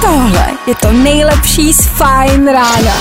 Tohle 0.00 0.48
je 0.66 0.74
to 0.74 0.92
nejlepší 0.92 1.72
z 1.72 1.86
Fajn 1.86 2.48
rána. 2.48 2.94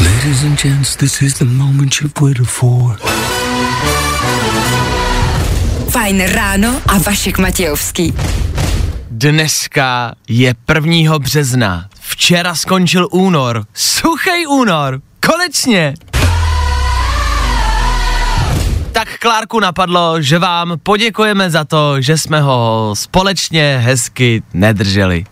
Ladies 0.00 0.44
and 0.44 0.62
gents, 0.62 0.96
this 0.96 1.22
is 1.22 1.34
the 1.34 1.44
moment 1.44 1.94
you've 2.00 2.20
waited 2.20 2.46
for. 2.46 2.98
Fajn 5.90 6.20
ráno 6.20 6.80
a 6.86 6.98
Vašek 6.98 7.38
Matějovský. 7.38 8.14
Dneska 9.10 10.14
je 10.28 10.54
1. 10.74 11.18
března. 11.18 11.88
Včera 12.16 12.54
skončil 12.54 13.08
únor. 13.10 13.64
Suchý 13.74 14.46
únor. 14.48 15.00
Konečně. 15.26 15.94
Tak 18.92 19.18
Klárku 19.18 19.60
napadlo, 19.60 20.22
že 20.22 20.38
vám 20.38 20.74
poděkujeme 20.82 21.50
za 21.50 21.64
to, 21.64 22.00
že 22.00 22.18
jsme 22.18 22.40
ho 22.40 22.90
společně 22.94 23.78
hezky 23.84 24.42
nedrželi. 24.54 25.24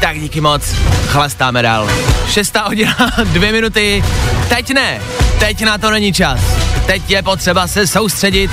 Tak 0.00 0.20
díky 0.20 0.40
moc, 0.40 0.62
chlastáme 1.06 1.62
dál. 1.62 1.88
Šestá 2.28 2.62
hodina, 2.62 2.96
dvě 3.24 3.52
minuty. 3.52 4.04
Teď 4.48 4.70
ne, 4.74 5.00
teď 5.38 5.64
na 5.64 5.78
to 5.78 5.90
není 5.90 6.12
čas. 6.12 6.40
Teď 6.86 7.10
je 7.10 7.22
potřeba 7.22 7.66
se 7.66 7.86
soustředit 7.86 8.50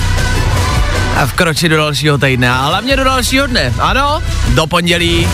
a 1.15 1.25
vkročit 1.25 1.69
do 1.69 1.77
dalšího 1.77 2.17
týdne. 2.17 2.49
A 2.49 2.65
hlavně 2.65 2.97
do 2.97 3.03
dalšího 3.03 3.47
dne. 3.47 3.73
Ano, 3.79 4.23
do 4.47 4.67
pondělí. 4.67 5.27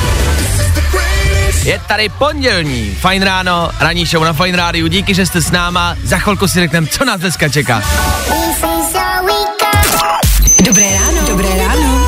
Je 1.64 1.82
tady 1.88 2.10
pondělní 2.10 2.96
Fajn 3.00 3.24
ráno, 3.24 3.70
ranní 3.80 4.06
show 4.06 4.24
na 4.24 4.34
Fajn 4.34 4.56
rádiu. 4.56 4.88
Díky, 4.88 5.14
že 5.14 5.26
jste 5.26 5.42
s 5.42 5.52
náma. 5.52 5.96
Za 6.04 6.18
chvilku 6.18 6.48
si 6.48 6.60
řekneme, 6.60 6.88
co 6.88 7.06
nás 7.06 7.22
dneska 7.22 7.50
čeká. 7.50 7.84
Dobré 10.66 10.86
ráno. 10.94 11.28
Dobré 11.28 11.50
ráno. 11.58 12.08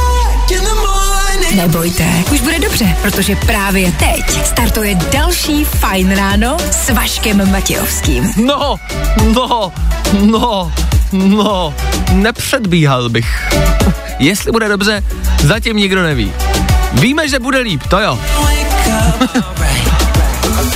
Nebojte, 1.55 2.05
už 2.31 2.41
bude 2.41 2.59
dobře, 2.59 2.97
protože 3.01 3.35
právě 3.35 3.91
teď 3.91 4.45
startuje 4.45 4.95
další 4.95 5.65
Fajn 5.65 6.15
ráno 6.15 6.57
s 6.71 6.89
Vaškem 6.89 7.51
Matějovským. 7.51 8.31
No, 8.45 8.75
no, 9.33 9.71
no, 10.21 10.71
no, 11.13 11.73
nepředbíhal 12.11 13.09
bych. 13.09 13.53
Jestli 14.19 14.51
bude 14.51 14.69
dobře, 14.69 15.03
zatím 15.43 15.77
nikdo 15.77 16.03
neví. 16.03 16.31
Víme, 16.93 17.29
že 17.29 17.39
bude 17.39 17.59
líp, 17.59 17.83
to 17.89 17.99
jo. 17.99 18.19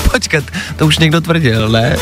Počkat, 0.12 0.44
to 0.76 0.86
už 0.86 0.98
někdo 0.98 1.22
tvrdil, 1.22 1.70
ne? 1.70 1.98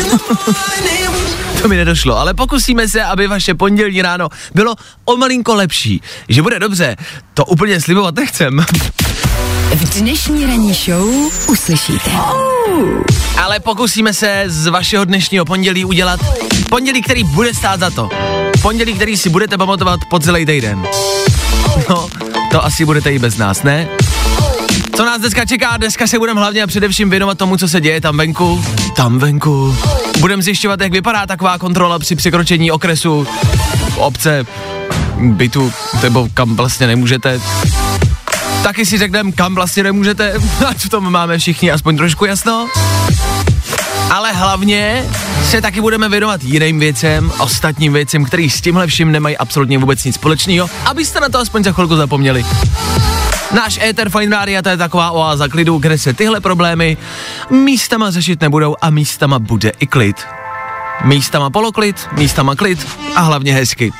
to 1.62 1.68
mi 1.68 1.76
nedošlo, 1.76 2.18
ale 2.18 2.34
pokusíme 2.34 2.88
se, 2.88 3.02
aby 3.02 3.26
vaše 3.26 3.54
pondělní 3.54 4.02
ráno 4.02 4.28
bylo 4.54 4.74
o 5.04 5.16
malinko 5.16 5.54
lepší. 5.54 6.02
Že 6.28 6.42
bude 6.42 6.58
dobře, 6.58 6.96
to 7.34 7.44
úplně 7.44 7.80
slibovat 7.80 8.14
nechcem. 8.14 8.64
V 9.74 10.00
dnešní 10.00 10.46
ranní 10.46 10.74
show 10.74 11.08
uslyšíte. 11.48 12.10
Ale 13.38 13.60
pokusíme 13.60 14.14
se 14.14 14.44
z 14.46 14.66
vašeho 14.66 15.04
dnešního 15.04 15.44
pondělí 15.44 15.84
udělat 15.84 16.20
pondělí, 16.68 17.02
který 17.02 17.24
bude 17.24 17.54
stát 17.54 17.80
za 17.80 17.90
to. 17.90 18.08
Pondělí, 18.62 18.94
který 18.94 19.16
si 19.16 19.28
budete 19.28 19.58
pamatovat 19.58 20.00
po 20.10 20.18
celý 20.18 20.46
týden. 20.46 20.86
No, 21.90 22.08
to 22.50 22.64
asi 22.64 22.84
budete 22.84 23.12
i 23.12 23.18
bez 23.18 23.36
nás, 23.36 23.62
ne? 23.62 23.88
Co 24.96 25.04
nás 25.04 25.20
dneska 25.20 25.44
čeká? 25.44 25.76
Dneska 25.76 26.06
se 26.06 26.18
budeme 26.18 26.40
hlavně 26.40 26.62
a 26.62 26.66
především 26.66 27.10
věnovat 27.10 27.38
tomu, 27.38 27.56
co 27.56 27.68
se 27.68 27.80
děje 27.80 28.00
tam 28.00 28.16
venku. 28.16 28.64
Tam 28.96 29.18
venku. 29.18 29.76
Budeme 30.18 30.42
zjišťovat, 30.42 30.80
jak 30.80 30.92
vypadá 30.92 31.26
taková 31.26 31.58
kontrola 31.58 31.98
při 31.98 32.16
překročení 32.16 32.70
okresu 32.70 33.26
obce, 33.96 34.46
bytu, 35.18 35.72
nebo 36.02 36.28
kam 36.34 36.56
vlastně 36.56 36.86
nemůžete. 36.86 37.40
Taky 38.62 38.86
si 38.86 38.98
řekneme, 38.98 39.32
kam 39.32 39.54
vlastně 39.54 39.82
nemůžete, 39.82 40.34
ať 40.68 40.84
v 40.84 40.88
tom 40.88 41.12
máme 41.12 41.38
všichni 41.38 41.70
aspoň 41.70 41.96
trošku 41.96 42.24
jasno. 42.24 42.68
Ale 44.10 44.32
hlavně 44.32 45.06
se 45.50 45.60
taky 45.60 45.80
budeme 45.80 46.08
věnovat 46.08 46.44
jiným 46.44 46.80
věcem, 46.80 47.32
ostatním 47.38 47.92
věcem, 47.92 48.24
který 48.24 48.50
s 48.50 48.60
tímhle 48.60 48.86
vším 48.86 49.12
nemají 49.12 49.36
absolutně 49.36 49.78
vůbec 49.78 50.04
nic 50.04 50.14
společného, 50.14 50.70
abyste 50.84 51.20
na 51.20 51.28
to 51.28 51.38
aspoň 51.38 51.64
za 51.64 51.72
chvilku 51.72 51.96
zapomněli. 51.96 52.44
Náš 53.54 53.78
Ether 53.82 54.10
Fine 54.10 54.36
Radio 54.36 54.62
to 54.62 54.68
je 54.68 54.76
taková 54.76 55.10
oáza 55.10 55.48
klidu, 55.48 55.78
kde 55.78 55.98
se 55.98 56.12
tyhle 56.12 56.40
problémy 56.40 56.96
místama 57.50 58.10
řešit 58.10 58.40
nebudou 58.40 58.76
a 58.80 58.90
místama 58.90 59.38
bude 59.38 59.72
i 59.78 59.86
klid. 59.86 60.16
Místama 61.04 61.50
poloklid, 61.50 62.08
místama 62.12 62.54
klid 62.54 62.86
a 63.14 63.20
hlavně 63.20 63.54
hezky. 63.54 63.92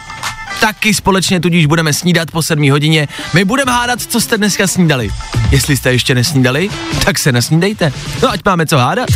Taky 0.60 0.94
společně 0.94 1.40
tudíž 1.40 1.66
budeme 1.66 1.92
snídat 1.92 2.30
po 2.30 2.42
7 2.42 2.70
hodině. 2.70 3.08
My 3.34 3.44
budeme 3.44 3.72
hádat, 3.72 4.02
co 4.02 4.20
jste 4.20 4.38
dneska 4.38 4.66
snídali. 4.66 5.10
Jestli 5.50 5.76
jste 5.76 5.92
ještě 5.92 6.14
nesnídali, 6.14 6.68
tak 7.04 7.18
se 7.18 7.32
nasnídejte. 7.32 7.92
No 8.22 8.30
ať 8.30 8.40
máme 8.44 8.66
co 8.66 8.78
hádat. 8.78 9.08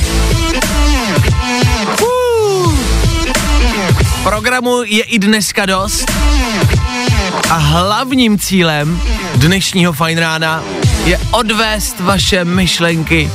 Programu 4.23 4.83
je 4.85 5.03
i 5.03 5.19
dneska 5.19 5.67
dost. 5.67 6.13
A 7.51 7.57
hlavním 7.57 8.39
cílem 8.39 9.01
dnešního 9.35 9.93
fajn 9.93 10.19
rána 10.19 10.63
je 11.05 11.19
odvést 11.31 12.01
vaše 12.01 12.45
myšlenky 12.45 13.31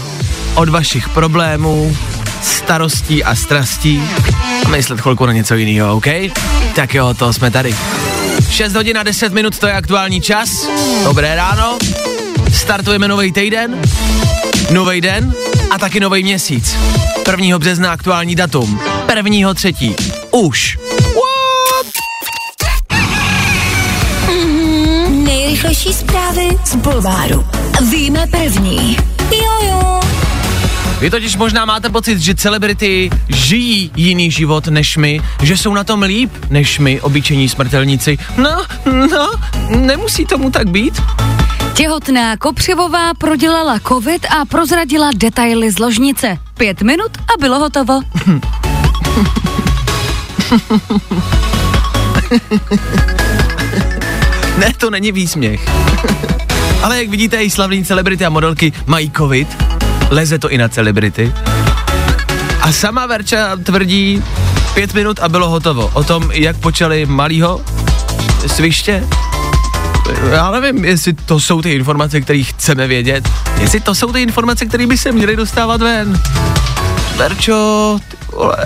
od 0.56 0.70
vašich 0.70 1.10
problémů, 1.10 1.98
starostí 2.42 3.24
a 3.24 3.36
strastí 3.36 4.04
myslet 4.70 5.02
chvilku 5.02 5.26
na 5.26 5.34
něco 5.34 5.56
jiného, 5.56 5.96
OK? 5.96 6.06
Tak 6.76 6.94
jo, 6.94 7.14
to 7.14 7.34
jsme 7.34 7.52
tady. 7.52 7.76
6 8.50 8.74
hodin 8.74 8.98
a 8.98 9.04
10 9.04 9.34
minut, 9.34 9.60
to 9.60 9.68
je 9.68 9.74
aktuální 9.74 10.22
čas. 10.22 10.68
Dobré 11.04 11.36
ráno. 11.36 11.78
Startujeme 12.54 13.08
nový 13.08 13.32
týden, 13.32 13.82
nový 14.72 15.02
den 15.02 15.34
a 15.72 15.78
taky 15.78 16.00
nový 16.00 16.24
měsíc. 16.24 16.76
1. 17.32 17.60
března 17.60 17.92
aktuální 17.92 18.36
datum. 18.36 18.80
1. 19.16 19.54
třetí. 19.54 19.96
Už. 20.32 20.78
Nejrychlejší 25.10 25.94
zprávy 25.94 26.58
z 26.66 26.76
Bulváru. 26.76 27.46
Víme 27.92 28.28
první. 28.28 28.98
Jojo. 29.32 30.09
Vy 31.00 31.10
totiž 31.10 31.38
možná 31.38 31.66
máte 31.66 31.90
pocit, 31.90 32.20
že 32.20 32.36
celebrity 32.36 33.10
žijí 33.28 33.92
jiný 33.96 34.32
život 34.32 34.68
než 34.68 34.98
my, 34.98 35.22
že 35.42 35.58
jsou 35.58 35.74
na 35.74 35.84
tom 35.84 36.02
líp 36.02 36.32
než 36.50 36.80
my, 36.80 37.02
obyčejní 37.02 37.50
smrtelníci. 37.50 38.18
No, 38.38 38.66
no, 38.86 39.32
nemusí 39.70 40.26
tomu 40.26 40.52
tak 40.52 40.70
být. 40.70 41.02
Těhotná 41.74 42.38
Kopřivová 42.38 43.14
prodělala 43.14 43.80
covid 43.80 44.26
a 44.26 44.46
prozradila 44.46 45.10
detaily 45.16 45.72
z 45.72 45.80
ložnice. 45.80 46.38
Pět 46.58 46.82
minut 46.82 47.12
a 47.18 47.40
bylo 47.40 47.60
hotovo. 47.60 48.02
Ne, 54.58 54.74
to 54.78 54.90
není 54.90 55.12
výsměch. 55.12 55.70
Ale 56.84 56.98
jak 56.98 57.10
vidíte, 57.10 57.44
i 57.44 57.50
slavní 57.50 57.86
celebrity 57.86 58.26
a 58.26 58.30
modelky 58.30 58.74
mají 58.86 59.12
covid. 59.12 59.48
Leze 60.10 60.40
to 60.40 60.50
i 60.50 60.58
na 60.58 60.70
celebrity. 60.70 61.34
A 62.62 62.72
sama 62.72 63.06
Verča 63.06 63.56
tvrdí 63.64 64.24
pět 64.74 64.94
minut 64.94 65.20
a 65.20 65.30
bylo 65.30 65.50
hotovo. 65.50 65.90
O 65.94 66.04
tom, 66.04 66.32
jak 66.32 66.58
počali 66.58 67.06
malýho 67.06 67.62
sviště. 68.48 69.04
Já 70.32 70.52
nevím, 70.52 70.86
jestli 70.86 71.14
to 71.14 71.40
jsou 71.40 71.62
ty 71.62 71.72
informace, 71.72 72.22
které 72.22 72.44
chceme 72.44 72.88
vědět. 72.88 73.30
Jestli 73.60 73.80
to 73.80 73.96
jsou 73.96 74.12
ty 74.12 74.22
informace, 74.22 74.66
které 74.66 74.88
by 74.88 74.98
se 74.98 75.12
měly 75.12 75.36
dostávat 75.36 75.82
ven. 75.82 76.22
Verčo, 77.18 78.00
ty 78.08 78.18
vole, 78.36 78.58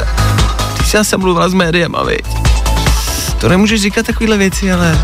ty 0.78 0.84
jsi 0.84 0.98
asi 0.98 1.18
mluvila 1.18 1.50
s 1.50 1.54
médiem, 1.54 1.96
viď? 2.08 2.26
To 3.40 3.50
nemůžeš 3.50 3.82
říkat 3.82 4.06
takovéhle 4.06 4.38
věci, 4.38 4.72
ale... 4.72 5.00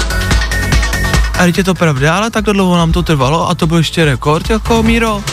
A 1.40 1.46
je 1.46 1.63
to 1.63 1.74
pravda, 1.74 2.18
ale 2.18 2.31
tak 2.31 2.46
dlouho 2.46 2.78
nám 2.78 2.92
to 2.92 3.04
trvalo 3.04 3.50
a 3.50 3.56
to 3.56 3.68
byl 3.68 3.78
ještě 3.78 4.06
rekord, 4.06 4.50
jako 4.50 4.84
Míro. 4.84 5.24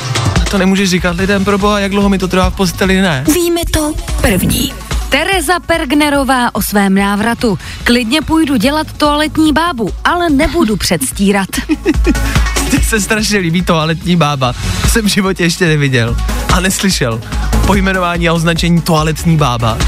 To 0.57 0.61
nemůžeš 0.61 0.91
říkat 0.91 1.17
lidem, 1.17 1.45
pro 1.45 1.59
boha, 1.59 1.81
jak 1.81 1.91
dlouho 1.91 2.09
mi 2.09 2.19
to 2.19 2.29
trvá 2.29 2.51
v 2.51 2.57
posteli, 2.57 3.01
ne? 3.01 3.25
Víme 3.35 3.61
to 3.71 3.95
první. 4.21 4.73
Tereza 5.09 5.61
Pergnerová 5.61 6.55
o 6.55 6.63
svém 6.63 6.95
návratu. 6.95 7.59
Klidně 7.85 8.23
půjdu 8.23 8.57
dělat 8.57 8.87
toaletní 8.93 9.53
bábu, 9.53 9.91
ale 10.05 10.31
nebudu 10.31 10.77
předstírat. 10.77 11.49
Mně 12.73 12.83
se 12.83 13.01
strašně 13.01 13.39
líbí 13.39 13.63
toaletní 13.63 14.17
bába. 14.17 14.55
To 14.83 14.89
jsem 14.89 15.05
v 15.05 15.09
životě 15.09 15.43
ještě 15.43 15.67
neviděl 15.67 16.17
a 16.53 16.61
neslyšel. 16.61 17.21
Pojmenování 17.67 18.29
a 18.29 18.33
označení 18.33 18.81
toaletní 18.81 19.37
bába. 19.37 19.79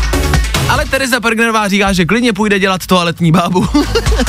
Ale 0.69 0.85
Tereza 0.85 1.21
Pergnerová 1.21 1.69
říká, 1.69 1.93
že 1.93 2.05
klidně 2.05 2.33
půjde 2.33 2.59
dělat 2.59 2.87
toaletní 2.87 3.33
bábu. 3.33 3.69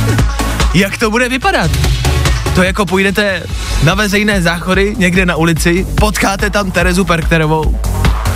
Jak 0.74 0.97
to 0.97 1.12
bude 1.12 1.30
vypadat? 1.30 1.71
To 2.60 2.64
jako 2.64 2.86
půjdete 2.86 3.44
na 3.84 3.94
veřejné 3.94 4.42
záchody 4.42 4.96
někde 4.98 5.26
na 5.26 5.36
ulici, 5.36 5.88
potkáte 5.96 6.50
tam 6.50 6.72
Terezu 6.72 7.06
Perkterovou, 7.06 7.80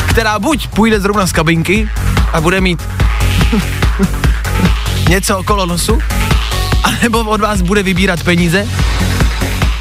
která 0.09 0.39
buď 0.39 0.67
půjde 0.67 0.99
zrovna 0.99 1.27
z 1.27 1.31
kabinky 1.31 1.89
a 2.33 2.41
bude 2.41 2.61
mít 2.61 2.83
něco 5.09 5.37
okolo 5.37 5.65
nosu, 5.65 5.99
anebo 6.83 7.19
od 7.19 7.41
vás 7.41 7.61
bude 7.61 7.83
vybírat 7.83 8.23
peníze. 8.23 8.67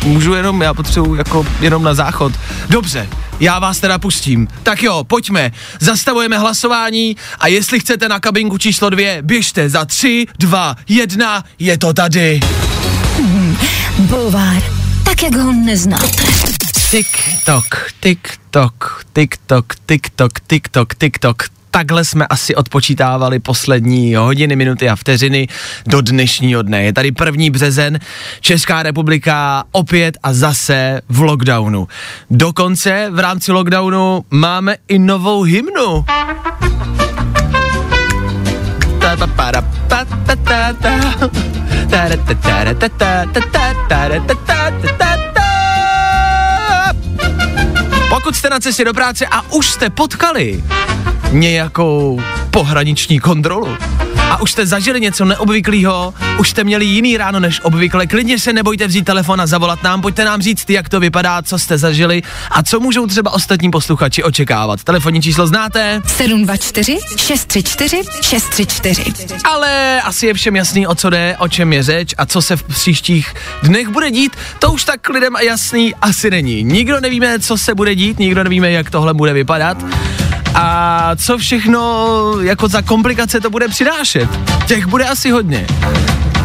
Můžu 0.04 0.34
jenom, 0.34 0.62
já 0.62 0.74
potřebuji 0.74 1.14
jako 1.14 1.46
jenom 1.60 1.82
na 1.82 1.94
záchod. 1.94 2.32
Dobře, 2.68 3.08
já 3.40 3.58
vás 3.58 3.80
teda 3.80 3.98
pustím. 3.98 4.48
Tak 4.62 4.82
jo, 4.82 5.04
pojďme. 5.04 5.52
Zastavujeme 5.80 6.38
hlasování 6.38 7.16
a 7.38 7.46
jestli 7.48 7.80
chcete 7.80 8.08
na 8.08 8.20
kabinku 8.20 8.58
číslo 8.58 8.90
dvě, 8.90 9.18
běžte 9.22 9.68
za 9.68 9.84
tři, 9.84 10.26
dva, 10.38 10.76
jedna, 10.88 11.44
je 11.58 11.78
to 11.78 11.92
tady. 11.92 12.40
Bulvár, 13.98 14.62
tak 15.04 15.22
jak 15.22 15.34
ho 15.36 15.52
neznáte. 15.52 16.22
TikTok, 16.90 17.64
TikTok, 18.00 19.04
TikTok, 19.12 19.74
TikTok, 19.86 20.32
TikTok, 20.46 20.94
TikTok. 20.94 21.42
Takhle 21.70 22.04
jsme 22.04 22.26
asi 22.26 22.54
odpočítávali 22.54 23.38
poslední 23.38 24.14
hodiny, 24.14 24.56
minuty 24.56 24.88
a 24.88 24.96
vteřiny 24.96 25.48
do 25.86 26.00
dnešního 26.00 26.62
dne. 26.62 26.82
Je 26.82 26.92
tady 26.92 27.12
první 27.12 27.50
březen, 27.50 27.98
Česká 28.40 28.82
republika 28.82 29.64
opět 29.72 30.18
a 30.22 30.32
zase 30.32 31.00
v 31.08 31.20
lockdownu. 31.20 31.88
Dokonce 32.30 33.08
v 33.10 33.18
rámci 33.18 33.52
lockdownu 33.52 34.24
máme 34.30 34.76
i 34.88 34.98
novou 34.98 35.42
hymnu. 35.42 36.04
Pokud 48.10 48.36
jste 48.36 48.50
na 48.50 48.60
cestě 48.60 48.84
do 48.84 48.94
práce 48.94 49.26
a 49.26 49.52
už 49.52 49.70
jste 49.70 49.90
potkali 49.90 50.64
nějakou 51.30 52.22
pohraniční 52.50 53.20
kontrolu 53.20 53.76
a 54.32 54.40
už 54.40 54.50
jste 54.50 54.66
zažili 54.66 55.00
něco 55.00 55.24
neobvyklého, 55.24 56.14
už 56.38 56.50
jste 56.50 56.64
měli 56.64 56.84
jiný 56.84 57.16
ráno 57.16 57.40
než 57.40 57.60
obvykle, 57.64 58.06
klidně 58.06 58.38
se 58.38 58.52
nebojte 58.52 58.86
vzít 58.86 59.04
telefon 59.04 59.40
a 59.40 59.46
zavolat 59.46 59.82
nám, 59.82 60.00
pojďte 60.02 60.24
nám 60.24 60.42
říct, 60.42 60.70
jak 60.70 60.88
to 60.88 61.00
vypadá, 61.00 61.42
co 61.42 61.58
jste 61.58 61.78
zažili 61.78 62.22
a 62.50 62.62
co 62.62 62.80
můžou 62.80 63.06
třeba 63.06 63.30
ostatní 63.30 63.70
posluchači 63.70 64.22
očekávat. 64.22 64.84
Telefonní 64.84 65.22
číslo 65.22 65.46
znáte? 65.46 66.00
724 66.06 66.98
634 67.16 68.02
634. 68.22 69.34
Ale 69.44 70.00
asi 70.00 70.26
je 70.26 70.34
všem 70.34 70.56
jasný, 70.56 70.86
o 70.86 70.94
co 70.94 71.10
jde, 71.10 71.36
o 71.38 71.48
čem 71.48 71.72
je 71.72 71.82
řeč 71.82 72.14
a 72.18 72.26
co 72.26 72.42
se 72.42 72.56
v 72.56 72.62
příštích 72.62 73.34
dnech 73.62 73.88
bude 73.88 74.10
dít, 74.10 74.36
to 74.58 74.72
už 74.72 74.84
tak 74.84 75.08
lidem 75.08 75.36
jasný 75.42 75.94
asi 75.94 76.30
není. 76.30 76.62
Nikdo 76.62 77.00
nevíme, 77.00 77.38
co 77.38 77.58
se 77.58 77.74
bude 77.74 77.94
dít, 77.94 78.18
nikdo 78.18 78.44
nevíme, 78.44 78.70
jak 78.70 78.90
tohle 78.90 79.14
bude 79.14 79.32
vypadat 79.32 79.84
a 80.54 81.10
co 81.16 81.38
všechno 81.38 82.34
jako 82.40 82.68
za 82.68 82.82
komplikace 82.82 83.40
to 83.40 83.50
bude 83.50 83.68
přinášet. 83.68 84.28
Těch 84.66 84.86
bude 84.86 85.04
asi 85.04 85.30
hodně. 85.30 85.66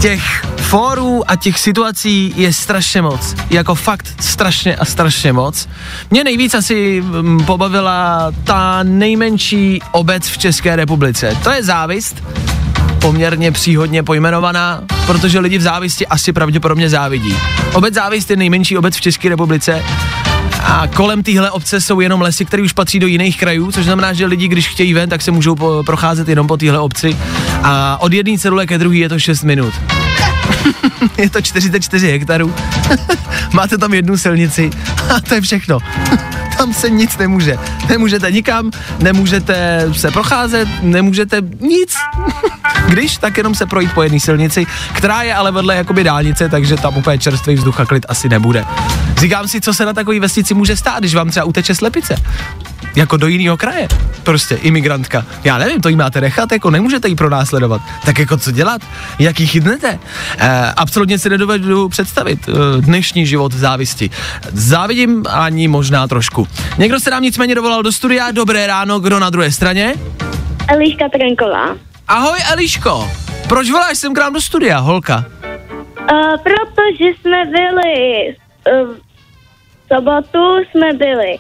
Těch 0.02 0.46
fórů 0.58 1.32
a 1.32 1.36
těch 1.36 1.60
situací 1.60 2.34
je 2.38 2.54
strašně 2.54 3.02
moc. 3.02 3.36
Jako 3.50 3.76
fakt 3.76 4.08
strašně 4.20 4.76
a 4.76 4.86
strašně 4.86 5.34
moc. 5.34 5.68
Mě 6.12 6.24
nejvíc 6.24 6.54
asi 6.54 7.02
mm, 7.02 7.46
pobavila 7.46 8.32
ta 8.44 8.80
nejmenší 8.84 9.82
obec 9.92 10.28
v 10.28 10.38
České 10.38 10.76
republice. 10.76 11.38
To 11.44 11.52
je 11.52 11.64
závist, 11.64 12.24
poměrně 13.02 13.52
příhodně 13.52 14.04
pojmenovaná, 14.04 14.82
protože 15.06 15.40
lidi 15.40 15.58
v 15.58 15.62
závisti 15.62 16.08
asi 16.08 16.34
pravděpodobně 16.34 16.90
závidí. 16.90 17.36
Obec 17.74 17.94
závist 17.94 18.30
je 18.30 18.36
nejmenší 18.36 18.78
obec 18.78 18.96
v 18.98 19.02
České 19.02 19.30
republice 19.30 19.84
a 20.64 20.88
kolem 20.88 21.24
téhle 21.24 21.52
obce 21.52 21.82
jsou 21.82 22.00
jenom 22.00 22.22
lesy, 22.22 22.46
které 22.46 22.64
už 22.64 22.74
patří 22.74 23.00
do 23.00 23.08
jiných 23.08 23.38
krajů, 23.38 23.72
což 23.72 23.86
znamená, 23.86 24.14
že 24.14 24.26
lidi, 24.26 24.48
když 24.48 24.68
chtějí 24.68 24.94
ven, 24.94 25.10
tak 25.10 25.22
se 25.22 25.32
můžou 25.32 25.56
po, 25.56 25.84
procházet 25.86 26.28
jenom 26.28 26.48
po 26.48 26.58
téhle 26.58 26.80
obci. 26.80 27.18
A 27.64 27.98
od 28.02 28.14
jedné 28.14 28.38
celule 28.38 28.68
ke 28.68 28.78
druhé 28.78 28.98
je 28.98 29.10
to 29.10 29.20
6 29.20 29.44
minut. 29.44 29.74
je 31.18 31.30
to 31.30 31.42
44 31.42 32.12
hektarů. 32.12 32.56
Máte 33.54 33.78
tam 33.78 33.94
jednu 33.94 34.18
silnici 34.18 34.70
a 35.16 35.22
to 35.22 35.36
je 35.36 35.42
všechno. 35.42 35.80
Tam 36.58 36.74
se 36.74 36.90
nic 36.90 37.18
nemůže. 37.18 37.58
Nemůžete 37.90 38.32
nikam, 38.32 38.72
nemůžete 39.00 39.86
se 39.92 40.12
procházet, 40.12 40.68
nemůžete 40.82 41.42
nic. 41.60 41.96
Když, 42.88 43.18
tak 43.18 43.38
jenom 43.38 43.56
se 43.56 43.66
projít 43.66 43.94
po 43.94 44.04
jedné 44.04 44.20
silnici, 44.20 44.66
která 44.94 45.22
je 45.22 45.36
ale 45.36 45.52
vedle 45.52 45.76
jakoby 45.76 46.04
dálnice, 46.04 46.50
takže 46.50 46.76
tam 46.76 46.98
úplně 46.98 47.18
čerstvý 47.18 47.56
vzduch 47.56 47.80
a 47.80 47.86
klid 47.86 48.06
asi 48.10 48.30
nebude. 48.30 48.66
Říkám 49.18 49.48
si, 49.48 49.62
co 49.62 49.74
se 49.74 49.86
na 49.86 49.94
takové 49.94 50.20
vesnici 50.20 50.54
může 50.54 50.78
stát, 50.78 51.00
když 51.00 51.16
vám 51.16 51.30
třeba 51.30 51.46
uteče 51.46 51.76
slepice 51.76 52.16
jako 52.98 53.18
do 53.18 53.28
jiného 53.28 53.58
kraje. 53.58 53.88
Prostě 54.24 54.56
imigrantka. 54.56 55.26
Já 55.44 55.58
nevím, 55.58 55.82
to 55.82 55.90
jí 55.90 55.96
máte 55.96 56.22
nechat, 56.22 56.52
jako 56.52 56.72
nemůžete 56.72 57.08
jí 57.08 57.16
pronásledovat. 57.16 57.82
Tak 58.06 58.20
jako 58.20 58.38
co 58.38 58.52
dělat? 58.52 58.82
Jak 59.20 59.40
ji 59.40 59.48
chytnete? 59.48 60.00
E, 60.38 60.74
absolutně 60.78 61.20
si 61.20 61.30
nedovedu 61.30 61.90
představit 61.90 62.50
e, 62.50 62.82
dnešní 62.82 63.26
život 63.26 63.54
v 63.54 63.58
závisti. 63.58 64.10
Závidím 64.54 65.24
ani 65.30 65.68
možná 65.68 66.08
trošku. 66.08 66.47
Někdo 66.78 67.00
se 67.00 67.12
nám 67.12 67.24
nicméně 67.24 67.56
dovolal 67.56 67.84
do 67.84 67.92
studia. 67.92 68.32
Dobré 68.32 68.68
ráno, 68.68 69.00
kdo 69.00 69.20
na 69.20 69.30
druhé 69.30 69.52
straně? 69.52 69.96
Eliška 70.70 71.10
Trenková. 71.10 71.78
Ahoj 72.08 72.40
Eliško. 72.54 73.12
Proč 73.50 73.72
voláš 73.72 73.98
sem 73.98 74.14
k 74.14 74.20
nám 74.20 74.34
do 74.34 74.42
studia, 74.42 74.80
holka? 74.80 75.26
Uh, 76.12 76.38
protože 76.44 77.06
jsme 77.22 77.46
byli 77.46 78.28
uh, 78.28 78.96
v 79.86 79.96
sobotu 79.96 80.58
jsme 80.72 80.94
byli 80.94 81.38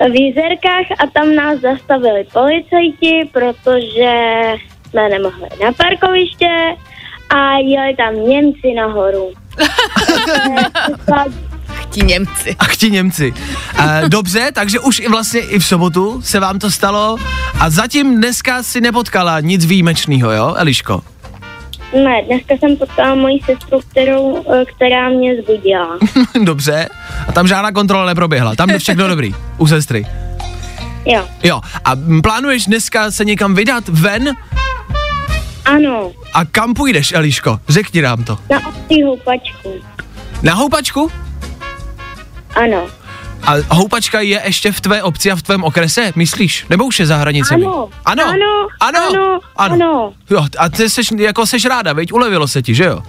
v 0.00 0.14
Jizerkách 0.14 0.86
a 0.98 1.06
tam 1.14 1.34
nás 1.34 1.60
zastavili 1.60 2.26
policajti, 2.32 3.30
protože 3.32 4.12
jsme 4.90 5.08
nemohli 5.08 5.48
na 5.64 5.72
parkoviště 5.72 6.76
a 7.30 7.56
jeli 7.56 7.96
tam 7.96 8.14
Němci 8.14 8.74
nahoru. 8.76 9.32
Ti 11.94 12.02
Němci. 12.02 12.56
Ach 12.58 12.76
ti 12.76 12.90
Němci. 12.90 13.34
E, 13.78 14.08
dobře, 14.08 14.50
takže 14.54 14.80
už 14.80 14.98
i 14.98 15.08
vlastně 15.08 15.40
i 15.40 15.58
v 15.58 15.66
sobotu 15.66 16.22
se 16.22 16.40
vám 16.40 16.58
to 16.58 16.70
stalo 16.70 17.16
a 17.60 17.70
zatím 17.70 18.16
dneska 18.16 18.62
si 18.62 18.80
nepotkala 18.80 19.40
nic 19.40 19.64
výjimečného, 19.64 20.32
jo, 20.32 20.54
Eliško? 20.56 21.00
Ne, 22.04 22.22
dneska 22.26 22.54
jsem 22.60 22.76
potkala 22.76 23.14
moji 23.14 23.38
sestru, 23.44 23.80
kterou, 23.90 24.44
eh, 24.52 24.64
která 24.64 25.08
mě 25.08 25.42
zbudila. 25.42 25.98
Dobře. 26.44 26.88
A 27.28 27.32
tam 27.32 27.46
žádná 27.48 27.72
kontrola 27.72 28.06
neproběhla. 28.06 28.54
Tam 28.56 28.70
je 28.70 28.78
všechno 28.78 29.08
dobrý. 29.08 29.34
U 29.58 29.66
sestry. 29.66 30.06
Jo, 31.06 31.28
Jo. 31.42 31.60
A 31.84 31.92
plánuješ 32.22 32.66
dneska 32.66 33.10
se 33.10 33.24
někam 33.24 33.54
vydat 33.54 33.84
ven? 33.88 34.30
ano, 35.64 36.10
A 36.34 36.44
kam 36.44 36.74
půjdeš, 36.74 37.12
Eliško? 37.12 37.60
Řekni 37.68 38.02
nám 38.02 38.24
to. 38.24 38.38
na 38.50 38.58
houpačku. 39.06 39.74
Na 40.42 40.54
houpačku? 40.54 41.10
Ano, 42.54 42.86
A 43.46 43.74
houpačka 43.74 44.20
je 44.20 44.42
ještě 44.44 44.72
v 44.72 44.80
tvé 44.80 45.02
obci 45.02 45.30
a 45.32 45.36
v 45.36 45.42
tvém 45.42 45.64
okrese, 45.64 46.12
myslíš? 46.16 46.66
Nebo 46.70 46.84
už 46.84 47.00
je 47.00 47.06
za 47.06 47.16
hranicemi? 47.16 47.64
Ano, 47.64 47.88
Ano. 48.04 48.24
ano, 48.24 48.66
Ano. 48.80 49.00
ano, 49.00 49.40
ano. 49.56 50.12
Jo, 50.30 50.46
a 50.58 50.68
ty 50.68 50.90
seš, 50.90 51.08
jako 51.18 51.46
seš 51.46 51.64
ráda, 51.64 51.92
veď? 51.92 52.12
Ulevilo 52.12 52.48
se 52.48 52.62
ti, 52.62 52.74
že 52.74 52.84
jo? 52.84 53.02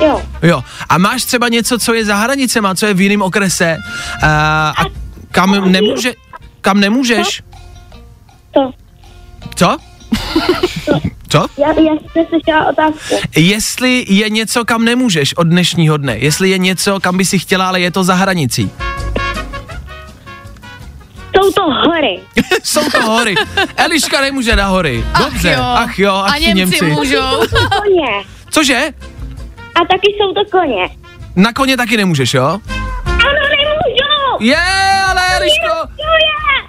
jo. 0.00 0.22
Jo. 0.42 0.64
A 0.88 0.98
máš 0.98 1.24
třeba 1.24 1.48
něco, 1.48 1.78
co 1.78 1.94
je 1.94 2.04
za 2.04 2.16
hranicema, 2.16 2.74
co 2.74 2.86
je 2.86 2.94
v 2.94 3.00
jiném 3.00 3.22
okrese 3.22 3.78
a, 4.22 4.28
a 4.78 4.84
kam 5.30 5.72
nemůže, 5.72 6.12
kam 6.60 6.80
nemůžeš? 6.80 7.42
To. 8.50 8.70
Co? 9.54 9.76
Co? 11.34 11.46
Já, 11.58 11.68
já 11.68 11.92
jsem 12.12 12.26
slyšela 12.28 12.68
otázku. 12.70 13.14
Jestli 13.36 14.04
je 14.08 14.30
něco, 14.30 14.64
kam 14.64 14.84
nemůžeš 14.84 15.36
od 15.36 15.44
dnešního 15.44 15.96
dne, 15.96 16.18
jestli 16.18 16.50
je 16.50 16.58
něco, 16.58 17.00
kam 17.00 17.16
by 17.16 17.24
si 17.24 17.38
chtěla, 17.38 17.68
ale 17.68 17.80
je 17.80 17.90
to 17.90 18.04
za 18.04 18.14
hranicí. 18.14 18.70
Jsou 21.36 21.52
to 21.52 21.62
hory. 21.62 22.20
Jsou 22.62 22.90
to 22.90 23.02
hory. 23.02 23.34
Eliška 23.76 24.20
nemůže 24.20 24.56
na 24.56 24.66
hory. 24.66 25.04
Dobře. 25.18 25.56
Ach 25.56 25.58
jo. 25.58 25.74
Ach 25.74 25.98
jo, 25.98 26.14
ach 26.14 26.34
A 26.34 26.38
ti 26.38 26.44
Němci, 26.44 26.84
Němci. 26.84 26.84
můžou. 26.84 27.38
Koně. 27.82 28.24
Cože? 28.50 28.80
A 29.74 29.78
taky 29.80 30.06
jsou 30.16 30.32
to 30.34 30.58
koně. 30.58 30.88
Na 31.36 31.52
koně 31.52 31.76
taky 31.76 31.96
nemůžeš, 31.96 32.34
jo? 32.34 32.44
Ano, 32.44 32.60
nemůžu. 33.50 34.04
Je, 34.40 34.50
je. 34.50 34.93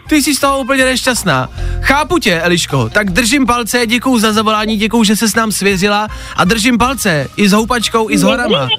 Ty 0.09 0.21
jsi 0.21 0.35
z 0.35 0.39
toho 0.39 0.59
úplně 0.59 0.85
nešťastná. 0.85 1.49
Chápu 1.81 2.19
tě, 2.19 2.41
Eliško, 2.41 2.89
tak 2.89 3.11
držím 3.11 3.45
palce, 3.45 3.87
děkuju 3.87 4.19
za 4.19 4.33
zavolání, 4.33 4.77
děkuju, 4.77 5.03
že 5.03 5.15
se 5.15 5.29
s 5.29 5.35
nám 5.35 5.51
svěřila 5.51 6.07
a 6.35 6.45
držím 6.45 6.77
palce 6.77 7.27
i 7.37 7.49
s 7.49 7.51
houpačkou, 7.51 8.09
i 8.09 8.17
s 8.17 8.23
horama. 8.23 8.69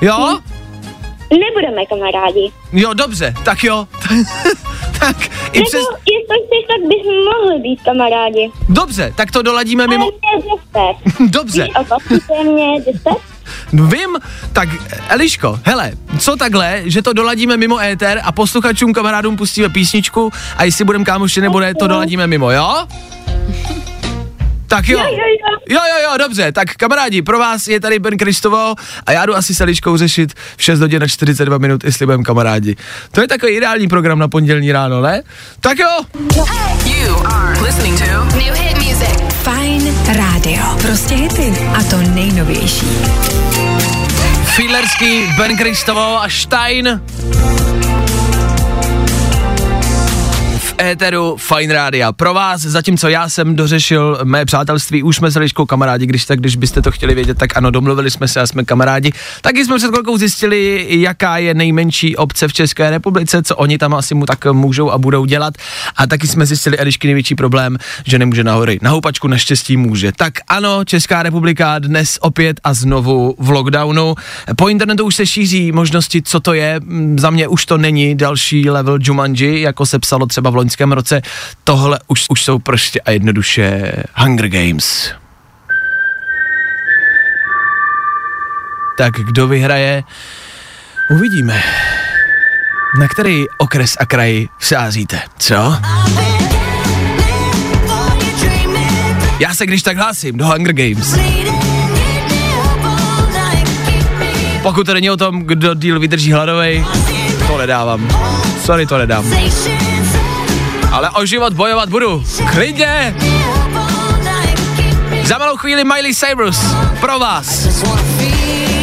Jo? 0.00 0.38
Nebudeme 1.30 1.86
kamarádi. 1.86 2.52
Jo, 2.72 2.94
dobře, 2.94 3.34
tak 3.44 3.64
jo. 3.64 3.88
tak 5.00 5.16
i 5.52 5.62
přes... 5.62 5.72
Nebo 5.72 5.96
jestli 6.12 6.36
chceš, 6.46 6.64
tak 6.68 6.88
bychom 6.88 7.14
mohli 7.24 7.58
být 7.62 7.82
kamarádi. 7.82 8.50
Dobře, 8.68 9.12
tak 9.16 9.30
to 9.30 9.42
doladíme 9.42 9.84
Ale 9.84 9.98
mimo... 9.98 10.10
deset. 10.36 11.30
Dobře, 11.30 11.62
Víš, 11.62 12.22
o 12.28 12.44
mě? 12.44 12.66
Vím, 13.72 14.16
tak 14.52 14.68
Eliško, 15.08 15.60
hele, 15.64 15.92
co 16.18 16.36
takhle, 16.36 16.82
že 16.84 17.02
to 17.02 17.12
doladíme 17.12 17.56
mimo 17.56 17.80
éter 17.80 18.20
a 18.24 18.32
posluchačům, 18.32 18.92
kamarádům 18.92 19.36
pustíme 19.36 19.68
písničku 19.68 20.32
a 20.56 20.64
jestli 20.64 20.84
budeme 20.84 21.04
kámoši 21.04 21.40
nebude, 21.40 21.74
to 21.74 21.88
doladíme 21.88 22.26
mimo, 22.26 22.50
jo? 22.50 22.86
Tak 24.68 24.88
jo. 24.88 24.98
Jo, 24.98 25.04
jo, 25.04 25.10
jo. 25.10 25.58
Jo, 25.70 25.80
jo, 25.88 26.10
jo, 26.10 26.18
dobře, 26.18 26.52
tak 26.52 26.74
kamarádi, 26.76 27.22
pro 27.22 27.38
vás 27.38 27.68
je 27.68 27.80
tady 27.80 27.98
Ben 27.98 28.16
Kristovo 28.16 28.74
a 29.06 29.12
já 29.12 29.26
jdu 29.26 29.36
asi 29.36 29.54
s 29.54 29.60
Eliškou 29.60 29.96
řešit 29.96 30.34
v 30.56 30.62
6 30.62 30.80
hodin 30.80 31.02
a 31.02 31.06
42 31.06 31.58
minut, 31.58 31.84
jestli 31.84 32.06
budeme 32.06 32.24
kamarádi. 32.24 32.76
To 33.12 33.20
je 33.20 33.28
takový 33.28 33.52
ideální 33.52 33.88
program 33.88 34.18
na 34.18 34.28
pondělní 34.28 34.72
ráno, 34.72 35.00
ne? 35.00 35.22
Tak 35.60 35.78
jo, 35.78 35.98
You 36.84 37.18
Fajn 39.48 39.94
rádio. 40.06 40.62
Prostě 40.82 41.14
hity. 41.14 41.52
A 41.74 41.82
to 41.82 41.96
nejnovější. 41.96 42.86
Fiedlerský, 44.44 45.22
Ben 45.36 45.56
Kristovo 45.56 46.22
a 46.22 46.28
Stein. 46.28 47.00
Éteru 50.80 51.36
Fine 51.36 51.74
Rádia. 51.74 52.12
Pro 52.12 52.34
vás, 52.34 52.60
zatímco 52.60 53.08
já 53.08 53.28
jsem 53.28 53.56
dořešil 53.56 54.18
mé 54.24 54.44
přátelství, 54.44 55.02
už 55.02 55.16
jsme 55.16 55.30
s 55.30 55.36
Eliškou 55.36 55.66
kamarádi, 55.66 56.06
když 56.06 56.24
tak, 56.24 56.40
když 56.40 56.56
byste 56.56 56.82
to 56.82 56.90
chtěli 56.90 57.14
vědět, 57.14 57.38
tak 57.38 57.56
ano, 57.56 57.70
domluvili 57.70 58.10
jsme 58.10 58.28
se 58.28 58.40
a 58.40 58.46
jsme 58.46 58.64
kamarádi. 58.64 59.12
Taky 59.40 59.64
jsme 59.64 59.76
před 59.76 59.88
chvilkou 59.90 60.18
zjistili, 60.18 60.86
jaká 60.88 61.38
je 61.38 61.54
nejmenší 61.54 62.16
obce 62.16 62.48
v 62.48 62.52
České 62.52 62.90
republice, 62.90 63.42
co 63.42 63.56
oni 63.56 63.78
tam 63.78 63.94
asi 63.94 64.14
mu 64.14 64.26
tak 64.26 64.46
můžou 64.46 64.90
a 64.90 64.98
budou 64.98 65.24
dělat. 65.24 65.54
A 65.96 66.06
taky 66.06 66.26
jsme 66.26 66.46
zjistili 66.46 66.78
Elišky 66.78 67.08
největší 67.08 67.34
problém, 67.34 67.78
že 68.04 68.18
nemůže 68.18 68.44
na 68.44 68.54
hory. 68.54 68.78
Na 68.82 68.90
houpačku 68.90 69.28
naštěstí 69.28 69.76
může. 69.76 70.12
Tak 70.12 70.32
ano, 70.48 70.84
Česká 70.84 71.22
republika 71.22 71.78
dnes 71.78 72.18
opět 72.20 72.60
a 72.64 72.74
znovu 72.74 73.34
v 73.38 73.50
lockdownu. 73.50 74.14
Po 74.56 74.68
internetu 74.68 75.04
už 75.04 75.14
se 75.14 75.26
šíří 75.26 75.72
možnosti, 75.72 76.22
co 76.22 76.40
to 76.40 76.54
je. 76.54 76.80
Za 77.16 77.30
mě 77.30 77.48
už 77.48 77.66
to 77.66 77.78
není 77.78 78.14
další 78.14 78.70
level 78.70 78.98
Jumanji, 79.00 79.60
jako 79.60 79.86
se 79.86 79.98
psalo 79.98 80.26
třeba 80.26 80.50
v 80.50 80.54
loňském 80.68 80.92
roce. 80.92 81.22
Tohle 81.64 81.98
už, 82.08 82.24
už 82.28 82.44
jsou 82.44 82.58
prostě 82.58 83.00
a 83.00 83.10
jednoduše 83.10 83.92
Hunger 84.14 84.48
Games. 84.48 85.12
Tak 88.98 89.14
kdo 89.14 89.48
vyhraje, 89.48 90.02
uvidíme. 91.10 91.62
Na 93.00 93.08
který 93.08 93.44
okres 93.58 93.96
a 94.00 94.06
kraj 94.06 94.46
sázíte, 94.60 95.20
co? 95.38 95.76
Já 99.40 99.54
se 99.54 99.66
když 99.66 99.82
tak 99.82 99.96
hlásím 99.96 100.36
do 100.36 100.46
Hunger 100.46 100.72
Games. 100.72 101.18
Pokud 104.62 104.86
to 104.86 104.94
není 104.94 105.10
o 105.10 105.16
tom, 105.16 105.42
kdo 105.42 105.74
díl 105.74 106.00
vydrží 106.00 106.32
hladovej, 106.32 106.84
to 107.46 107.58
nedávám. 107.58 108.08
Sorry, 108.64 108.86
to 108.86 108.98
nedám. 108.98 109.24
Ale 110.92 111.10
o 111.10 111.26
život 111.26 111.52
bojovat 111.52 111.88
budu. 111.88 112.24
Klidně! 112.52 113.16
Za 115.24 115.38
malou 115.38 115.56
chvíli 115.56 115.84
Miley 115.84 116.14
Cyrus 116.14 116.60
pro 117.00 117.18
vás. 117.18 117.68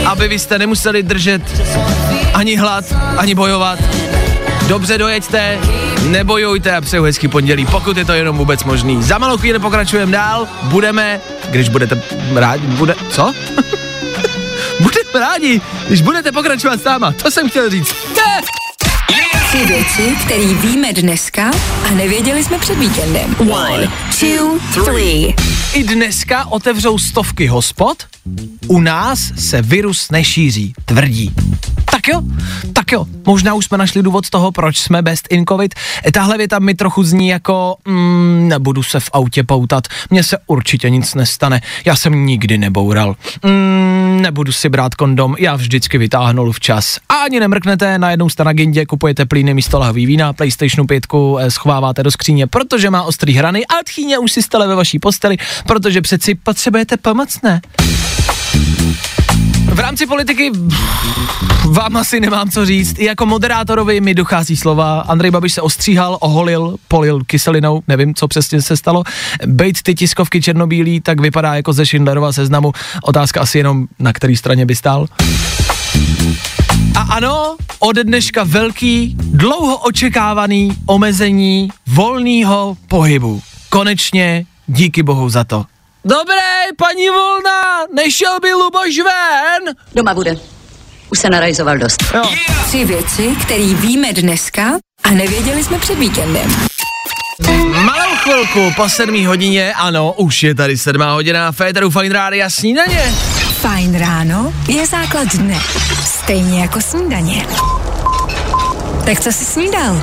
Aby 0.06 0.28
vy 0.28 0.40
jste 0.40 0.60
nemuseli 0.60 1.04
držet 1.04 1.42
ani 2.34 2.56
hlad, 2.56 2.86
ani 3.18 3.36
bojovat. 3.36 3.80
Dobře 4.68 4.98
dojeďte, 4.98 5.60
nebojujte 6.02 6.76
a 6.76 6.82
přeju 6.82 7.04
hezký 7.04 7.28
pondělí, 7.28 7.66
pokud 7.66 7.98
je 7.98 8.06
to 8.06 8.14
jenom 8.14 8.38
vůbec 8.38 8.64
možný. 8.64 9.04
Za 9.04 9.18
malou 9.18 9.38
chvíli 9.38 9.60
pokračujeme 9.60 10.12
dál, 10.12 10.48
budeme, 10.64 11.22
když 11.50 11.70
budete 11.70 12.02
rádi, 12.36 12.68
bude, 12.68 12.96
co? 13.10 13.34
budeme 14.80 15.20
rádi, 15.20 15.62
když 15.88 16.02
budete 16.02 16.32
pokračovat 16.32 16.82
s 16.82 16.84
náma, 16.84 17.12
to 17.12 17.32
jsem 17.32 17.50
chtěl 17.50 17.70
říct. 17.70 17.96
Ne! 18.16 18.42
Tři 19.48 19.66
věci, 19.66 20.16
které 20.26 20.54
víme 20.54 20.94
dneska 20.94 21.52
a 21.86 21.92
nevěděli 21.92 22.44
jsme 22.44 22.60
před 22.60 22.80
víkendem. 22.80 23.36
One, 23.40 23.92
two, 24.20 24.60
three. 24.84 25.36
I 25.74 25.84
dneska 25.84 26.46
otevřou 26.46 26.98
stovky 26.98 27.48
hospod, 27.48 28.04
u 28.68 28.80
nás 28.80 29.20
se 29.40 29.62
virus 29.62 30.12
nešíří, 30.12 30.74
tvrdí. 30.86 31.34
Tak 32.06 32.14
jo, 32.14 32.22
tak 32.74 32.92
jo, 32.92 33.06
možná 33.26 33.54
už 33.54 33.66
jsme 33.66 33.78
našli 33.78 34.04
důvod 34.04 34.30
toho, 34.30 34.52
proč 34.52 34.78
jsme 34.78 35.02
best 35.02 35.28
in 35.30 35.46
covid. 35.46 35.76
Tahle 36.14 36.38
věta 36.38 36.60
mi 36.60 36.74
trochu 36.74 37.04
zní 37.04 37.28
jako, 37.28 37.76
mm, 37.88 38.48
nebudu 38.48 38.84
se 38.84 39.00
v 39.00 39.10
autě 39.14 39.44
poutat, 39.44 39.88
mně 40.10 40.24
se 40.24 40.38
určitě 40.48 40.90
nic 40.90 41.16
nestane, 41.16 41.62
já 41.86 41.96
jsem 41.96 42.26
nikdy 42.26 42.58
neboural. 42.58 43.16
Mm, 43.44 44.20
nebudu 44.22 44.52
si 44.52 44.70
brát 44.70 44.96
kondom, 44.96 45.36
já 45.40 45.56
vždycky 45.56 45.98
vytáhnul 45.98 46.52
včas. 46.52 47.00
A 47.10 47.14
ani 47.14 47.40
nemrknete, 47.40 47.98
najednou 47.98 48.30
jste 48.30 48.44
na 48.44 48.54
gindě, 48.54 48.86
kupujete 48.86 49.26
plíny 49.26 49.54
místo 49.54 49.80
lahví 49.80 50.06
vína, 50.06 50.34
PlayStationu 50.34 50.88
5 50.88 51.04
eh, 51.40 51.52
schováváte 51.52 52.04
do 52.04 52.12
skříně, 52.12 52.48
protože 52.48 52.90
má 52.90 53.04
ostrý 53.04 53.34
hrany 53.34 53.66
a 53.66 53.84
tchýně 53.86 54.18
už 54.18 54.32
si 54.32 54.42
stele 54.42 54.68
ve 54.68 54.76
vaší 54.76 55.00
posteli, 55.00 55.38
protože 55.68 56.02
přeci 56.02 56.36
potřebujete 56.36 56.98
pomoc, 56.98 57.42
ne? 57.42 57.62
V 59.74 59.80
rámci 59.80 60.06
politiky 60.06 60.52
vám 61.66 61.98
asi 61.98 62.20
nemám 62.20 62.50
co 62.50 62.66
říct. 62.66 63.00
I 63.00 63.06
jako 63.06 63.26
moderátorovi 63.26 64.02
mi 64.02 64.14
dochází 64.14 64.58
slova. 64.58 65.00
Andrej 65.00 65.32
Babiš 65.32 65.54
se 65.54 65.62
ostříhal, 65.62 66.18
oholil, 66.22 66.76
polil 66.88 67.22
kyselinou, 67.28 67.82
nevím, 67.88 68.16
co 68.16 68.28
přesně 68.28 68.62
se 68.62 68.78
stalo. 68.78 69.04
Bejt 69.46 69.82
ty 69.82 69.96
tiskovky 69.96 70.42
černobílý, 70.42 71.02
tak 71.02 71.22
vypadá 71.22 71.56
jako 71.56 71.74
ze 71.74 71.86
Schindlerova 71.86 72.34
seznamu. 72.34 72.72
Otázka 73.04 73.42
asi 73.42 73.58
jenom, 73.58 73.88
na 74.00 74.14
který 74.14 74.36
straně 74.36 74.66
by 74.66 74.76
stál. 74.76 75.08
A 76.96 77.02
ano, 77.02 77.56
ode 77.80 78.04
dneška 78.04 78.44
velký, 78.44 79.16
dlouho 79.20 79.78
očekávaný 79.78 80.72
omezení 80.86 81.70
volného 81.88 82.78
pohybu. 82.88 83.42
Konečně 83.70 84.46
díky 84.68 85.04
bohu 85.04 85.30
za 85.30 85.44
to. 85.44 85.66
Dobré, 86.08 86.66
paní 86.78 87.10
Volna, 87.10 87.62
nešel 87.94 88.40
by 88.42 88.54
Luboš 88.54 88.98
ven? 88.98 89.76
Doma 89.96 90.14
bude. 90.14 90.36
Už 91.12 91.20
se 91.20 91.30
narajzoval 91.30 91.78
dost. 91.78 92.04
Jo. 92.14 92.24
Tři 92.68 92.86
věci, 92.86 93.36
které 93.42 93.64
víme 93.74 94.14
dneska 94.14 94.72
a 95.04 95.12
nevěděli 95.12 95.64
jsme 95.64 95.80
před 95.80 96.00
víkendem. 96.00 96.56
Malou 97.86 98.16
chvilku 98.16 98.74
po 98.76 98.90
sedmý 98.90 99.26
hodině, 99.26 99.74
ano, 99.74 100.14
už 100.14 100.44
je 100.44 100.56
tady 100.56 100.78
sedmá 100.78 101.12
hodina, 101.14 101.52
Féteru 101.52 101.90
Fine 101.90 102.14
Rádia 102.16 102.50
snídaně. 102.50 103.14
Fajn 103.62 104.00
ráno 104.00 104.54
je 104.68 104.86
základ 104.88 105.28
dne. 105.36 105.60
Stejně 106.06 106.62
jako 106.62 106.82
snídaně. 106.82 107.46
Tak 109.06 109.20
co 109.20 109.32
jsi 109.32 109.46
snídal? 109.46 110.02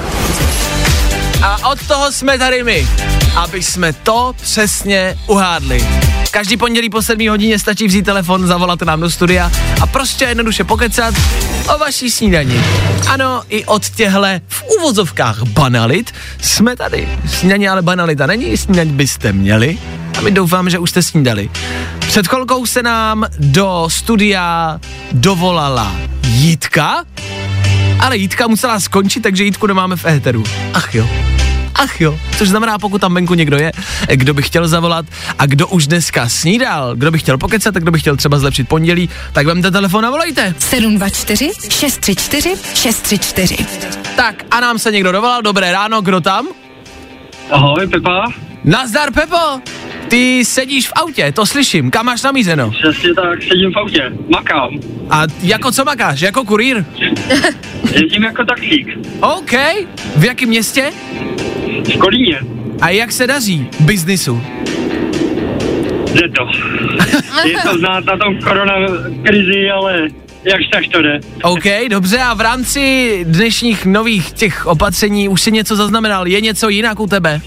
A 1.42 1.70
od 1.70 1.86
toho 1.86 2.12
jsme 2.12 2.38
tady 2.38 2.64
my, 2.64 2.88
aby 3.36 3.62
jsme 3.62 3.92
to 3.92 4.34
přesně 4.42 5.18
uhádli. 5.26 5.86
Každý 6.30 6.56
pondělí 6.56 6.90
po 6.90 7.02
7 7.02 7.28
hodině 7.28 7.58
stačí 7.58 7.86
vzít 7.86 8.02
telefon, 8.02 8.46
zavolat 8.46 8.82
nám 8.82 9.00
do 9.00 9.10
studia 9.10 9.52
a 9.80 9.86
prostě 9.86 10.24
jednoduše 10.24 10.64
pokecat 10.64 11.14
o 11.74 11.78
vaší 11.78 12.10
snídani. 12.10 12.60
Ano, 13.08 13.42
i 13.48 13.64
od 13.64 13.88
těhle 13.88 14.40
v 14.48 14.64
uvozovkách 14.78 15.42
banalit 15.42 16.12
jsme 16.40 16.76
tady. 16.76 17.18
Snídaně 17.28 17.70
ale 17.70 17.82
banalita 17.82 18.26
není, 18.26 18.56
snídaň 18.56 18.88
byste 18.88 19.32
měli 19.32 19.78
a 20.18 20.20
my 20.20 20.30
doufám, 20.30 20.70
že 20.70 20.78
už 20.78 20.90
jste 20.90 21.02
snídali. 21.02 21.50
Před 21.98 22.28
chvilkou 22.28 22.66
se 22.66 22.82
nám 22.82 23.26
do 23.38 23.88
studia 23.90 24.80
dovolala 25.12 25.92
Jitka, 26.24 27.04
ale 28.02 28.16
Jitka 28.16 28.48
musela 28.48 28.80
skončit, 28.80 29.20
takže 29.20 29.44
Jitku 29.44 29.66
nemáme 29.66 29.96
v 29.96 30.06
éteru. 30.06 30.44
Ach 30.74 30.94
jo. 30.94 31.08
Ach 31.74 32.00
jo, 32.00 32.18
což 32.38 32.48
znamená, 32.48 32.78
pokud 32.78 33.00
tam 33.00 33.14
venku 33.14 33.34
někdo 33.34 33.56
je, 33.56 33.72
kdo 34.14 34.34
by 34.34 34.42
chtěl 34.42 34.68
zavolat 34.68 35.06
a 35.38 35.46
kdo 35.46 35.68
už 35.68 35.86
dneska 35.86 36.28
snídal, 36.28 36.96
kdo 36.96 37.10
by 37.10 37.18
chtěl 37.18 37.38
pokecat, 37.38 37.74
tak 37.74 37.82
kdo 37.82 37.92
by 37.92 37.98
chtěl 37.98 38.16
třeba 38.16 38.38
zlepšit 38.38 38.68
pondělí, 38.68 39.08
tak 39.32 39.46
vemte 39.46 39.70
telefon 39.70 40.06
a 40.06 40.10
volejte. 40.10 40.54
724 40.58 41.50
634 41.70 42.56
634. 42.74 43.56
Tak 44.16 44.44
a 44.50 44.60
nám 44.60 44.78
se 44.78 44.92
někdo 44.92 45.12
dovolal, 45.12 45.42
dobré 45.42 45.72
ráno, 45.72 46.00
kdo 46.00 46.20
tam? 46.20 46.48
Ahoj, 47.50 47.86
Pepa. 47.86 48.24
Nazdar 48.64 49.12
Pepo, 49.12 49.60
ty 50.08 50.44
sedíš 50.44 50.88
v 50.88 50.92
autě, 50.96 51.32
to 51.32 51.46
slyším, 51.46 51.90
kam 51.90 52.06
máš 52.06 52.22
namířeno? 52.22 52.70
Přesně 52.70 53.14
tak, 53.14 53.42
sedím 53.42 53.72
v 53.72 53.76
autě, 53.76 54.12
makám. 54.28 54.70
A 55.10 55.22
jako 55.42 55.72
co 55.72 55.84
makáš, 55.84 56.20
jako 56.20 56.44
kurýr? 56.44 56.84
Jezdím 57.92 58.22
jako 58.22 58.44
taxík. 58.44 58.86
OK, 59.20 59.52
v 60.16 60.24
jakém 60.24 60.48
městě? 60.48 60.90
V 61.94 61.98
Kolíně. 61.98 62.40
A 62.80 62.88
jak 62.88 63.12
se 63.12 63.26
daří 63.26 63.68
biznisu? 63.80 64.42
Jde 66.14 66.28
to. 66.28 66.48
Je 67.48 67.56
to 67.70 67.78
znát 67.78 68.04
na 68.04 68.16
tom 68.16 68.38
korona 68.38 68.74
krizi, 69.24 69.70
ale 69.70 70.08
jakž 70.44 70.68
tak 70.72 70.84
to 70.92 71.02
jde. 71.02 71.20
OK, 71.42 71.64
dobře, 71.90 72.18
a 72.18 72.34
v 72.34 72.40
rámci 72.40 73.20
dnešních 73.28 73.86
nových 73.86 74.32
těch 74.32 74.66
opatření 74.66 75.28
už 75.28 75.40
si 75.42 75.52
něco 75.52 75.76
zaznamenal, 75.76 76.26
je 76.26 76.40
něco 76.40 76.68
jinak 76.68 77.00
u 77.00 77.06
tebe? 77.06 77.40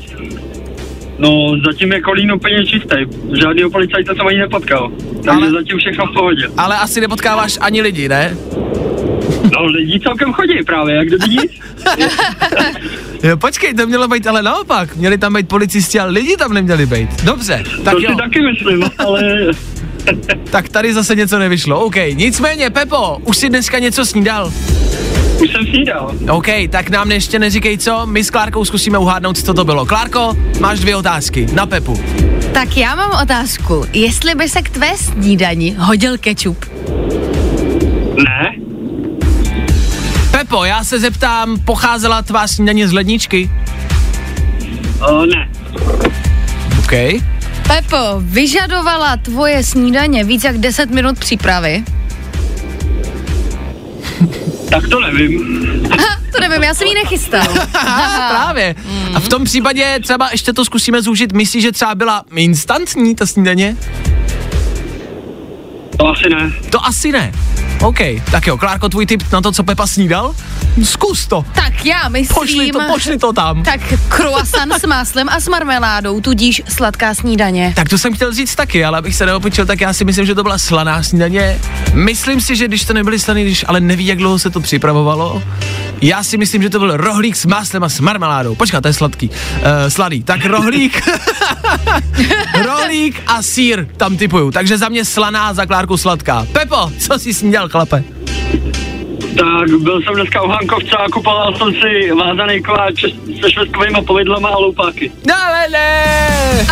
No, 1.19 1.51
zatím 1.65 1.91
je 1.91 2.01
Kolín 2.01 2.31
úplně 2.31 2.65
čistý. 2.65 2.95
Žádného 3.41 3.69
policajta 3.69 4.15
jsem 4.15 4.27
ani 4.27 4.38
nepotkal. 4.38 4.91
Takže 5.13 5.29
Ale- 5.29 5.38
Ale... 5.48 5.51
zatím 5.51 5.77
všechno 5.77 6.05
v 6.05 6.13
pohodě. 6.13 6.48
Ale 6.57 6.77
asi 6.77 7.01
nepotkáváš 7.01 7.57
ani 7.62 7.81
lidi, 7.81 8.10
ne? 8.10 8.38
No, 9.53 9.65
lidi 9.65 10.00
celkem 10.00 10.34
chodí 10.34 10.63
právě, 10.65 10.95
jak 10.95 11.07
kdyby 11.07 11.27
nic. 11.29 11.51
Jo, 13.24 13.38
počkej, 13.38 13.74
to 13.74 13.88
mělo 13.88 14.07
být 14.07 14.27
ale 14.27 14.43
naopak. 14.43 14.95
Měli 14.95 15.17
tam 15.17 15.34
být 15.34 15.48
policisti, 15.48 16.00
ale 16.00 16.12
lidi 16.12 16.38
tam 16.38 16.53
neměli 16.53 16.86
být. 16.86 17.24
Dobře, 17.24 17.63
tak 17.84 17.93
to 17.93 18.01
jo. 18.01 18.10
si 18.10 18.15
taky 18.15 18.41
myslím, 18.41 18.84
ale 18.98 19.24
Tak 20.51 20.69
tady 20.69 20.93
zase 20.93 21.15
něco 21.15 21.39
nevyšlo. 21.39 21.79
OK, 21.86 21.95
nicméně, 22.13 22.69
Pepo, 22.69 23.17
už 23.24 23.38
si 23.38 23.50
dneska 23.50 23.79
něco 23.79 24.05
snídal. 24.05 24.51
Už 25.41 25.51
jsem 25.51 25.65
snídal. 25.65 26.11
OK, 26.29 26.47
tak 26.69 26.89
nám 26.89 27.11
ještě 27.11 27.39
neříkej 27.39 27.77
co, 27.77 28.05
my 28.05 28.23
s 28.23 28.29
Klárkou 28.29 28.65
zkusíme 28.65 28.97
uhádnout, 28.97 29.37
co 29.37 29.53
to 29.53 29.65
bylo. 29.65 29.85
Klárko, 29.85 30.37
máš 30.59 30.79
dvě 30.79 30.95
otázky 30.95 31.47
na 31.53 31.65
Pepu. 31.65 32.03
Tak 32.53 32.77
já 32.77 32.95
mám 32.95 33.11
otázku. 33.23 33.85
Jestli 33.93 34.35
by 34.35 34.49
se 34.49 34.61
k 34.61 34.69
tvé 34.69 34.97
snídani 34.97 35.75
hodil 35.79 36.17
kečup? 36.17 36.65
Ne? 38.17 38.55
Pepo, 40.31 40.63
já 40.65 40.83
se 40.83 40.99
zeptám, 40.99 41.59
pocházela 41.59 42.21
tvá 42.21 42.47
snídaně 42.47 42.87
z 42.87 42.93
ledničky? 42.93 43.49
O, 45.09 45.25
ne. 45.25 45.49
OK. 46.79 46.91
Pepo, 47.67 47.97
vyžadovala 48.19 49.17
tvoje 49.17 49.63
snídaně 49.63 50.23
víc 50.23 50.43
jak 50.43 50.57
10 50.57 50.89
minut 50.91 51.19
přípravy? 51.19 51.83
Tak 54.69 54.88
to 54.89 55.00
nevím. 55.00 55.39
Ha, 55.91 56.22
to 56.31 56.39
nevím, 56.41 56.63
já 56.63 56.74
jsem 56.74 56.88
ji 56.88 56.93
nechystal. 56.93 57.48
Aha, 57.74 58.29
právě. 58.29 58.75
A 59.13 59.19
v 59.19 59.29
tom 59.29 59.43
případě 59.43 60.00
třeba 60.03 60.29
ještě 60.31 60.53
to 60.53 60.65
zkusíme 60.65 61.01
zúžit. 61.01 61.34
Myslíš, 61.34 61.63
že 61.63 61.72
třeba 61.72 61.95
byla 61.95 62.24
instantní 62.36 63.15
ta 63.15 63.25
snídaně? 63.25 63.77
To 65.97 66.07
asi 66.07 66.29
ne. 66.29 66.51
To 66.69 66.85
asi 66.85 67.11
ne. 67.11 67.31
OK, 67.81 67.99
tak 68.31 68.47
jo, 68.47 68.57
Klárko, 68.57 68.89
tvůj 68.89 69.05
tip 69.05 69.23
na 69.31 69.41
to, 69.41 69.51
co 69.51 69.63
Pepa 69.63 69.87
snídal? 69.87 70.35
Zkus 70.83 71.27
to. 71.27 71.45
Tak 71.55 71.85
já 71.85 72.09
myslím... 72.09 72.35
Pošli 72.35 72.71
to, 72.71 72.79
pošli 72.93 73.17
to 73.17 73.33
tam. 73.33 73.63
Tak 73.63 73.79
croissant 74.09 74.73
s 74.73 74.85
máslem 74.87 75.29
a 75.29 75.39
s 75.39 75.47
marmeládou, 75.47 76.21
tudíž 76.21 76.61
sladká 76.69 77.13
snídaně. 77.13 77.73
Tak 77.75 77.89
to 77.89 77.97
jsem 77.97 78.13
chtěl 78.13 78.33
říct 78.33 78.55
taky, 78.55 78.85
ale 78.85 78.97
abych 78.97 79.15
se 79.15 79.25
neopičil, 79.25 79.65
tak 79.65 79.81
já 79.81 79.93
si 79.93 80.05
myslím, 80.05 80.25
že 80.25 80.35
to 80.35 80.43
byla 80.43 80.57
slaná 80.57 81.03
snídaně. 81.03 81.59
Myslím 81.93 82.41
si, 82.41 82.55
že 82.55 82.67
když 82.67 82.85
to 82.85 82.93
nebyly 82.93 83.19
slaný, 83.19 83.43
když 83.43 83.65
ale 83.67 83.79
neví, 83.79 84.05
jak 84.05 84.17
dlouho 84.17 84.39
se 84.39 84.49
to 84.49 84.59
připravovalo. 84.59 85.43
Já 86.01 86.23
si 86.23 86.37
myslím, 86.37 86.63
že 86.63 86.69
to 86.69 86.79
byl 86.79 86.97
rohlík 86.97 87.35
s 87.35 87.45
máslem 87.45 87.83
a 87.83 87.89
s 87.89 87.99
marmeládou. 87.99 88.55
Počkat, 88.55 88.81
to 88.81 88.87
je 88.87 88.93
sladký. 88.93 89.29
Uh, 89.29 89.35
sladý. 89.87 90.23
Tak 90.23 90.45
rohlík. 90.45 91.09
rohlík 92.65 93.21
a 93.27 93.41
sír 93.41 93.87
tam 93.97 94.17
typuju. 94.17 94.51
Takže 94.51 94.77
za 94.77 94.89
mě 94.89 95.05
slaná, 95.05 95.53
za 95.53 95.65
Klárku 95.65 95.97
sladká. 95.97 96.47
Pepo, 96.51 96.91
co 96.99 97.19
jsi 97.19 97.33
snídal, 97.33 97.69
chlape? 97.69 98.03
Tak 99.37 99.79
byl 99.79 100.01
jsem 100.01 100.15
dneska 100.15 100.41
u 100.41 100.47
Hankovce 100.47 100.97
a 100.97 101.09
kupoval 101.09 101.55
jsem 101.57 101.67
si 101.73 102.11
vázaný 102.11 102.63
koláč 102.63 103.01
se 103.41 103.51
švestkovými 103.51 104.01
povidlama 104.07 104.49
a 104.49 104.57
loupáky. 104.57 105.11
Ale 105.45 105.69
ne! 105.71 106.05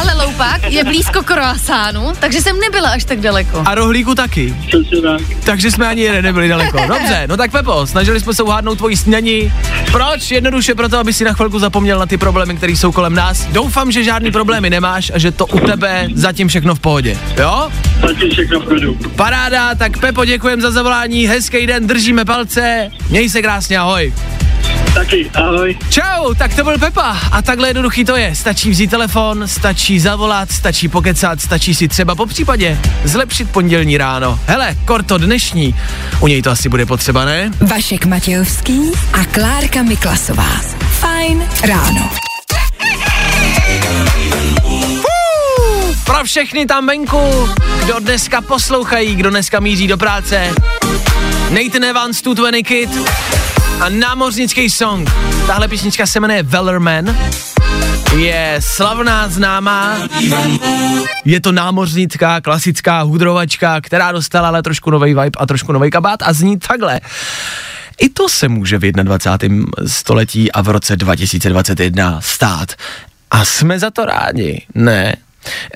Ale 0.01 0.25
loupák 0.25 0.71
je 0.71 0.83
blízko 0.83 1.23
croissantu, 1.23 2.11
takže 2.19 2.41
jsem 2.41 2.59
nebyla 2.59 2.89
až 2.89 3.03
tak 3.03 3.19
daleko. 3.19 3.63
A 3.65 3.75
rohlíku 3.75 4.15
taky. 4.15 4.55
Přesně 4.67 5.01
tak. 5.01 5.21
Takže 5.45 5.71
jsme 5.71 5.87
ani 5.87 6.01
jeden 6.01 6.23
nebyli 6.23 6.47
daleko. 6.47 6.77
Dobře, 6.87 7.23
no 7.29 7.37
tak 7.37 7.51
Pepo, 7.51 7.87
snažili 7.87 8.19
jsme 8.19 8.33
se 8.33 8.43
uhádnout 8.43 8.75
tvoji 8.75 8.97
snění. 8.97 9.53
Proč? 9.91 10.31
Jednoduše 10.31 10.75
proto, 10.75 10.97
aby 10.97 11.13
si 11.13 11.23
na 11.23 11.33
chvilku 11.33 11.59
zapomněl 11.59 11.99
na 11.99 12.05
ty 12.05 12.17
problémy, 12.17 12.55
které 12.55 12.73
jsou 12.73 12.91
kolem 12.91 13.15
nás. 13.15 13.45
Doufám, 13.45 13.91
že 13.91 14.03
žádný 14.03 14.31
problémy 14.31 14.69
nemáš 14.69 15.11
a 15.15 15.17
že 15.19 15.31
to 15.31 15.45
u 15.45 15.59
tebe 15.59 16.07
zatím 16.13 16.47
všechno 16.47 16.75
v 16.75 16.79
pohodě. 16.79 17.17
Jo? 17.37 17.69
Zatím 18.07 18.29
všechno 18.29 18.59
v 18.59 18.65
klidu. 18.65 18.97
Paráda, 19.15 19.75
tak 19.75 19.97
Pepo, 19.97 20.25
děkujem 20.25 20.61
za 20.61 20.71
zavolání, 20.71 21.27
hezký 21.27 21.67
den, 21.67 21.87
držíme 21.87 22.25
palce, 22.25 22.52
měj 23.09 23.29
se 23.29 23.41
krásně, 23.41 23.77
ahoj. 23.77 24.13
Taky, 24.93 25.29
ahoj. 25.33 25.77
Čau, 25.89 26.33
tak 26.33 26.53
to 26.55 26.63
byl 26.63 26.79
Pepa 26.79 27.17
a 27.31 27.41
takhle 27.41 27.69
jednoduchý 27.69 28.05
to 28.05 28.17
je. 28.17 28.35
Stačí 28.35 28.69
vzít 28.69 28.91
telefon, 28.91 29.47
stačí 29.47 29.99
zavolat, 29.99 30.51
stačí 30.51 30.87
pokecat, 30.87 31.41
stačí 31.41 31.75
si 31.75 31.87
třeba 31.87 32.15
po 32.15 32.25
případě 32.25 32.79
zlepšit 33.03 33.49
pondělní 33.51 33.97
ráno. 33.97 34.39
Hele, 34.47 34.75
Korto 34.85 35.17
dnešní, 35.17 35.75
u 36.19 36.27
něj 36.27 36.41
to 36.41 36.51
asi 36.51 36.69
bude 36.69 36.85
potřeba, 36.85 37.25
ne? 37.25 37.51
Vašek 37.61 38.05
Matějovský 38.05 38.79
a 39.13 39.25
Klárka 39.25 39.83
Miklasová. 39.83 40.61
Fajn 40.99 41.49
ráno. 41.67 42.09
Pro 46.03 46.23
všechny 46.23 46.65
tam 46.65 46.87
venku, 46.87 47.49
kdo 47.83 47.99
dneska 47.99 48.41
poslouchají, 48.41 49.15
kdo 49.15 49.29
dneska 49.29 49.59
míří 49.59 49.87
do 49.87 49.97
práce. 49.97 50.53
Nathan 51.53 51.83
Evans, 51.83 52.21
220 52.21 52.63
Kid 52.63 52.89
a 53.79 53.89
námořnický 53.89 54.69
song. 54.69 55.09
Tahle 55.47 55.67
písnička 55.67 56.05
se 56.05 56.19
jmenuje 56.19 56.43
Wellerman. 56.43 57.17
Je 58.17 58.59
slavná, 58.59 59.29
známá. 59.29 59.97
Je 61.25 61.41
to 61.41 61.51
námořnická, 61.51 62.41
klasická 62.41 63.01
hudrovačka, 63.01 63.81
která 63.81 64.11
dostala 64.11 64.47
ale 64.47 64.63
trošku 64.63 64.91
nový 64.91 65.13
vibe 65.13 65.37
a 65.37 65.45
trošku 65.45 65.71
nový 65.71 65.91
kabát 65.91 66.19
a 66.23 66.33
zní 66.33 66.59
takhle. 66.59 66.99
I 67.99 68.09
to 68.09 68.29
se 68.29 68.47
může 68.47 68.77
v 68.77 68.91
21. 68.91 69.65
století 69.87 70.51
a 70.51 70.61
v 70.61 70.69
roce 70.69 70.95
2021 70.95 72.21
stát. 72.21 72.71
A 73.31 73.45
jsme 73.45 73.79
za 73.79 73.91
to 73.91 74.05
rádi, 74.05 74.65
ne? 74.75 75.15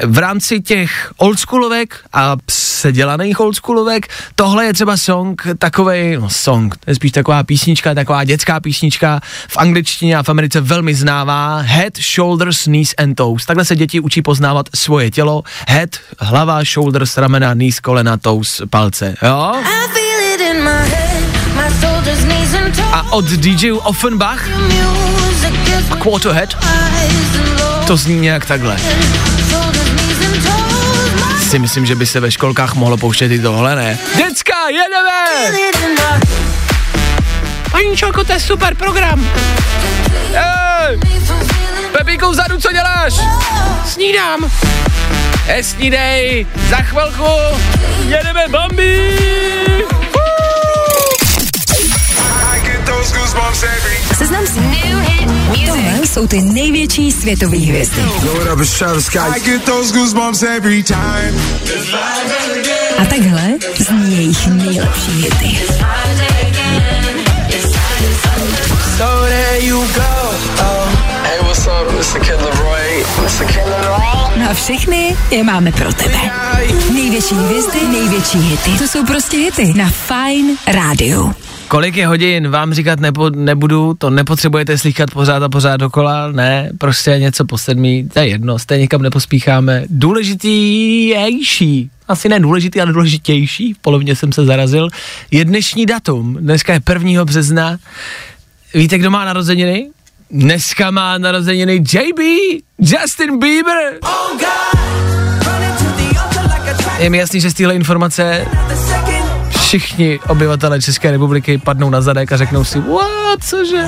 V 0.05 0.17
rámci 0.17 0.61
těch 0.61 1.11
oldschoolovek 1.17 1.99
a 2.13 2.35
předělaných 2.45 3.39
oldschoolovek, 3.39 4.07
tohle 4.35 4.65
je 4.65 4.73
třeba 4.73 4.97
song, 4.97 5.47
takovej, 5.57 6.17
no 6.21 6.29
song, 6.29 6.77
to 6.77 6.91
je 6.91 6.95
spíš 6.95 7.11
taková 7.11 7.43
písnička, 7.43 7.93
taková 7.93 8.23
dětská 8.23 8.59
písnička, 8.59 9.19
v 9.47 9.57
angličtině 9.57 10.17
a 10.17 10.23
v 10.23 10.29
Americe 10.29 10.61
velmi 10.61 10.95
známá, 10.95 11.57
head, 11.57 11.93
shoulders, 11.97 12.63
knees 12.63 12.93
and 12.97 13.15
toes. 13.15 13.45
Takhle 13.45 13.65
se 13.65 13.75
děti 13.75 13.99
učí 13.99 14.21
poznávat 14.21 14.69
svoje 14.75 15.11
tělo, 15.11 15.43
head, 15.67 15.89
hlava, 16.19 16.63
shoulders, 16.63 17.17
ramena, 17.17 17.53
knees, 17.53 17.79
kolena, 17.79 18.17
toes, 18.17 18.61
palce, 18.69 19.15
jo? 19.21 19.53
A 22.91 23.11
od 23.11 23.25
DJ 23.25 23.71
Offenbach 23.71 24.49
a 25.91 25.95
Quarterhead 25.95 26.57
to 27.87 27.97
zní 27.97 28.19
nějak 28.19 28.45
takhle. 28.45 28.77
Si 31.47 31.59
myslím, 31.59 31.85
že 31.85 31.95
by 31.95 32.05
se 32.05 32.19
ve 32.19 32.31
školkách 32.31 32.75
mohlo 32.75 32.97
pouštět 32.97 33.31
i 33.31 33.39
tohle, 33.39 33.75
ne? 33.75 33.99
Děcka, 34.15 34.55
jedeme! 34.69 36.21
Paní 37.71 37.97
Čolko, 37.97 38.23
to 38.23 38.33
je 38.33 38.39
super 38.39 38.75
program. 38.75 39.29
Ej! 40.33 40.99
Pepíku 41.91 42.29
vzadu, 42.29 42.57
co 42.57 42.71
děláš? 42.71 43.13
Snídám. 43.85 44.51
E, 45.47 45.63
snídej, 45.63 46.47
za 46.69 46.77
chvilku 46.77 47.27
jedeme 48.07 48.47
Bambi! 48.47 49.17
Seznam 54.17 54.47
si. 54.47 54.59
Tohle 55.65 56.07
jsou 56.07 56.27
ty 56.27 56.41
největší 56.41 57.11
světové 57.11 57.57
hvězdy. 57.57 58.01
A 62.97 63.05
takhle 63.05 63.41
zní 63.77 64.15
jejich 64.17 64.47
nejlepší 64.47 65.11
hity. 65.11 65.57
So 68.97 69.27
there 69.27 69.59
you 69.65 69.79
go. 69.79 70.33
Hey, 71.23 71.39
what's 71.41 71.67
up? 71.67 71.91
Mr. 71.91 72.19
Kid 72.19 72.41
Leroy. 72.41 73.05
Mr. 73.23 73.45
Kid 73.45 73.65
Leroy. 73.65 74.39
Na 74.39 74.53
všechny 74.53 75.15
je 75.31 75.43
máme 75.43 75.71
pro 75.71 75.93
tebe. 75.93 76.17
Největší 76.93 77.35
hvězdy, 77.35 77.79
největší 77.87 78.39
hity. 78.39 78.71
To 78.77 78.87
jsou 78.87 79.05
prostě 79.05 79.37
hity 79.37 79.73
na 79.73 79.89
Fine 79.89 80.55
Radio. 80.67 81.46
Kolik 81.67 81.95
je 81.95 82.07
hodin, 82.07 82.49
vám 82.49 82.73
říkat 82.73 82.99
nepo, 82.99 83.29
nebudu, 83.29 83.93
to 83.93 84.09
nepotřebujete 84.09 84.77
slychat 84.77 85.11
pořád 85.11 85.43
a 85.43 85.49
pořád 85.49 85.77
dokola, 85.77 86.31
ne, 86.31 86.69
prostě 86.77 87.11
něco 87.11 87.45
po 87.45 87.57
sedmí, 87.57 88.09
to 88.13 88.19
je 88.19 88.27
jedno, 88.27 88.59
stejně 88.59 88.81
nikam 88.81 89.01
nepospícháme. 89.01 89.83
Důležitější, 89.89 91.89
asi 92.07 92.29
ne 92.29 92.39
důležitý, 92.39 92.81
ale 92.81 92.93
důležitější, 92.93 93.73
v 93.73 93.77
polovině 93.77 94.15
jsem 94.15 94.31
se 94.31 94.45
zarazil, 94.45 94.89
je 95.31 95.45
dnešní 95.45 95.85
datum, 95.85 96.37
dneska 96.39 96.73
je 96.73 96.81
1. 96.89 97.25
března, 97.25 97.77
víte, 98.73 98.97
kdo 98.97 99.11
má 99.11 99.25
narozeniny? 99.25 99.89
Dneska 100.31 100.91
má 100.91 101.17
narozeniny 101.17 101.75
JB, 101.75 102.19
Justin 102.79 103.39
Bieber. 103.39 103.93
Je 106.99 107.09
mi 107.09 107.17
jasný, 107.17 107.41
že 107.41 107.49
z 107.49 107.53
téhle 107.53 107.75
informace 107.75 108.45
všichni 109.67 110.19
obyvatelé 110.27 110.81
České 110.81 111.11
republiky 111.11 111.57
padnou 111.57 111.89
na 111.89 112.01
zadek 112.01 112.31
a 112.31 112.37
řeknou 112.37 112.63
si, 112.63 112.79
what, 112.79 113.43
cože? 113.43 113.83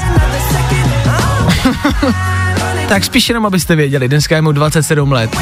Tak 2.90 3.04
spíš 3.04 3.30
jenom, 3.30 3.46
abyste 3.46 3.76
věděli, 3.76 4.08
dneska 4.10 4.36
je 4.36 4.42
mu 4.42 4.52
27 4.52 5.12
let. 5.12 5.38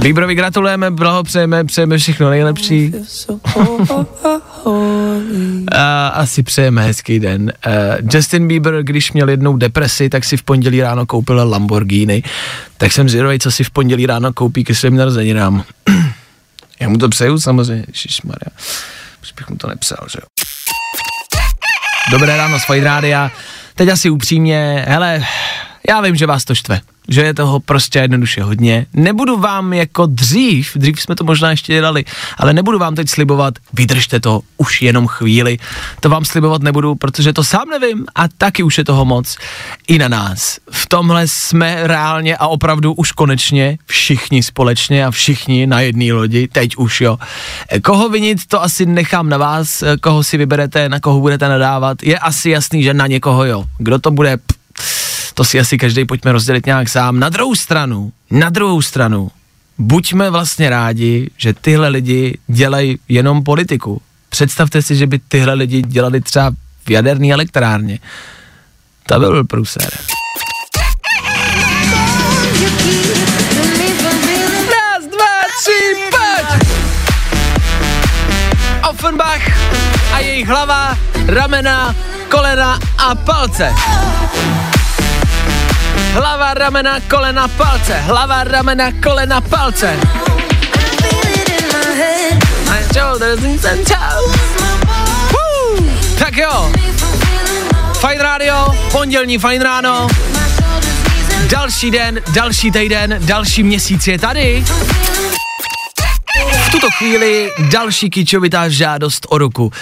Bieberovi 0.00 0.34
gratulujeme, 0.34 0.90
blahopřejeme, 0.90 1.64
přejeme 1.64 1.98
všechno 1.98 2.30
nejlepší. 2.30 2.92
A 5.72 6.08
asi 6.08 6.42
přejeme 6.42 6.82
hezký 6.82 7.18
den. 7.18 7.52
Uh, 7.66 7.72
Justin 8.14 8.48
Bieber, 8.48 8.82
když 8.82 9.12
měl 9.12 9.28
jednou 9.28 9.56
depresi, 9.56 10.08
tak 10.08 10.24
si 10.24 10.36
v 10.36 10.42
pondělí 10.42 10.80
ráno 10.80 11.06
koupil 11.06 11.48
Lamborghini. 11.50 12.22
Tak 12.76 12.92
jsem 12.92 13.08
zvědavý, 13.08 13.38
co 13.38 13.50
si 13.50 13.64
v 13.64 13.70
pondělí 13.70 14.06
ráno 14.06 14.32
koupí 14.32 14.64
ke 14.64 14.74
svým 14.74 14.96
narozeninám. 14.96 15.64
Já 16.80 16.88
mu 16.88 16.98
to 16.98 17.08
přeju 17.08 17.38
samozřejmě, 17.38 17.84
Ježišmarja. 17.88 18.48
Proč 19.20 19.32
bych 19.32 19.48
mu 19.48 19.56
to 19.56 19.66
nepsal, 19.66 20.06
že 20.10 20.18
jo? 20.22 20.26
Dobré 22.10 22.36
ráno 22.36 22.58
z 22.58 22.64
Fight 22.64 22.84
Rádia. 22.84 23.30
Teď 23.74 23.88
asi 23.88 24.10
upřímně, 24.10 24.84
hele, 24.88 25.24
já 25.90 26.00
vím, 26.00 26.16
že 26.16 26.26
vás 26.26 26.44
to 26.44 26.54
štve, 26.54 26.80
že 27.08 27.20
je 27.20 27.34
toho 27.34 27.60
prostě 27.60 27.98
jednoduše 27.98 28.42
hodně. 28.42 28.86
Nebudu 28.94 29.36
vám 29.36 29.72
jako 29.72 30.06
dřív, 30.06 30.72
dřív 30.76 31.02
jsme 31.02 31.14
to 31.14 31.24
možná 31.24 31.50
ještě 31.50 31.72
dělali, 31.72 32.04
ale 32.38 32.52
nebudu 32.52 32.78
vám 32.78 32.94
teď 32.94 33.08
slibovat, 33.08 33.54
vydržte 33.72 34.20
to 34.20 34.40
už 34.56 34.82
jenom 34.82 35.06
chvíli. 35.06 35.58
To 36.00 36.08
vám 36.08 36.24
slibovat 36.24 36.62
nebudu, 36.62 36.94
protože 36.94 37.32
to 37.32 37.44
sám 37.44 37.68
nevím 37.70 38.06
a 38.14 38.28
taky 38.28 38.62
už 38.62 38.78
je 38.78 38.84
toho 38.84 39.04
moc 39.04 39.36
i 39.88 39.98
na 39.98 40.08
nás. 40.08 40.58
V 40.70 40.86
tomhle 40.86 41.28
jsme 41.28 41.80
reálně 41.82 42.36
a 42.36 42.46
opravdu 42.46 42.92
už 42.92 43.12
konečně 43.12 43.78
všichni 43.86 44.42
společně 44.42 45.06
a 45.06 45.10
všichni 45.10 45.66
na 45.66 45.80
jedné 45.80 46.12
lodi, 46.12 46.48
teď 46.48 46.76
už 46.76 47.00
jo. 47.00 47.18
Koho 47.82 48.08
vinit, 48.08 48.38
to 48.48 48.62
asi 48.62 48.86
nechám 48.86 49.28
na 49.28 49.38
vás, 49.38 49.84
koho 50.00 50.24
si 50.24 50.36
vyberete, 50.36 50.88
na 50.88 51.00
koho 51.00 51.20
budete 51.20 51.48
nadávat. 51.48 52.02
Je 52.02 52.18
asi 52.18 52.50
jasný, 52.50 52.82
že 52.82 52.94
na 52.94 53.06
někoho 53.06 53.44
jo. 53.44 53.64
Kdo 53.78 53.98
to 53.98 54.10
bude, 54.10 54.36
pff, 54.36 55.09
to 55.40 55.44
si 55.44 55.60
asi 55.60 55.78
každý 55.78 56.04
pojďme 56.04 56.32
rozdělit 56.32 56.66
nějak 56.66 56.88
sám. 56.88 57.20
Na 57.20 57.28
druhou 57.28 57.54
stranu, 57.54 58.12
na 58.30 58.50
druhou 58.50 58.82
stranu, 58.82 59.30
buďme 59.78 60.30
vlastně 60.30 60.70
rádi, 60.70 61.30
že 61.36 61.52
tyhle 61.52 61.88
lidi 61.88 62.38
dělají 62.46 62.98
jenom 63.08 63.44
politiku. 63.44 64.02
Představte 64.28 64.82
si, 64.82 64.96
že 64.96 65.06
by 65.06 65.18
tyhle 65.28 65.54
lidi 65.54 65.82
dělali 65.82 66.20
třeba 66.20 66.50
v 66.86 66.90
jaderné 66.90 67.32
elektrárně. 67.32 67.98
To 69.06 69.20
by 69.20 69.26
byl 69.26 69.44
průser. 69.44 69.90
Raz, 74.76 75.04
dva, 75.10 75.36
tři, 75.60 76.10
pojď! 76.10 76.68
Offenbach 78.90 79.42
a 80.12 80.18
jejich 80.18 80.48
hlava, 80.48 80.98
ramena, 81.26 81.96
kolena 82.28 82.78
a 82.98 83.14
palce. 83.14 83.74
Hlava, 86.12 86.54
ramena, 86.54 87.00
kolena, 87.00 87.48
palce. 87.48 88.00
Hlava, 88.06 88.44
ramena, 88.44 88.92
kolena, 89.02 89.40
palce. 89.40 89.96
My 92.70 92.82
shoulders 92.94 93.64
and! 93.64 93.86
Tak 96.18 96.36
jo. 96.36 96.72
Fajn 97.94 98.20
rádio, 98.20 98.66
pondělní 98.92 99.38
fajn 99.38 99.62
ráno. 99.62 100.08
Další 101.50 101.90
den, 101.90 102.20
další 102.32 102.70
týden, 102.70 103.16
další 103.20 103.62
měsíc 103.62 104.06
je 104.06 104.18
tady. 104.18 104.64
Tuto 106.72 106.90
chvíli 106.90 107.50
další 107.70 108.10
kýčovitá 108.10 108.68
žádost 108.68 109.26
o 109.30 109.38
ruku. 109.38 109.72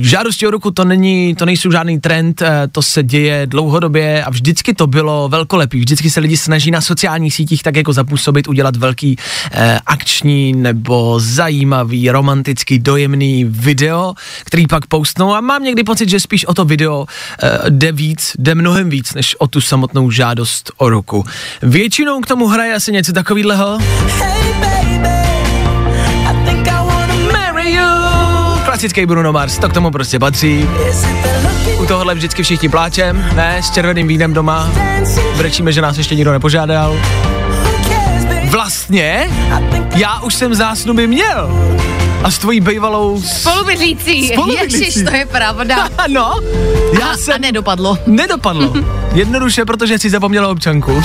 Žádosti 0.00 0.46
o 0.46 0.50
ruku 0.50 0.70
to 0.70 0.84
není, 0.84 1.34
to 1.34 1.46
nejsou 1.46 1.70
žádný 1.70 2.00
trend, 2.00 2.42
eh, 2.42 2.68
to 2.72 2.82
se 2.82 3.02
děje 3.02 3.46
dlouhodobě 3.46 4.24
a 4.24 4.30
vždycky 4.30 4.74
to 4.74 4.86
bylo 4.86 5.28
velkolepý. 5.28 5.78
Vždycky 5.78 6.10
se 6.10 6.20
lidi 6.20 6.36
snaží 6.36 6.70
na 6.70 6.80
sociálních 6.80 7.34
sítích 7.34 7.62
tak 7.62 7.76
jako 7.76 7.92
zapůsobit, 7.92 8.48
udělat 8.48 8.76
velký 8.76 9.16
eh, 9.52 9.78
akční 9.86 10.52
nebo 10.52 11.20
zajímavý, 11.20 12.10
romantický, 12.10 12.78
dojemný 12.78 13.44
video, 13.44 14.14
který 14.44 14.66
pak 14.66 14.86
postnou 14.86 15.34
a 15.34 15.40
mám 15.40 15.62
někdy 15.64 15.84
pocit, 15.84 16.08
že 16.08 16.20
spíš 16.20 16.44
o 16.44 16.54
to 16.54 16.64
video 16.64 17.06
eh, 17.42 17.70
jde 17.70 17.92
víc, 17.92 18.32
jde 18.38 18.54
mnohem 18.54 18.90
víc, 18.90 19.14
než 19.14 19.36
o 19.38 19.46
tu 19.46 19.60
samotnou 19.60 20.10
žádost 20.10 20.72
o 20.76 20.88
ruku. 20.88 21.24
Většinou 21.62 22.20
k 22.20 22.26
tomu 22.26 22.46
hraje 22.46 22.74
asi 22.74 22.92
něco 22.92 23.12
takového. 23.12 23.78
Marry 25.00 25.25
Klasický 28.66 29.06
Bruno 29.06 29.32
Mars, 29.32 29.58
to 29.58 29.68
k 29.68 29.72
tomu 29.72 29.90
prostě 29.90 30.18
patří. 30.18 30.68
U 31.78 31.86
tohohle 31.86 32.14
vždycky 32.14 32.42
všichni 32.42 32.68
pláčem, 32.68 33.30
ne, 33.34 33.62
s 33.62 33.70
červeným 33.70 34.08
vínem 34.08 34.32
doma. 34.32 34.70
Brečíme, 35.36 35.72
že 35.72 35.82
nás 35.82 35.98
ještě 35.98 36.14
nikdo 36.14 36.32
nepožádal. 36.32 36.96
Vlastně, 38.50 39.30
já 39.96 40.20
už 40.20 40.34
jsem 40.34 40.54
zásnuby 40.54 41.06
měl. 41.06 41.50
A 42.22 42.30
s 42.30 42.38
tvojí 42.38 42.60
bejvalou... 42.60 43.22
Spolubydlící, 43.22 44.28
Spolubydlící. 44.28 44.84
ježiš, 44.84 45.04
to 45.04 45.16
je 45.16 45.26
pravda. 45.26 45.88
Ano, 45.98 46.34
já 47.00 47.06
a, 47.06 47.16
jsem... 47.16 47.34
a 47.34 47.38
nedopadlo. 47.38 47.98
Nedopadlo. 48.06 48.72
Jednoduše, 49.14 49.64
protože 49.64 49.98
si 49.98 50.10
zapomněla 50.10 50.48
občanku. 50.48 51.02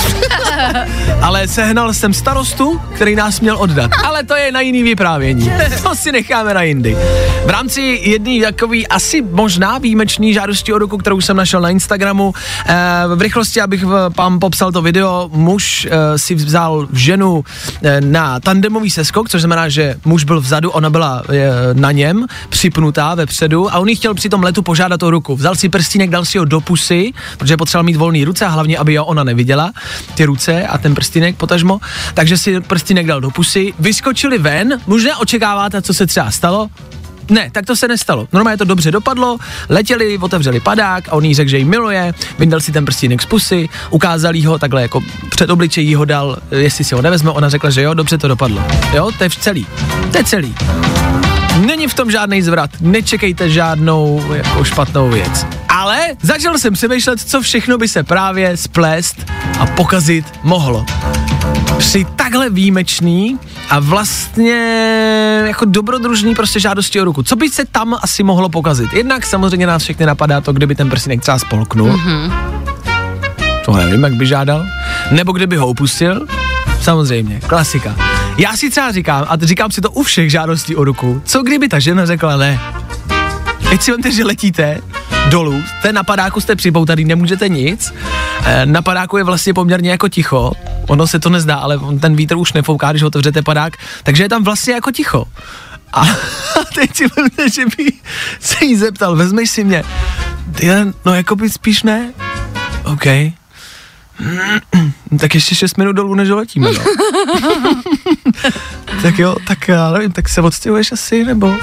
Ale 1.21 1.47
sehnal 1.47 1.93
jsem 1.93 2.13
starostu, 2.13 2.81
který 2.95 3.15
nás 3.15 3.39
měl 3.39 3.57
oddat. 3.57 3.91
Ale 4.03 4.23
to 4.23 4.35
je 4.35 4.51
na 4.51 4.61
jiný 4.61 4.83
vyprávění. 4.83 5.51
To 5.83 5.95
si 5.95 6.11
necháme 6.11 6.53
na 6.53 6.63
jindy. 6.63 6.97
V 7.45 7.49
rámci 7.49 7.99
jedné 8.03 8.41
takový 8.41 8.87
asi 8.87 9.21
možná 9.21 9.77
výjimečný 9.77 10.33
žádosti 10.33 10.73
o 10.73 10.77
ruku, 10.77 10.97
kterou 10.97 11.21
jsem 11.21 11.37
našel 11.37 11.61
na 11.61 11.69
Instagramu, 11.69 12.33
eh, 12.65 12.75
v 13.15 13.21
rychlosti, 13.21 13.61
abych 13.61 13.83
vám 14.17 14.39
popsal 14.39 14.71
to 14.71 14.81
video, 14.81 15.29
muž 15.33 15.87
eh, 15.91 16.17
si 16.17 16.35
vzal 16.35 16.87
ženu 16.93 17.43
eh, 17.83 18.01
na 18.01 18.39
tandemový 18.39 18.89
seskok, 18.89 19.29
což 19.29 19.41
znamená, 19.41 19.69
že 19.69 19.95
muž 20.05 20.23
byl 20.23 20.41
vzadu, 20.41 20.71
ona 20.71 20.89
byla 20.89 21.00
eh, 21.03 21.49
na 21.73 21.91
něm, 21.91 22.25
připnutá 22.49 23.15
vepředu 23.15 23.73
a 23.73 23.79
on 23.79 23.89
jí 23.89 23.95
chtěl 23.95 24.13
při 24.13 24.29
tom 24.29 24.43
letu 24.43 24.61
požádat 24.61 25.03
o 25.03 25.11
ruku. 25.11 25.35
Vzal 25.35 25.55
si 25.55 25.69
prstínek, 25.69 26.09
dal 26.09 26.25
si 26.25 26.37
ho 26.37 26.45
do 26.45 26.61
pusy, 26.61 27.13
protože 27.37 27.57
potřeboval 27.57 27.83
mít 27.83 27.95
volné 27.95 28.25
ruce 28.25 28.45
a 28.45 28.49
hlavně, 28.49 28.77
aby 28.77 28.93
jo 28.93 29.05
ona 29.05 29.23
neviděla, 29.23 29.71
ty 30.15 30.25
ruce 30.25 30.67
a 30.67 30.77
ten 30.77 30.95
prstínek 30.95 31.35
potažmo, 31.35 31.79
takže 32.13 32.37
si 32.37 32.61
prstínek 32.61 33.07
dal 33.07 33.21
do 33.21 33.31
pusy, 33.31 33.73
vyskočili 33.79 34.37
ven, 34.37 34.81
možná 34.87 35.17
očekáváte, 35.17 35.81
co 35.81 35.93
se 35.93 36.07
třeba 36.07 36.31
stalo, 36.31 36.69
ne, 37.31 37.49
tak 37.51 37.65
to 37.65 37.75
se 37.75 37.87
nestalo. 37.87 38.27
Normálně 38.33 38.57
to 38.57 38.65
dobře 38.65 38.91
dopadlo, 38.91 39.37
letěli, 39.69 40.17
otevřeli 40.17 40.59
padák 40.59 41.09
a 41.09 41.11
on 41.11 41.25
jí 41.25 41.35
řekl, 41.35 41.49
že 41.49 41.57
jí 41.57 41.65
miluje, 41.65 42.13
vyndal 42.39 42.59
si 42.59 42.71
ten 42.71 42.85
prstínek 42.85 43.21
z 43.21 43.25
pusy, 43.25 43.69
ukázal 43.89 44.35
jí 44.35 44.45
ho 44.45 44.59
takhle 44.59 44.81
jako 44.81 45.01
před 45.29 45.49
obličejí 45.49 45.95
ho 45.95 46.05
dal, 46.05 46.37
jestli 46.51 46.83
si 46.83 46.95
ho 46.95 47.01
nevezme, 47.01 47.31
ona 47.31 47.49
řekla, 47.49 47.69
že 47.69 47.81
jo, 47.81 47.93
dobře 47.93 48.17
to 48.17 48.27
dopadlo. 48.27 48.63
Jo, 48.93 49.11
to 49.17 49.23
je 49.23 49.29
celý. 49.29 49.67
To 50.11 50.17
je 50.17 50.23
celý. 50.23 50.55
Není 51.65 51.87
v 51.87 51.93
tom 51.93 52.11
žádný 52.11 52.41
zvrat, 52.41 52.69
nečekejte 52.81 53.49
žádnou 53.49 54.23
jako 54.33 54.63
špatnou 54.63 55.09
věc. 55.09 55.45
Ale 55.69 55.99
začal 56.21 56.57
jsem 56.57 56.73
přemýšlet, 56.73 57.19
co 57.19 57.41
všechno 57.41 57.77
by 57.77 57.87
se 57.87 58.03
právě 58.03 58.57
splést 58.57 59.31
a 59.59 59.65
pokazit 59.65 60.25
mohlo. 60.43 60.85
Při 61.77 62.05
takhle 62.15 62.49
výjimečný 62.49 63.39
a 63.69 63.79
vlastně 63.79 64.61
jako 65.45 65.65
dobrodružný 65.65 66.35
prostě 66.35 66.59
žádosti 66.59 67.01
o 67.01 67.05
ruku. 67.05 67.23
Co 67.23 67.35
by 67.35 67.49
se 67.49 67.65
tam 67.65 67.97
asi 68.01 68.23
mohlo 68.23 68.49
pokazit? 68.49 68.93
Jednak 68.93 69.25
samozřejmě 69.25 69.67
nás 69.67 69.83
všechny 69.83 70.05
napadá 70.05 70.41
to, 70.41 70.53
kdyby 70.53 70.75
ten 70.75 70.89
prsínek 70.89 71.21
třeba 71.21 71.39
spolknul. 71.39 71.89
Mm-hmm. 71.89 72.31
To 73.65 73.71
nevím, 73.71 74.03
jak 74.03 74.13
by 74.13 74.25
žádal. 74.25 74.65
Nebo 75.11 75.31
kdyby 75.31 75.57
ho 75.57 75.67
opustil. 75.67 76.27
Samozřejmě, 76.81 77.39
klasika. 77.47 77.95
Já 78.37 78.57
si 78.57 78.69
třeba 78.69 78.91
říkám, 78.91 79.25
a 79.29 79.37
říkám 79.41 79.71
si 79.71 79.81
to 79.81 79.91
u 79.91 80.03
všech 80.03 80.31
žádostí 80.31 80.75
o 80.75 80.83
ruku, 80.83 81.21
co 81.25 81.43
kdyby 81.43 81.67
ta 81.67 81.79
žena 81.79 82.05
řekla 82.05 82.37
ne. 82.37 82.59
Teď 83.71 83.81
si 83.81 83.91
vemte, 83.91 84.11
že 84.11 84.23
letíte 84.23 84.81
dolů, 85.29 85.63
ten 85.81 85.95
na 85.95 86.03
padáku 86.03 86.41
jste 86.41 86.55
připoutaný, 86.55 87.05
nemůžete 87.05 87.49
nic, 87.49 87.93
e, 88.45 88.65
na 88.65 88.81
padáku 88.81 89.17
je 89.17 89.23
vlastně 89.23 89.53
poměrně 89.53 89.91
jako 89.91 90.09
ticho, 90.09 90.51
ono 90.87 91.07
se 91.07 91.19
to 91.19 91.29
nezdá, 91.29 91.55
ale 91.55 91.79
ten 92.01 92.15
vítr 92.15 92.35
už 92.35 92.53
nefouká, 92.53 92.91
když 92.91 93.03
otevřete 93.03 93.41
padák, 93.41 93.77
takže 94.03 94.23
je 94.23 94.29
tam 94.29 94.43
vlastně 94.43 94.73
jako 94.73 94.91
ticho. 94.91 95.25
A 95.93 96.03
teď 96.75 96.95
si 96.95 97.05
vemte, 97.17 97.49
že 97.49 97.65
by 97.77 97.93
se 98.39 98.65
jí 98.65 98.75
zeptal, 98.75 99.15
vezmeš 99.15 99.49
si 99.49 99.63
mě, 99.63 99.83
ty, 100.55 100.69
no 101.05 101.13
jako 101.13 101.35
by 101.35 101.49
spíš 101.49 101.83
ne, 101.83 102.13
OK, 102.83 103.05
tak 105.19 105.35
ještě 105.35 105.55
6 105.55 105.77
minut 105.77 105.93
dolů, 105.93 106.15
než 106.15 106.29
letíme, 106.29 106.69
no. 106.71 106.83
tak 109.01 109.19
jo, 109.19 109.35
tak 109.47 109.67
já 109.67 109.91
nevím, 109.91 110.11
tak 110.11 110.29
se 110.29 110.41
odstěhuješ 110.41 110.91
asi, 110.91 111.23
nebo 111.23 111.53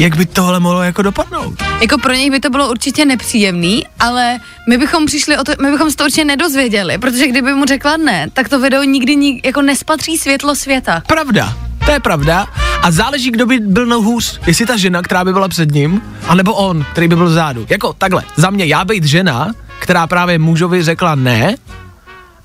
jak 0.00 0.16
by 0.16 0.26
tohle 0.26 0.60
mohlo 0.60 0.82
jako 0.82 1.02
dopadnout? 1.02 1.62
Jako 1.80 1.98
pro 1.98 2.12
něj 2.12 2.30
by 2.30 2.40
to 2.40 2.50
bylo 2.50 2.70
určitě 2.70 3.04
nepříjemný, 3.04 3.86
ale 4.00 4.38
my 4.68 4.78
bychom 4.78 5.06
přišli 5.06 5.38
o 5.38 5.44
to, 5.44 5.52
my 5.62 5.70
bychom 5.70 5.90
se 5.90 5.96
to 5.96 6.04
určitě 6.04 6.24
nedozvěděli, 6.24 6.98
protože 6.98 7.26
kdyby 7.28 7.54
mu 7.54 7.64
řekla 7.64 7.96
ne, 7.96 8.28
tak 8.32 8.48
to 8.48 8.60
video 8.60 8.82
nikdy 8.82 9.16
nik, 9.16 9.46
jako 9.46 9.62
nespatří 9.62 10.18
světlo 10.18 10.54
světa. 10.54 11.02
Pravda, 11.06 11.56
to 11.84 11.90
je 11.90 12.00
pravda. 12.00 12.46
A 12.82 12.90
záleží, 12.90 13.30
kdo 13.30 13.46
by 13.46 13.58
byl 13.58 14.00
hůř. 14.00 14.40
Jestli 14.46 14.66
ta 14.66 14.76
žena, 14.76 15.02
která 15.02 15.24
by 15.24 15.32
byla 15.32 15.48
před 15.48 15.70
ním, 15.70 16.02
anebo 16.28 16.54
on, 16.54 16.84
který 16.92 17.08
by 17.08 17.16
byl 17.16 17.26
vzadu. 17.26 17.66
Jako 17.68 17.92
takhle, 17.92 18.22
za 18.36 18.50
mě, 18.50 18.64
já 18.64 18.84
být 18.84 19.04
žena, 19.04 19.52
která 19.78 20.06
právě 20.06 20.38
mužovi 20.38 20.82
řekla 20.82 21.14
ne, 21.14 21.54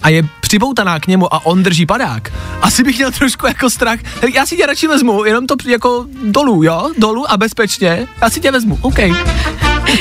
a 0.06 0.10
je 0.10 0.24
připoutaná 0.40 1.00
k 1.00 1.08
němu 1.08 1.34
a 1.34 1.46
on 1.46 1.64
drží 1.64 1.86
padák, 1.86 2.32
asi 2.62 2.84
bych 2.84 2.98
měl 2.98 3.12
trošku 3.12 3.48
jako 3.48 3.70
strach. 3.70 4.00
Já 4.34 4.46
si 4.46 4.58
tě 4.58 4.66
radši 4.66 4.88
vezmu, 4.88 5.26
jenom 5.26 5.48
to 5.48 5.56
jako 5.66 6.06
dolů, 6.24 6.64
jo? 6.64 6.92
Dolů 6.98 7.32
a 7.32 7.38
bezpečně. 7.38 8.08
Já 8.22 8.30
si 8.30 8.40
tě 8.40 8.52
vezmu, 8.52 8.80
OK. 8.82 9.00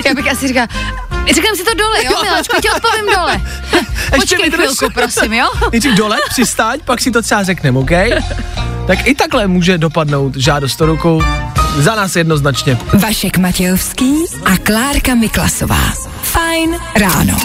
Já 0.06 0.14
bych 0.16 0.32
asi 0.32 0.48
říkala, 0.48 0.68
říkám 1.34 1.56
si 1.56 1.64
to 1.64 1.74
dole, 1.74 2.04
jo, 2.04 2.10
miláčku, 2.22 2.56
tě 2.62 2.70
odpovím 2.70 3.14
dole. 3.14 3.42
Počkej 4.20 4.38
vydrž. 4.42 4.60
chvilku, 4.60 4.94
prosím, 4.94 5.32
jo? 5.32 5.46
Nejdřív 5.72 5.94
dole, 5.94 6.16
přistaň, 6.28 6.78
pak 6.84 7.00
si 7.00 7.10
to 7.10 7.22
třeba 7.22 7.42
řekneme, 7.42 7.78
OK? 7.78 7.90
Tak 8.86 9.06
i 9.06 9.14
takhle 9.14 9.46
může 9.46 9.78
dopadnout 9.78 10.36
žádost 10.36 10.80
o 10.80 10.86
ruku. 10.86 11.22
Za 11.76 11.94
nás 11.94 12.16
jednoznačně. 12.16 12.78
Vašek 12.92 13.38
Matějovský 13.38 14.14
a 14.44 14.56
Klárka 14.56 15.14
Miklasová. 15.14 15.92
Fajn 16.22 16.76
ráno. 16.96 17.36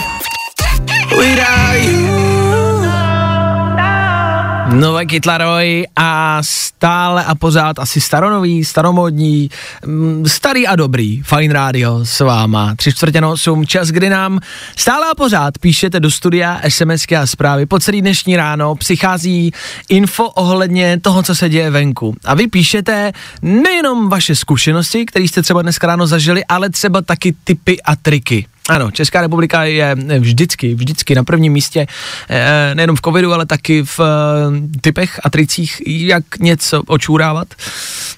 Nové 4.74 5.06
Kytlaroj 5.06 5.88
a 5.96 6.38
stále 6.44 7.26
a 7.26 7.36
pořád 7.36 7.80
asi 7.80 8.02
staronový, 8.02 8.66
staromodní, 8.66 9.50
mm, 9.86 10.24
starý 10.28 10.68
a 10.68 10.76
dobrý, 10.76 11.22
fajn 11.22 11.52
rádio 11.52 12.00
s 12.06 12.20
váma. 12.20 12.76
Tři 12.76 12.94
čtvrtě 12.94 13.22
osm, 13.22 13.66
čas, 13.66 13.88
kdy 13.88 14.10
nám 14.10 14.40
stále 14.76 15.06
a 15.12 15.16
pořád 15.16 15.58
píšete 15.58 16.00
do 16.00 16.12
studia 16.12 16.62
SMSky 16.70 17.16
a 17.18 17.28
zprávy. 17.28 17.66
Po 17.66 17.80
celý 17.80 18.02
dnešní 18.02 18.38
ráno 18.38 18.76
přichází 18.76 19.52
info 19.90 20.30
ohledně 20.30 21.00
toho, 21.00 21.24
co 21.24 21.36
se 21.36 21.50
děje 21.50 21.70
venku. 21.70 22.16
A 22.26 22.34
vy 22.34 22.48
píšete 22.48 23.12
nejenom 23.42 24.10
vaše 24.10 24.36
zkušenosti, 24.36 25.06
které 25.06 25.26
jste 25.26 25.42
třeba 25.42 25.62
dneska 25.62 25.88
ráno 25.88 26.08
zažili, 26.08 26.46
ale 26.46 26.70
třeba 26.70 27.02
taky 27.02 27.36
typy 27.44 27.82
a 27.82 27.96
triky. 27.96 28.46
Ano, 28.70 28.92
Česká 28.92 29.22
republika 29.22 29.64
je 29.64 29.96
vždycky, 30.20 30.76
vždycky 30.76 31.16
na 31.16 31.24
prvním 31.24 31.54
místě, 31.54 31.88
eh, 32.30 32.76
nejenom 32.76 32.96
v 32.96 33.02
covidu, 33.02 33.34
ale 33.34 33.46
taky 33.46 33.84
v 33.84 34.00
eh, 34.00 34.80
typech 34.82 35.20
a 35.24 35.30
tricích, 35.30 35.82
jak 35.88 36.24
něco 36.40 36.82
očůrávat. 36.88 37.48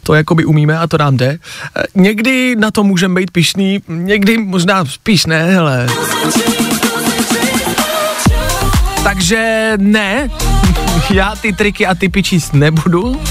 To 0.03 0.13
jakoby 0.13 0.45
umíme 0.45 0.77
a 0.77 0.87
to 0.87 0.97
nám 0.97 1.17
jde. 1.17 1.37
Eh, 1.75 1.83
Někdy 1.95 2.55
na 2.55 2.71
to 2.71 2.83
můžeme 2.83 3.21
být 3.21 3.31
pišný, 3.31 3.79
někdy 3.87 4.37
možná 4.37 4.85
spíš 4.85 5.25
ne, 5.25 5.43
hele. 5.43 5.87
Takže 9.03 9.73
ne, 9.77 10.29
já 11.13 11.35
ty 11.35 11.53
triky 11.53 11.87
a 11.87 11.95
typy 11.95 12.23
číst 12.23 12.53
nebudu. 12.53 13.21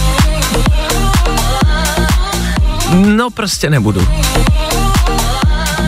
No 2.94 3.30
prostě 3.30 3.70
nebudu. 3.70 4.08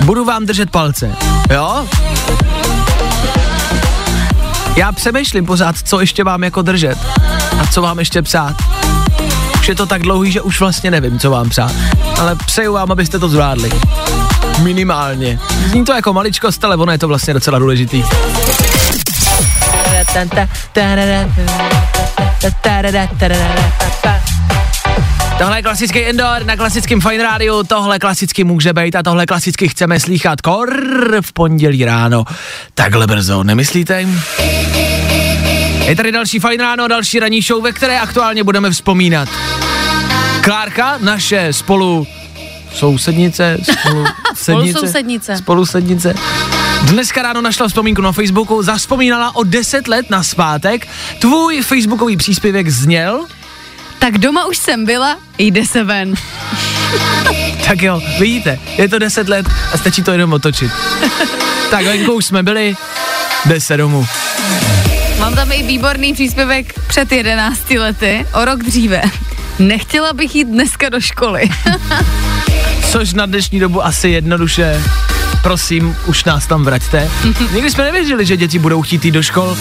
Budu 0.04 0.24
vám 0.24 0.46
držet 0.46 0.70
palce, 0.70 1.16
jo? 1.50 1.86
Já 4.76 4.92
přemýšlím 4.92 5.46
pořád, 5.46 5.76
co 5.84 6.00
ještě 6.00 6.24
vám 6.24 6.44
jako 6.44 6.62
držet 6.62 6.98
a 7.60 7.66
co 7.66 7.82
vám 7.82 7.98
ještě 7.98 8.22
psát. 8.22 8.56
Už 9.60 9.68
je 9.68 9.74
to 9.74 9.86
tak 9.86 10.02
dlouhý, 10.02 10.32
že 10.32 10.40
už 10.40 10.60
vlastně 10.60 10.90
nevím, 10.90 11.18
co 11.18 11.30
vám 11.30 11.50
psát. 11.50 11.72
Ale 12.20 12.36
přeju 12.36 12.72
vám, 12.72 12.92
abyste 12.92 13.18
to 13.18 13.28
zvládli. 13.28 13.70
Minimálně. 14.58 15.38
Zní 15.66 15.84
to 15.84 15.92
jako 15.92 16.12
maličkost, 16.12 16.64
ale 16.64 16.76
ono 16.76 16.92
je 16.92 16.98
to 16.98 17.08
vlastně 17.08 17.34
docela 17.34 17.58
důležitý. 17.58 18.04
Tohle 25.42 25.58
je 25.58 25.62
klasický 25.62 25.98
indoor 25.98 26.44
na 26.44 26.56
klasickém 26.56 27.00
Fine 27.00 27.22
Rádiu, 27.22 27.62
tohle 27.62 27.98
klasicky 27.98 28.44
může 28.44 28.72
být 28.72 28.96
a 28.96 29.02
tohle 29.02 29.26
klasicky 29.26 29.68
chceme 29.68 30.00
slýchat 30.00 30.40
kor 30.40 30.76
v 31.20 31.32
pondělí 31.32 31.84
ráno. 31.84 32.24
Takhle 32.74 33.06
brzo, 33.06 33.42
nemyslíte? 33.44 34.06
Je 35.86 35.96
tady 35.96 36.12
další 36.12 36.38
Fine 36.38 36.64
Ráno, 36.64 36.88
další 36.88 37.20
ranní 37.20 37.42
show, 37.42 37.62
ve 37.62 37.72
které 37.72 38.00
aktuálně 38.00 38.44
budeme 38.44 38.70
vzpomínat. 38.70 39.28
Klárka, 40.40 40.98
naše 41.00 41.52
spolu 41.52 42.06
sousednice, 42.74 43.58
spolu 43.62 44.04
sednice, 44.34 44.72
Spolusousednice. 44.72 45.36
spolusednice. 45.36 46.14
Dneska 46.82 47.22
ráno 47.22 47.40
našla 47.40 47.68
vzpomínku 47.68 48.02
na 48.02 48.12
Facebooku, 48.12 48.62
zaspomínala 48.62 49.36
o 49.36 49.44
10 49.44 49.88
let 49.88 50.10
na 50.10 50.22
zpátek. 50.22 50.88
Tvůj 51.18 51.62
facebookový 51.62 52.16
příspěvek 52.16 52.68
zněl, 52.68 53.26
Tak 54.02 54.18
doma 54.18 54.46
už 54.46 54.58
jsem 54.58 54.84
byla, 54.84 55.16
jde 55.38 55.66
se 55.66 55.84
ven. 55.84 56.14
Tak 57.66 57.82
jo, 57.82 58.02
vidíte, 58.18 58.58
je 58.78 58.88
to 58.88 58.98
10 58.98 59.28
let 59.28 59.46
a 59.72 59.78
stačí 59.78 60.02
to 60.02 60.12
jenom 60.12 60.32
otočit. 60.32 60.72
tak 61.70 61.84
venku 61.84 62.12
už 62.12 62.24
jsme 62.24 62.42
byli, 62.42 62.74
jde 63.46 63.60
se 63.60 63.76
domů. 63.76 64.06
Mám 65.18 65.34
tam 65.34 65.52
i 65.52 65.62
výborný 65.62 66.14
příspěvek 66.14 66.80
před 66.88 67.12
11 67.12 67.70
lety, 67.70 68.26
o 68.34 68.44
rok 68.44 68.62
dříve. 68.62 69.02
Nechtěla 69.58 70.12
bych 70.12 70.34
jít 70.36 70.48
dneska 70.48 70.88
do 70.88 71.00
školy. 71.00 71.50
Což 72.90 73.14
na 73.14 73.26
dnešní 73.26 73.60
dobu 73.60 73.84
asi 73.84 74.08
jednoduše, 74.08 74.82
prosím, 75.42 75.96
už 76.06 76.24
nás 76.24 76.46
tam 76.46 76.64
vraťte. 76.64 77.10
Nikdy 77.52 77.70
jsme 77.70 77.84
nevěřili, 77.84 78.26
že 78.26 78.36
děti 78.36 78.58
budou 78.58 78.82
chtít 78.82 79.04
jít 79.04 79.10
do 79.10 79.22
škol. 79.22 79.56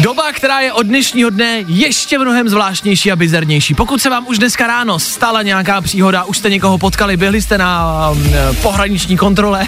Doba, 0.00 0.32
která 0.32 0.60
je 0.60 0.72
od 0.72 0.86
dnešního 0.86 1.30
dne 1.30 1.64
ještě 1.66 2.18
mnohem 2.18 2.48
zvláštnější 2.48 3.12
a 3.12 3.16
bizarnější. 3.16 3.74
Pokud 3.74 4.02
se 4.02 4.10
vám 4.10 4.26
už 4.28 4.38
dneska 4.38 4.66
ráno 4.66 4.98
stala 4.98 5.42
nějaká 5.42 5.80
příhoda, 5.80 6.24
už 6.24 6.38
jste 6.38 6.50
někoho 6.50 6.78
potkali, 6.78 7.16
byli 7.16 7.42
jste 7.42 7.58
na 7.58 8.10
um, 8.10 8.32
pohraniční 8.62 9.16
kontrole 9.16 9.66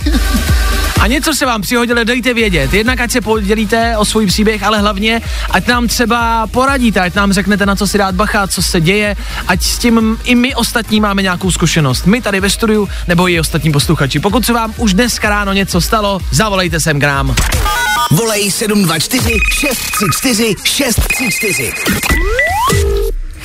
a 1.00 1.06
něco 1.06 1.34
se 1.34 1.46
vám 1.46 1.62
přihodilo, 1.62 2.04
dejte 2.04 2.34
vědět. 2.34 2.74
Jednak 2.74 3.00
ať 3.00 3.10
se 3.10 3.20
podělíte 3.20 3.96
o 3.96 4.04
svůj 4.04 4.26
příběh, 4.26 4.62
ale 4.62 4.78
hlavně 4.78 5.20
ať 5.50 5.66
nám 5.66 5.88
třeba 5.88 6.46
poradíte, 6.46 7.00
ať 7.00 7.14
nám 7.14 7.32
řeknete, 7.32 7.66
na 7.66 7.76
co 7.76 7.86
si 7.86 7.98
dát 7.98 8.14
bacha, 8.14 8.46
co 8.46 8.62
se 8.62 8.80
děje, 8.80 9.16
ať 9.48 9.62
s 9.62 9.78
tím 9.78 10.18
i 10.24 10.34
my 10.34 10.54
ostatní 10.54 11.00
máme 11.00 11.22
nějakou 11.22 11.50
zkušenost. 11.50 12.06
My 12.06 12.20
tady 12.20 12.40
ve 12.40 12.50
studiu 12.50 12.88
nebo 13.08 13.28
i 13.28 13.40
ostatní 13.40 13.72
posluchači. 13.72 14.20
Pokud 14.20 14.46
se 14.46 14.52
vám 14.52 14.74
už 14.76 14.94
dneska 14.94 15.30
ráno 15.30 15.52
něco 15.52 15.80
stalo, 15.80 16.20
zavolejte 16.30 16.80
sem 16.80 17.00
k 17.00 17.02
nám. 17.02 17.34
Volej 18.10 18.50
724 18.50 19.38
634 19.50 20.54
634. 20.64 21.72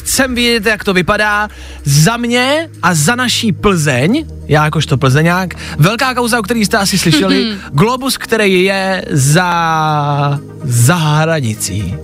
Chcem 0.01 0.35
vědět, 0.35 0.65
jak 0.65 0.83
to 0.83 0.93
vypadá. 0.93 1.49
Za 1.83 2.17
mě 2.17 2.69
a 2.81 2.93
za 2.93 3.15
naší 3.15 3.51
Plzeň, 3.51 4.25
já 4.47 4.65
jakožto 4.65 4.97
Plzeňák, 4.97 5.53
velká 5.77 6.13
kauza, 6.13 6.39
o 6.39 6.41
který 6.41 6.65
jste 6.65 6.77
asi 6.77 6.97
slyšeli, 6.97 7.57
globus, 7.71 8.17
který 8.17 8.63
je 8.63 9.05
za, 9.11 10.39
za 10.63 10.95
hranicí. 10.95 11.95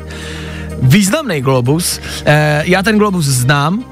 Významný 0.82 1.42
globus, 1.42 2.00
eh, 2.26 2.64
já 2.66 2.84
ten 2.84 2.98
globus 2.98 3.26
znám, 3.26 3.84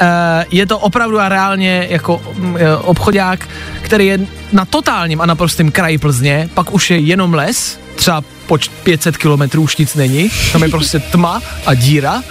eh, 0.00 0.46
je 0.50 0.66
to 0.66 0.78
opravdu 0.78 1.20
a 1.20 1.28
reálně 1.28 1.86
jako 1.90 2.22
eh, 2.56 2.76
obchodák, 2.76 3.48
který 3.82 4.06
je 4.06 4.18
na 4.52 4.64
totálním 4.64 5.20
a 5.20 5.26
naprostém 5.26 5.70
kraji 5.70 5.98
Plzně, 5.98 6.48
pak 6.54 6.74
už 6.74 6.90
je 6.90 6.98
jenom 6.98 7.34
les, 7.34 7.78
třeba 7.94 8.24
po 8.46 8.58
č- 8.58 8.70
500 8.82 9.16
kilometrů 9.16 9.62
už 9.62 9.76
nic 9.76 9.94
není, 9.94 10.30
tam 10.52 10.62
je 10.62 10.68
prostě 10.68 10.98
tma 10.98 11.40
a 11.66 11.74
díra 11.74 12.22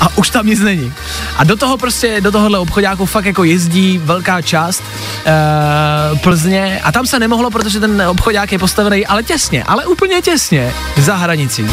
a 0.00 0.16
už 0.18 0.30
tam 0.30 0.46
nic 0.46 0.60
není. 0.60 0.92
A 1.36 1.44
do 1.44 1.56
toho 1.56 1.76
prostě, 1.76 2.20
do 2.20 2.32
tohohle 2.32 2.58
obchodáku 2.58 3.06
fakt 3.06 3.24
jako 3.24 3.44
jezdí 3.44 4.00
velká 4.04 4.42
část 4.42 4.82
uh, 4.82 6.18
Plzně 6.18 6.80
a 6.84 6.92
tam 6.92 7.06
se 7.06 7.18
nemohlo, 7.18 7.50
protože 7.50 7.80
ten 7.80 8.02
obchodák 8.02 8.52
je 8.52 8.58
postavený, 8.58 9.06
ale 9.06 9.22
těsně, 9.22 9.64
ale 9.64 9.86
úplně 9.86 10.22
těsně 10.22 10.74
za 10.96 11.16
hranicí. 11.16 11.66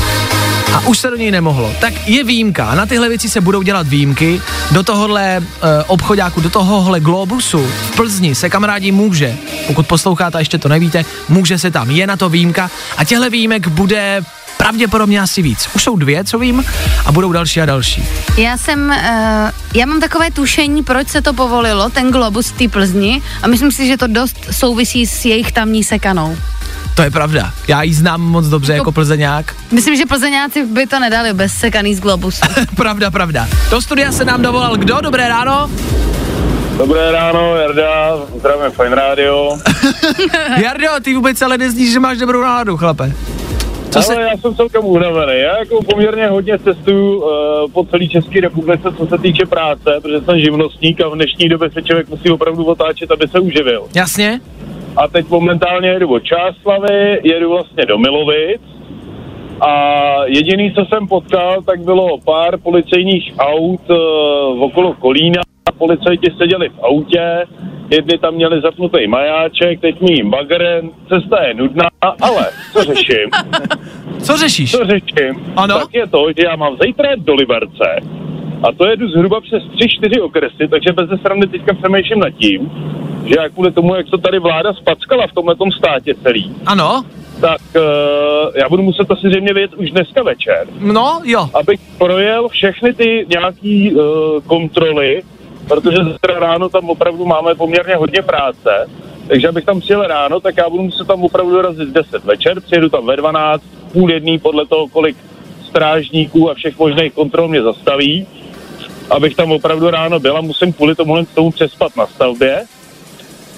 A 0.73 0.79
už 0.87 0.99
se 0.99 1.09
do 1.09 1.15
něj 1.15 1.31
nemohlo. 1.31 1.73
Tak 1.81 2.07
je 2.07 2.23
výjimka. 2.23 2.65
A 2.65 2.75
na 2.75 2.85
tyhle 2.85 3.09
věci 3.09 3.29
se 3.29 3.41
budou 3.41 3.61
dělat 3.61 3.87
výjimky. 3.87 4.41
Do 4.71 4.83
tohohle 4.83 5.37
uh, 5.39 5.45
obchodáku, 5.87 6.41
do 6.41 6.49
tohohle 6.49 6.99
globusu 6.99 7.67
v 7.67 7.95
Plzni 7.95 8.35
se 8.35 8.49
kamarádi 8.49 8.91
může, 8.91 9.35
pokud 9.67 9.87
posloucháte 9.87 10.37
a 10.37 10.39
ještě 10.39 10.57
to 10.57 10.69
nevíte, 10.69 11.05
může 11.29 11.57
se 11.57 11.71
tam. 11.71 11.91
Je 11.91 12.07
na 12.07 12.17
to 12.17 12.29
výjimka. 12.29 12.71
A 12.97 13.03
těchto 13.03 13.29
výjimek 13.29 13.67
bude 13.67 14.21
pravděpodobně 14.57 15.21
asi 15.21 15.41
víc. 15.41 15.69
Už 15.75 15.83
jsou 15.83 15.97
dvě, 15.97 16.23
co 16.23 16.39
vím, 16.39 16.65
a 17.05 17.11
budou 17.11 17.31
další 17.31 17.61
a 17.61 17.65
další. 17.65 18.03
Já 18.37 18.57
jsem, 18.57 18.89
uh, 18.89 19.51
já 19.73 19.85
mám 19.85 19.99
takové 19.99 20.31
tušení, 20.31 20.83
proč 20.83 21.07
se 21.07 21.21
to 21.21 21.33
povolilo, 21.33 21.89
ten 21.89 22.11
globus 22.11 22.47
v 22.47 22.57
té 22.57 22.67
Plzni 22.67 23.21
a 23.43 23.47
myslím 23.47 23.71
si, 23.71 23.87
že 23.87 23.97
to 23.97 24.07
dost 24.07 24.37
souvisí 24.51 25.05
s 25.05 25.25
jejich 25.25 25.51
tamní 25.51 25.83
sekanou. 25.83 26.37
To 26.99 27.03
je 27.03 27.11
pravda. 27.11 27.51
Já 27.67 27.83
ji 27.83 27.93
znám 27.93 28.21
moc 28.21 28.47
dobře 28.47 28.73
jako 28.73 28.91
plzeňák. 28.91 29.55
Myslím, 29.71 29.95
že 29.95 30.05
plzeňáci 30.05 30.65
by 30.65 30.87
to 30.87 30.99
nedali 30.99 31.33
bez 31.33 31.51
sekaný 31.53 31.95
z 31.95 31.99
globusu. 31.99 32.41
pravda, 32.75 33.11
pravda. 33.11 33.47
Do 33.69 33.81
studia 33.81 34.11
se 34.11 34.25
nám 34.25 34.41
dovolal 34.41 34.77
kdo? 34.77 34.97
Dobré 35.01 35.27
ráno. 35.27 35.69
Dobré 36.77 37.11
ráno, 37.11 37.55
Jarda, 37.55 38.17
zdravím 38.35 38.71
Fine 38.71 38.95
Radio. 38.95 39.57
Jardo, 40.63 40.87
ty 41.01 41.15
vůbec 41.15 41.41
ale 41.41 41.57
nezníš, 41.57 41.91
že 41.91 41.99
máš 41.99 42.17
dobrou 42.17 42.41
náladu, 42.41 42.77
chlape. 42.77 43.13
Co 43.89 43.99
Ale 43.99 44.05
se... 44.05 44.21
já 44.21 44.37
jsem 44.37 44.55
celkem 44.55 44.85
unavený. 44.85 45.39
Já 45.39 45.57
jako 45.57 45.83
poměrně 45.83 46.27
hodně 46.27 46.59
cestuju 46.59 47.17
uh, 47.17 47.27
po 47.73 47.85
celé 47.85 48.07
České 48.07 48.41
republice, 48.41 48.87
co 48.97 49.07
se 49.07 49.17
týče 49.17 49.45
práce, 49.45 49.99
protože 50.01 50.21
jsem 50.25 50.39
živnostník 50.39 51.01
a 51.01 51.09
v 51.09 51.15
dnešní 51.15 51.49
době 51.49 51.71
se 51.71 51.81
člověk 51.81 52.09
musí 52.09 52.29
opravdu 52.29 52.65
otáčet, 52.65 53.11
aby 53.11 53.27
se 53.27 53.39
uživil. 53.39 53.87
Jasně? 53.95 54.41
A 54.97 55.07
teď 55.07 55.29
momentálně 55.29 55.89
jedu 55.89 56.13
od 56.13 56.23
Čáslavy, 56.23 57.19
jedu 57.23 57.49
vlastně 57.49 57.85
do 57.85 57.97
Milovic 57.97 58.61
A 59.61 59.73
jediný, 60.25 60.73
co 60.73 60.85
jsem 60.85 61.07
potkal, 61.07 61.61
tak 61.61 61.79
bylo 61.79 62.17
pár 62.17 62.57
policejních 62.57 63.33
aut 63.37 63.89
uh, 63.89 64.63
okolo 64.63 64.93
Kolína. 64.93 65.41
Policajti 65.77 66.31
seděli 66.37 66.69
v 66.69 66.79
autě, 66.83 67.43
jedni 67.91 68.17
tam 68.17 68.33
měli 68.33 68.61
zapnutý 68.61 69.07
majáček, 69.07 69.81
teď 69.81 69.95
jim 70.01 70.29
bagren, 70.29 70.89
cesta 71.13 71.43
je 71.43 71.53
nudná, 71.53 71.89
ale 72.21 72.45
co 72.73 72.83
řeším? 72.83 73.29
Co 74.19 74.37
řešíš? 74.37 74.71
Co 74.71 74.85
řeším? 74.85 75.53
Ano? 75.55 75.79
Tak 75.79 75.93
je 75.93 76.07
to, 76.07 76.27
že 76.37 76.43
já 76.45 76.55
mám 76.55 76.77
zítra 76.85 77.09
do 77.17 77.35
Liberce 77.35 77.99
a 78.63 78.71
to 78.71 78.85
jedu 78.87 79.07
zhruba 79.09 79.41
přes 79.41 79.63
3-4 79.63 80.23
okresy, 80.23 80.67
takže 80.69 80.91
bez 80.93 81.19
strany 81.19 81.47
teďka 81.47 81.73
přemýšlím 81.73 82.19
nad 82.19 82.29
tím, 82.29 82.71
že 83.25 83.35
já 83.37 83.49
kvůli 83.49 83.71
tomu, 83.71 83.95
jak 83.95 84.09
to 84.09 84.17
tady 84.17 84.39
vláda 84.39 84.73
spackala 84.73 85.27
v 85.27 85.33
tomhle 85.33 85.55
státě 85.77 86.15
celý, 86.23 86.55
Ano? 86.65 87.03
tak 87.41 87.61
uh, 87.75 87.81
já 88.55 88.69
budu 88.69 88.83
muset 88.83 89.11
asi 89.11 89.29
zřejmě 89.29 89.53
vědět 89.53 89.73
už 89.73 89.91
dneska 89.91 90.23
večer, 90.23 90.67
No, 90.79 91.21
jo. 91.25 91.49
abych 91.53 91.79
projel 91.97 92.47
všechny 92.49 92.93
ty 92.93 93.25
nějaký 93.29 93.93
uh, 93.93 94.01
kontroly, 94.47 95.21
protože 95.67 96.03
zítra 96.03 96.39
ráno 96.39 96.69
tam 96.69 96.89
opravdu 96.89 97.25
máme 97.25 97.55
poměrně 97.55 97.95
hodně 97.95 98.21
práce, 98.21 98.89
takže 99.27 99.47
abych 99.47 99.65
tam 99.65 99.79
přijel 99.79 100.01
ráno, 100.07 100.39
tak 100.39 100.57
já 100.57 100.69
budu 100.69 100.83
muset 100.83 101.07
tam 101.07 101.23
opravdu 101.23 101.51
dorazit 101.51 101.89
v 101.89 101.93
10 101.93 102.23
večer, 102.23 102.61
přijedu 102.61 102.89
tam 102.89 103.05
ve 103.05 103.15
12, 103.17 103.63
půl 103.93 104.11
jedný 104.11 104.39
podle 104.39 104.65
toho, 104.65 104.87
kolik 104.87 105.17
strážníků 105.69 106.49
a 106.51 106.53
všech 106.53 106.79
možných 106.79 107.13
kontrol 107.13 107.47
mě 107.47 107.61
zastaví, 107.61 108.27
abych 109.09 109.35
tam 109.35 109.51
opravdu 109.51 109.89
ráno 109.89 110.19
byl 110.19 110.37
a 110.37 110.41
musím 110.41 110.73
kvůli 110.73 110.95
tomu, 110.95 111.25
tomu 111.25 111.51
přespat 111.51 111.95
na 111.97 112.07
stavbě. 112.07 112.65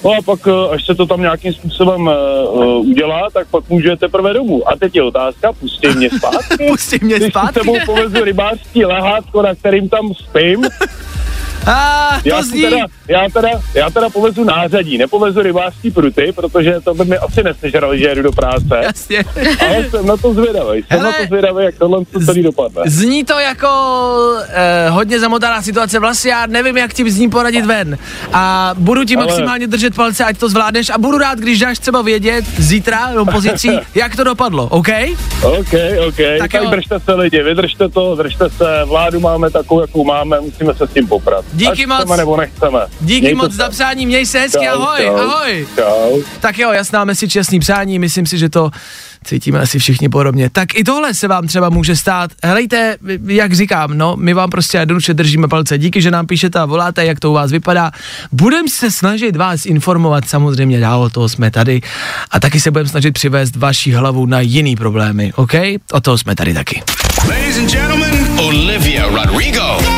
No 0.04 0.12
a 0.12 0.22
pak, 0.26 0.40
eh, 0.48 0.74
až 0.74 0.86
se 0.86 0.96
to 0.96 1.06
tam 1.06 1.22
nějakým 1.22 1.54
způsobem 1.54 2.02
uh, 2.08 2.90
udělá, 2.90 3.28
tak 3.34 3.48
pak 3.48 3.70
můžu 3.70 3.96
teprve 3.96 4.34
domů. 4.34 4.70
A 4.70 4.76
teď 4.76 4.96
je 4.96 5.04
otázka, 5.04 5.54
pustí 5.54 5.88
mě 5.88 6.10
zpátky. 6.18 6.68
Pustí 6.68 6.98
mě 7.02 7.16
Když 7.16 7.30
zpátky. 7.30 7.60
s 7.60 7.64
sebou 7.64 7.78
povezu 7.86 8.24
rybářský 8.24 8.86
lehátko, 8.86 9.42
na 9.42 9.56
kterým 9.56 9.90
tam 9.90 10.14
spím. 10.14 10.66
A 11.68 12.10
to 12.24 12.30
Já, 12.30 12.42
zní... 12.42 12.62
teda, 12.62 12.78
já, 13.08 13.30
teda, 13.34 13.50
já 13.74 13.90
teda 13.90 14.10
povezu 14.10 14.44
nářadí, 14.44 14.98
nepovezu 14.98 15.42
rybářský 15.42 15.92
pruty, 15.92 16.32
protože 16.36 16.76
to 16.84 16.94
by 16.94 17.06
mi 17.06 17.18
asi 17.18 17.44
nesežrali, 17.44 18.00
že 18.00 18.08
jedu 18.08 18.22
do 18.22 18.32
práce. 18.32 18.80
Jasně. 18.84 19.24
Ale 19.68 19.90
jsem 19.90 20.06
na 20.06 20.18
to 20.18 20.34
zvědavý. 20.34 20.84
Jsem 20.84 21.00
Hele, 21.00 21.04
na 21.04 21.12
to 21.18 21.26
zvědavý, 21.26 21.66
jak 21.66 21.76
tohle 21.76 22.06
to 22.06 22.20
celý 22.20 22.44
dopadne. 22.44 22.82
Zní 22.86 23.24
to 23.24 23.40
jako 23.40 23.68
eh, 24.50 24.90
hodně 24.90 25.20
zamotaná 25.20 25.62
situace, 25.62 26.00
vlastně 26.00 26.32
já 26.32 26.46
nevím, 26.46 26.78
jak 26.78 26.94
ti 26.94 27.12
z 27.12 27.20
ní 27.20 27.30
poradit 27.30 27.66
ven. 27.66 27.98
A 28.34 28.72
budu 28.78 29.04
ti 29.04 29.16
Ale- 29.16 29.26
maximálně 29.26 29.68
držet 29.68 29.96
palce, 29.96 30.24
ať 30.26 30.38
to 30.38 30.50
zvládneš 30.50 30.90
a 30.90 30.98
budu 30.98 31.18
rád, 31.18 31.40
když 31.40 31.60
dáš 31.60 31.80
třeba 31.80 32.02
vědět 32.02 32.46
zítra 32.58 33.12
do 33.14 33.26
pozicí, 33.26 33.70
jak 33.96 34.16
to 34.16 34.24
dopadlo, 34.24 34.64
OK? 34.66 34.88
OK, 35.44 35.74
OK, 36.08 36.18
Tak 36.18 36.52
tak, 36.52 36.54
jo. 36.54 36.62
tak 36.64 36.70
držte 36.70 37.00
se 37.00 37.14
lidi, 37.14 37.44
vydržte 37.44 37.90
to, 37.90 38.16
držte 38.16 38.50
se, 38.50 38.66
vládu 38.86 39.20
máme 39.20 39.50
takovou, 39.50 39.82
jakou 39.82 40.04
máme, 40.04 40.40
musíme 40.42 40.74
se 40.74 40.88
s 40.88 40.94
tím 40.94 41.08
poprat. 41.08 41.46
Díky 41.54 41.84
Ať 41.84 41.86
moc. 41.88 41.98
Chceme 41.98 42.18
nebo 42.18 42.38
nechceme. 42.38 42.80
Díky 43.02 43.22
Mějte 43.22 43.36
moc 43.38 43.52
se. 43.52 43.58
za 43.58 43.70
přání, 43.70 44.06
měj 44.06 44.26
se 44.26 44.40
hezky, 44.40 44.66
Čau, 44.66 44.82
ahoj, 44.82 45.00
čau. 45.06 45.16
ahoj. 45.18 45.68
Čau. 45.76 46.22
Tak 46.40 46.58
jo, 46.60 46.72
jasná 46.72 47.06
message, 47.06 47.40
jasný 47.40 47.60
přání, 47.60 48.00
myslím 48.00 48.26
si, 48.26 48.38
že 48.38 48.50
to 48.50 48.72
cítíme 49.24 49.60
asi 49.60 49.80
všichni 49.80 50.10
podobně. 50.10 50.50
Tak 50.50 50.76
i 50.76 50.84
tohle 50.84 51.14
se 51.14 51.28
vám 51.28 51.48
třeba 51.48 51.70
může 51.70 51.96
stát. 51.96 52.32
Helejte, 52.44 52.98
jak 53.28 53.54
říkám, 53.54 53.98
no, 53.98 54.16
my 54.20 54.34
vám 54.34 54.50
prostě 54.50 54.78
jednoduše 54.78 55.14
držíme 55.14 55.48
palce. 55.48 55.78
Díky, 55.78 56.02
že 56.02 56.12
nám 56.12 56.28
píšete 56.28 56.60
a 56.60 56.66
voláte, 56.66 57.06
jak 57.06 57.20
to 57.20 57.32
u 57.32 57.34
vás 57.34 57.52
vypadá. 57.52 57.92
Budeme 58.32 58.70
se 58.70 58.92
snažit 58.92 59.36
vás 59.36 59.66
informovat, 59.66 60.30
samozřejmě 60.30 60.80
dál 60.80 61.02
od 61.02 61.14
toho 61.14 61.30
jsme 61.30 61.52
tady. 61.52 61.82
A 62.32 62.40
taky 62.40 62.60
se 62.60 62.72
budeme 62.72 62.90
snažit 62.90 63.12
přivést 63.12 63.56
vaši 63.56 63.92
hlavu 63.92 64.26
na 64.26 64.40
jiný 64.40 64.76
problémy, 64.76 65.34
OK? 65.36 65.54
O 65.94 66.02
toho 66.02 66.18
jsme 66.18 66.36
tady 66.36 66.54
taky. 66.54 66.84
Ladies 67.30 67.58
and 67.58 67.72
gentlemen, 67.72 68.40
Olivia 68.40 69.06
Rodrigo. 69.10 69.91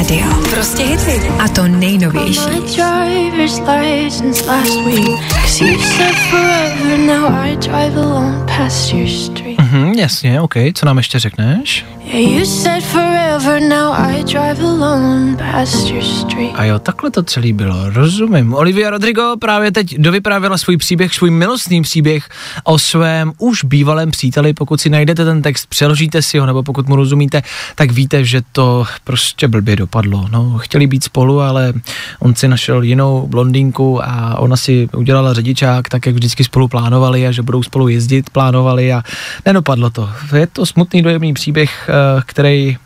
Fajn 0.00 0.18
rádio. 0.18 0.49
Prostě 0.60 0.82
hity. 0.84 1.28
A 1.28 1.48
to 1.48 1.68
nejnovější. 1.68 2.40
driver's 2.40 3.58
license 3.58 4.46
last 4.46 4.84
week. 4.84 5.20
Cause 5.28 5.64
you 5.64 5.78
said 5.80 6.14
forever, 6.30 6.98
now 6.98 7.32
I 7.32 7.56
drive 7.56 7.96
alone 7.96 8.46
past 8.56 8.92
your 8.92 9.08
street. 9.08 9.58
Mhm, 9.58 9.92
jasně, 9.92 10.40
OK. 10.40 10.54
Co 10.74 10.86
nám 10.86 10.96
ještě 10.96 11.18
řekneš? 11.18 11.86
Yeah, 12.04 12.32
you 12.32 12.44
said 12.44 12.84
forever, 12.84 13.62
now 13.62 13.92
I 13.94 14.24
drive 14.24 14.62
alone 14.62 15.36
past 15.36 15.90
your 15.90 16.02
street. 16.02 16.50
A 16.54 16.64
jo, 16.64 16.78
takhle 16.78 17.10
to 17.10 17.22
celý 17.22 17.52
bylo, 17.52 17.90
rozumím. 17.90 18.54
Olivia 18.54 18.90
Rodrigo 18.90 19.36
právě 19.38 19.72
teď 19.72 19.96
dovyprávěla 19.98 20.58
svůj 20.58 20.76
příběh, 20.76 21.14
svůj 21.14 21.30
milostný 21.30 21.82
příběh 21.82 22.28
o 22.64 22.78
svém 22.78 23.32
už 23.38 23.64
bývalém 23.64 24.10
příteli. 24.10 24.52
Pokud 24.52 24.80
si 24.80 24.90
najdete 24.90 25.24
ten 25.24 25.42
text, 25.42 25.66
přeložíte 25.66 26.22
si 26.22 26.38
ho, 26.38 26.46
nebo 26.46 26.62
pokud 26.62 26.88
mu 26.88 26.96
rozumíte, 26.96 27.42
tak 27.74 27.90
víte, 27.90 28.24
že 28.24 28.42
to 28.52 28.84
prostě 29.04 29.48
blbě 29.48 29.76
dopadlo. 29.76 30.28
No, 30.32 30.49
chtěli 30.58 30.86
být 30.86 31.04
spolu, 31.04 31.40
ale 31.40 31.72
on 32.18 32.34
si 32.34 32.48
našel 32.48 32.82
jinou 32.82 33.26
blondýnku 33.26 34.04
a 34.04 34.38
ona 34.38 34.56
si 34.56 34.88
udělala 34.96 35.34
řidičák, 35.34 35.88
tak 35.88 36.06
jak 36.06 36.14
vždycky 36.14 36.44
spolu 36.44 36.68
plánovali 36.68 37.26
a 37.26 37.32
že 37.32 37.42
budou 37.42 37.62
spolu 37.62 37.88
jezdit, 37.88 38.30
plánovali 38.30 38.92
a 38.92 39.02
nedopadlo 39.46 39.90
to. 39.90 40.10
Je 40.36 40.46
to 40.46 40.66
smutný 40.66 41.02
dojemný 41.02 41.34
příběh, 41.34 41.88
eh, 41.88 42.22
který 42.26 42.76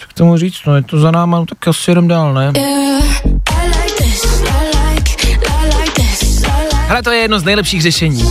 co 0.00 0.06
k 0.08 0.12
tomu 0.12 0.36
říct, 0.36 0.60
no 0.66 0.76
je 0.76 0.82
to 0.82 0.98
za 0.98 1.10
náma, 1.10 1.38
no 1.38 1.46
tak 1.46 1.68
asi 1.68 1.90
jdem 1.90 2.08
dál, 2.08 2.34
ne? 2.34 2.52
Hele, 6.86 7.02
to 7.02 7.10
je 7.10 7.18
jedno 7.18 7.40
z 7.40 7.44
nejlepších 7.44 7.82
řešení. 7.82 8.24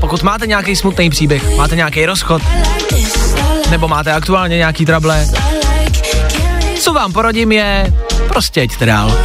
Pokud 0.00 0.22
máte 0.22 0.46
nějaký 0.46 0.76
smutný 0.76 1.10
příběh, 1.10 1.56
máte 1.56 1.76
nějaký 1.76 2.06
rozchod, 2.06 2.42
nebo 3.70 3.88
máte 3.88 4.12
aktuálně 4.12 4.56
nějaký 4.56 4.86
trable, 4.86 5.26
co 6.80 6.92
vám 6.92 7.12
poradím 7.12 7.52
je, 7.52 7.92
prostě 8.28 8.62
jďte 8.62 8.86
dál. 8.86 9.18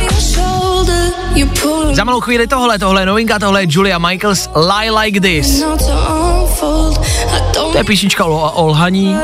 Za 1.92 2.04
malou 2.04 2.22
chvíli 2.22 2.48
tohle, 2.48 2.80
tohle 2.80 3.02
je 3.02 3.06
novinka, 3.06 3.40
tohle 3.40 3.62
je 3.64 3.68
Julia 3.70 3.98
Michaels 3.98 4.50
Lie 4.56 4.92
Like 4.92 5.22
This. 5.22 5.64
to 7.54 7.78
je 7.78 7.84
písnička 7.84 8.26
o, 8.26 8.52
o 8.52 8.68
lhaní. 8.68 9.18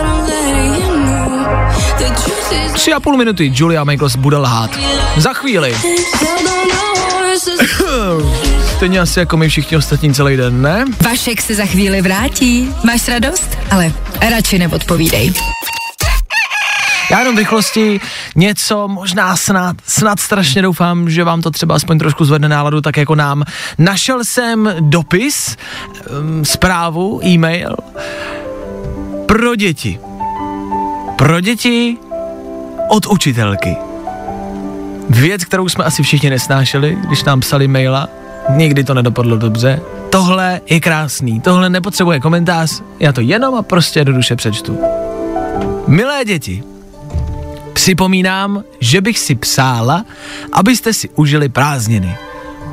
Tři 2.74 2.94
a 2.94 3.00
půl 3.00 3.18
minuty 3.18 3.52
Julia 3.56 3.84
Michaels 3.84 4.16
bude 4.16 4.38
lhát. 4.38 4.72
Za 5.18 5.34
chvíli. 5.34 5.76
Stejně 8.76 9.00
asi 9.00 9.20
jako 9.20 9.38
my 9.38 9.50
všichni 9.50 9.78
ostatní 9.78 10.14
celý 10.14 10.38
den, 10.38 10.62
ne? 10.62 10.86
Vašek 11.06 11.42
se 11.42 11.56
za 11.56 11.66
chvíli 11.66 12.02
vrátí. 12.02 12.76
Máš 12.84 13.08
radost? 13.08 13.58
Ale 13.72 13.92
radši 14.30 14.60
neodpovídej. 14.60 15.34
Já 17.12 17.20
jenom 17.20 17.36
v 17.36 17.38
rychlosti 17.38 18.00
něco, 18.36 18.88
možná 18.88 19.36
snad, 19.36 19.76
snad 19.86 20.20
strašně 20.20 20.62
doufám, 20.62 21.10
že 21.10 21.24
vám 21.24 21.42
to 21.42 21.52
třeba 21.52 21.76
aspoň 21.76 22.00
trošku 22.00 22.26
zvedne 22.26 22.50
náladu, 22.50 22.82
tak 22.82 22.98
jako 22.98 23.16
nám. 23.16 23.44
Našel 23.78 24.24
jsem 24.24 24.76
dopis, 24.80 25.58
um, 26.22 26.46
zprávu, 26.46 27.20
e-mail 27.26 27.76
pro 29.26 29.56
děti. 29.56 30.00
Pro 31.16 31.42
děti 31.42 31.98
od 32.90 33.06
učitelky. 33.06 33.76
Věc, 35.10 35.46
kterou 35.46 35.70
jsme 35.70 35.84
asi 35.84 36.04
všichni 36.04 36.30
nesnášeli, 36.30 36.98
když 37.08 37.24
nám 37.24 37.40
psali 37.40 37.68
maila. 37.68 38.08
Nikdy 38.50 38.84
to 38.84 38.94
nedopadlo 38.94 39.38
dobře. 39.38 39.82
Tohle 40.10 40.62
je 40.70 40.80
krásný, 40.80 41.42
tohle 41.42 41.70
nepotřebuje 41.70 42.20
komentář, 42.20 42.82
já 43.00 43.12
to 43.12 43.22
jenom 43.22 43.56
a 43.56 43.62
prostě 43.62 44.06
do 44.06 44.14
duše 44.14 44.36
přečtu. 44.36 44.80
Milé 45.88 46.26
děti, 46.26 46.64
Připomínám, 47.80 48.64
že 48.80 49.02
bych 49.02 49.20
si 49.20 49.36
psála, 49.36 50.06
abyste 50.54 50.94
si 50.94 51.10
užili 51.16 51.50
prázdniny. 51.50 52.18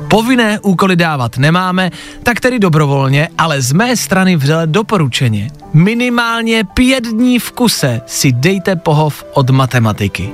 Povinné 0.07 0.59
úkoly 0.59 0.95
dávat 0.95 1.37
nemáme, 1.37 1.91
tak 2.23 2.39
tedy 2.39 2.59
dobrovolně, 2.59 3.29
ale 3.37 3.61
z 3.61 3.71
mé 3.71 3.97
strany 3.97 4.35
vřele 4.35 4.67
doporučeně. 4.67 5.49
Minimálně 5.73 6.63
pět 6.63 7.03
dní 7.03 7.39
v 7.39 7.51
kuse 7.51 8.01
si 8.05 8.31
dejte 8.31 8.75
pohov 8.75 9.23
od 9.33 9.49
matematiky. 9.49 10.29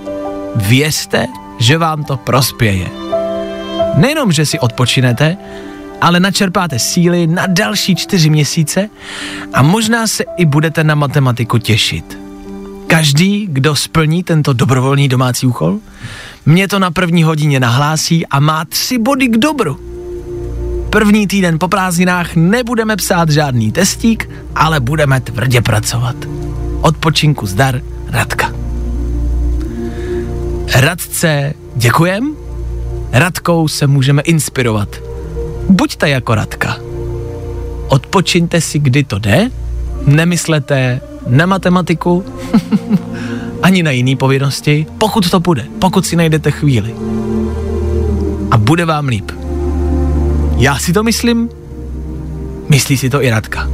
Věřte, 0.55 1.27
že 1.59 1.77
vám 1.77 2.03
to 2.03 2.17
prospěje. 2.17 2.89
Nejenom, 3.95 4.31
že 4.31 4.45
si 4.45 4.59
odpočinete, 4.59 5.37
ale 6.01 6.19
načerpáte 6.19 6.79
síly 6.79 7.27
na 7.27 7.47
další 7.47 7.95
čtyři 7.95 8.29
měsíce 8.29 8.89
a 9.53 9.61
možná 9.61 10.07
se 10.07 10.23
i 10.37 10.45
budete 10.45 10.83
na 10.83 10.95
matematiku 10.95 11.57
těšit. 11.57 12.22
Každý, 12.93 13.47
kdo 13.51 13.75
splní 13.75 14.23
tento 14.23 14.53
dobrovolný 14.53 15.07
domácí 15.07 15.47
úkol, 15.47 15.79
mě 16.45 16.67
to 16.67 16.79
na 16.79 16.91
první 16.91 17.23
hodině 17.23 17.59
nahlásí 17.59 18.27
a 18.27 18.39
má 18.39 18.65
tři 18.65 18.97
body 18.97 19.27
k 19.27 19.37
dobru. 19.37 19.79
První 20.89 21.27
týden 21.27 21.59
po 21.59 21.67
prázdninách 21.67 22.35
nebudeme 22.35 22.95
psát 22.95 23.29
žádný 23.29 23.71
testík, 23.71 24.29
ale 24.55 24.79
budeme 24.79 25.21
tvrdě 25.21 25.61
pracovat. 25.61 26.15
Odpočinku 26.81 27.45
zdar, 27.45 27.81
Radka. 28.07 28.51
Radce, 30.75 31.53
děkujem. 31.75 32.35
Radkou 33.11 33.67
se 33.67 33.87
můžeme 33.87 34.21
inspirovat. 34.21 34.89
Buďte 35.69 36.09
jako 36.09 36.35
Radka. 36.35 36.77
Odpočiňte 37.87 38.61
si, 38.61 38.79
kdy 38.79 39.03
to 39.03 39.19
jde, 39.19 39.49
nemyslete 40.05 41.01
na 41.27 41.45
matematiku, 41.45 42.25
ani 43.63 43.83
na 43.83 43.91
jiné 43.91 44.15
povinnosti, 44.15 44.85
pokud 44.97 45.29
to 45.29 45.39
bude, 45.39 45.65
pokud 45.79 46.05
si 46.05 46.15
najdete 46.15 46.51
chvíli. 46.51 46.95
A 48.51 48.57
bude 48.57 48.85
vám 48.85 49.07
líp. 49.07 49.31
Já 50.57 50.79
si 50.79 50.93
to 50.93 51.03
myslím, 51.03 51.49
myslí 52.69 52.97
si 52.97 53.09
to 53.09 53.23
i 53.23 53.29
Radka. 53.29 53.69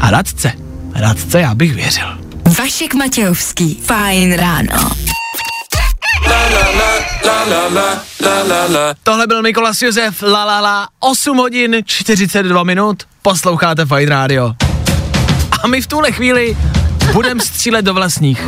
A 0.00 0.10
Radce, 0.10 0.52
Radce 0.94 1.40
já 1.40 1.54
bych 1.54 1.74
věřil. 1.74 2.06
Vašek 2.58 2.94
Matějovský. 2.94 3.74
Fajn 3.74 4.32
ráno. 4.32 4.90
Tohle 9.02 9.26
byl 9.26 9.42
Mikolas 9.42 9.82
Josef, 9.82 10.22
la 10.22 10.44
la 10.44 10.60
la, 10.60 10.88
8 11.00 11.36
hodin 11.36 11.76
42 11.84 12.64
minut, 12.64 13.02
posloucháte 13.22 13.86
Fine 13.86 14.06
Radio. 14.06 14.69
A 15.62 15.66
my 15.66 15.80
v 15.80 15.86
tuhle 15.86 16.12
chvíli 16.12 16.56
budeme 17.12 17.40
střílet 17.40 17.84
do 17.84 17.94
vlastních. 17.94 18.40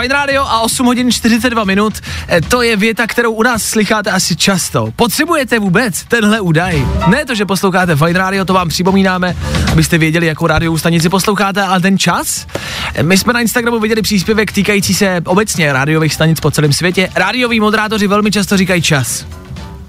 Fine 0.00 0.14
Radio 0.14 0.42
a 0.42 0.60
8 0.60 0.86
hodin 0.86 1.12
42 1.12 1.64
minut, 1.64 1.94
eh, 2.28 2.40
to 2.40 2.62
je 2.62 2.76
věta, 2.76 3.06
kterou 3.06 3.32
u 3.32 3.42
nás 3.42 3.62
slycháte 3.62 4.10
asi 4.10 4.36
často. 4.36 4.88
Potřebujete 4.96 5.58
vůbec 5.58 6.04
tenhle 6.04 6.40
údaj? 6.40 6.86
Ne 7.06 7.24
to, 7.24 7.34
že 7.34 7.46
posloucháte 7.46 7.96
Fine 7.96 8.18
Radio, 8.18 8.44
to 8.44 8.52
vám 8.52 8.68
připomínáme, 8.68 9.36
abyste 9.72 9.98
věděli, 9.98 10.26
jakou 10.26 10.46
rádiovou 10.46 10.78
stanici 10.78 11.08
posloucháte, 11.08 11.62
ale 11.62 11.80
ten 11.80 11.98
čas? 11.98 12.46
Eh, 12.94 13.02
My 13.02 13.18
jsme 13.18 13.32
na 13.32 13.40
Instagramu 13.40 13.80
viděli 13.80 14.02
příspěvek 14.02 14.52
týkající 14.52 14.94
se 14.94 15.20
obecně 15.26 15.72
rádiových 15.72 16.14
stanic 16.14 16.40
po 16.40 16.50
celém 16.50 16.72
světě. 16.72 17.08
Rádioví 17.14 17.60
moderátoři 17.60 18.06
velmi 18.06 18.30
často 18.30 18.56
říkají 18.56 18.82
čas. 18.82 19.24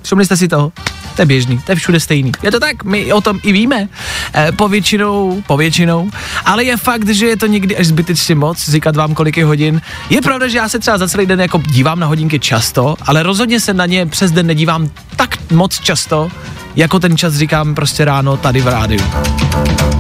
Všimli 0.06 0.26
jste 0.26 0.38
si 0.38 0.48
toho? 0.48 0.72
To 1.16 1.22
je 1.22 1.26
běžný, 1.26 1.60
to 1.60 1.72
je 1.72 1.76
všude 1.76 2.00
stejný. 2.00 2.32
Je 2.44 2.52
to 2.52 2.60
tak, 2.60 2.84
my 2.84 3.14
o 3.14 3.22
tom 3.22 3.40
i 3.44 3.52
víme. 3.52 3.90
E, 4.36 4.52
povětšinou, 4.52 5.44
povětšinou. 5.48 6.10
Ale 6.46 6.64
je 6.64 6.78
fakt, 6.78 7.10
že 7.10 7.28
je 7.28 7.38
to 7.38 7.46
někdy 7.46 7.78
až 7.78 7.88
zbytečně 7.88 8.36
moc, 8.36 8.70
říkat 8.70 8.96
vám, 8.96 9.14
kolik 9.14 9.38
je 9.38 9.46
hodin. 9.46 9.82
Je 10.10 10.22
pravda, 10.22 10.48
že 10.48 10.58
já 10.58 10.70
se 10.70 10.80
třeba 10.80 10.98
za 10.98 11.08
celý 11.08 11.26
den 11.26 11.42
jako 11.42 11.62
dívám 11.68 12.00
na 12.00 12.08
hodinky 12.08 12.40
často, 12.40 12.96
ale 13.02 13.24
rozhodně 13.24 13.60
se 13.60 13.74
na 13.74 13.86
ně 13.86 14.06
přes 14.06 14.32
den 14.32 14.48
nedívám 14.48 14.90
tak 15.16 15.52
moc 15.52 15.80
často, 15.80 16.30
jako 16.76 17.00
ten 17.00 17.18
čas 17.18 17.34
říkám 17.34 17.76
prostě 17.76 18.06
ráno 18.06 18.38
tady 18.38 18.62
v 18.62 18.68
rádiu. 18.68 19.04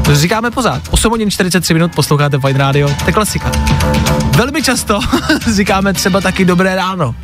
To 0.06 0.16
říkáme 0.16 0.51
pořád. 0.51 0.82
8 0.91 1.12
hodin 1.12 1.32
43 1.32 1.74
minut 1.74 1.95
posloucháte 1.95 2.39
Fine 2.39 2.60
Radio, 2.60 2.89
to 2.89 3.06
je 3.08 3.14
klasika. 3.14 3.51
Velmi 4.38 4.64
často 4.64 4.99
říkáme 5.56 5.93
třeba 5.93 6.22
taky 6.22 6.45
dobré 6.45 6.76
ráno. 6.76 7.16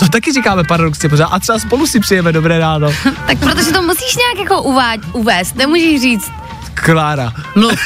To 0.00 0.08
taky 0.08 0.32
říkáme 0.32 0.64
paradoxně 0.64 1.08
pořád. 1.08 1.26
A 1.26 1.38
třeba 1.38 1.58
spolu 1.58 1.86
si 1.86 2.00
přijeme 2.00 2.32
dobré 2.32 2.58
ráno. 2.58 2.88
Tak 3.26 3.38
protože 3.38 3.72
to 3.72 3.82
musíš 3.82 4.16
nějak 4.16 4.38
jako 4.50 4.62
uvád, 4.62 5.00
uvést, 5.12 5.56
nemůžeš 5.56 6.00
říct, 6.00 6.30
Klára. 6.74 7.32
mluv. 7.54 7.72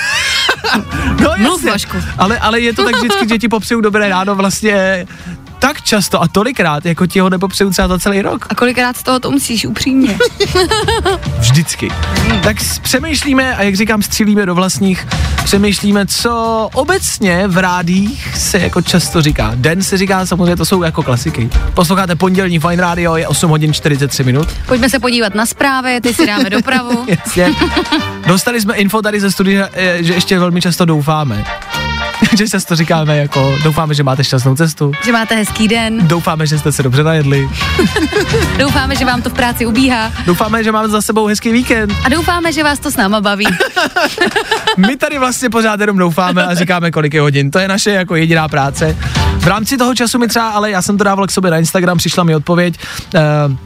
No 1.21 1.35
Mluv, 1.39 1.53
jasně. 1.65 1.71
Vašku. 1.71 1.97
Ale, 2.19 2.39
ale 2.39 2.61
je 2.61 2.73
to 2.75 2.85
tak 2.85 2.97
vždycky, 2.97 3.29
že 3.29 3.39
ti 3.39 3.49
popřeju 3.49 3.81
dobré 3.81 4.09
ráno 4.09 4.35
vlastně 4.35 5.07
tak 5.65 5.83
často 5.83 6.23
a 6.23 6.29
tolikrát, 6.29 6.87
jako 6.87 7.07
ti 7.07 7.21
ho 7.21 7.31
nepopřeju 7.31 7.71
třeba 7.71 7.89
za 7.89 7.99
celý 7.99 8.23
rok. 8.23 8.47
A 8.51 8.55
kolikrát 8.55 8.97
z 8.97 9.03
toho 9.03 9.21
to 9.21 9.31
musíš 9.31 9.67
upřímně. 9.67 10.19
Vždycky. 11.39 11.89
Tak 12.43 12.57
přemýšlíme 12.83 13.57
a 13.57 13.63
jak 13.63 13.75
říkám, 13.75 14.03
střílíme 14.03 14.47
do 14.47 14.55
vlastních, 14.55 15.07
přemýšlíme, 15.45 16.07
co 16.07 16.69
obecně 16.75 17.49
v 17.49 17.59
rádích 17.59 18.37
se 18.37 18.59
jako 18.59 18.83
často 18.83 19.23
říká. 19.23 19.53
Den 19.55 19.83
se 19.83 19.99
říká, 19.99 20.27
samozřejmě 20.27 20.57
to 20.57 20.65
jsou 20.65 20.83
jako 20.83 21.03
klasiky. 21.03 21.51
Posloucháte 21.75 22.17
pondělní 22.17 22.59
Fine 22.59 22.83
Radio, 22.83 23.17
je 23.17 23.29
8 23.29 23.51
hodin 23.51 23.73
43 23.73 24.25
minut. 24.25 24.49
Pojďme 24.67 24.91
se 24.91 24.99
podívat 24.99 25.35
na 25.35 25.47
zprávy, 25.47 26.01
ty 26.01 26.15
si 26.15 26.27
dáme 26.27 26.51
dopravu. 26.51 27.05
Jasně. 27.09 27.55
Dostali 28.27 28.61
jsme 28.61 28.75
info 28.75 29.03
tady 29.03 29.21
ze 29.21 29.31
studia, 29.31 29.69
eh, 29.73 29.99
že 30.01 30.15
ještě 30.15 30.39
velmi 30.39 30.61
často 30.61 30.85
doufáme. 30.85 31.45
že 32.39 32.49
často 32.49 32.77
říkáme 32.77 33.17
jako, 33.17 33.55
doufáme, 33.63 33.95
že 33.95 34.03
máte 34.03 34.25
šťastnou 34.25 34.55
cestu. 34.57 34.93
že 35.05 35.13
máte 35.13 35.35
hezký 35.35 35.69
den, 35.69 36.09
Doufáme, 36.09 36.47
že 36.47 36.59
jste 36.59 36.73
se 36.73 36.83
dobře 36.83 37.03
najedli. 37.03 37.49
doufáme, 38.59 38.97
že 38.97 39.05
vám 39.05 39.23
to 39.23 39.31
v 39.31 39.33
práci 39.33 39.67
ubíhá 39.67 40.13
Doufáme, 40.27 40.65
že 40.65 40.73
máme 40.73 40.89
za 40.89 41.03
sebou 41.03 41.27
hezký 41.27 41.53
víkend. 41.53 41.93
a 42.05 42.09
doufáme, 42.09 42.53
že 42.53 42.65
vás 42.65 42.79
to 42.79 42.91
s 42.91 42.97
náma 42.97 43.21
baví. 43.21 43.47
My 44.77 44.97
tady 44.97 45.19
vlastně 45.19 45.51
pořád 45.51 45.81
jenom 45.81 45.99
doufáme 45.99 46.45
a 46.47 46.55
říkáme, 46.55 46.91
kolik 46.91 47.15
je 47.15 47.21
hodin. 47.21 47.51
To 47.51 47.59
je 47.59 47.69
naše 47.69 47.91
jako 47.91 48.17
jediná 48.17 48.49
práce. 48.49 48.97
V 49.39 49.47
rámci 49.47 49.77
toho 49.77 49.95
času 49.95 50.19
mi 50.19 50.29
třeba, 50.29 50.49
ale 50.49 50.71
já 50.71 50.83
jsem 50.83 50.99
to 50.99 51.05
dával 51.05 51.27
k 51.27 51.31
sobě 51.31 51.51
na 51.51 51.59
Instagram, 51.59 51.99
přišla 51.99 52.25
mi 52.25 52.35
odpověď, 52.35 52.79
uh, 53.49 53.57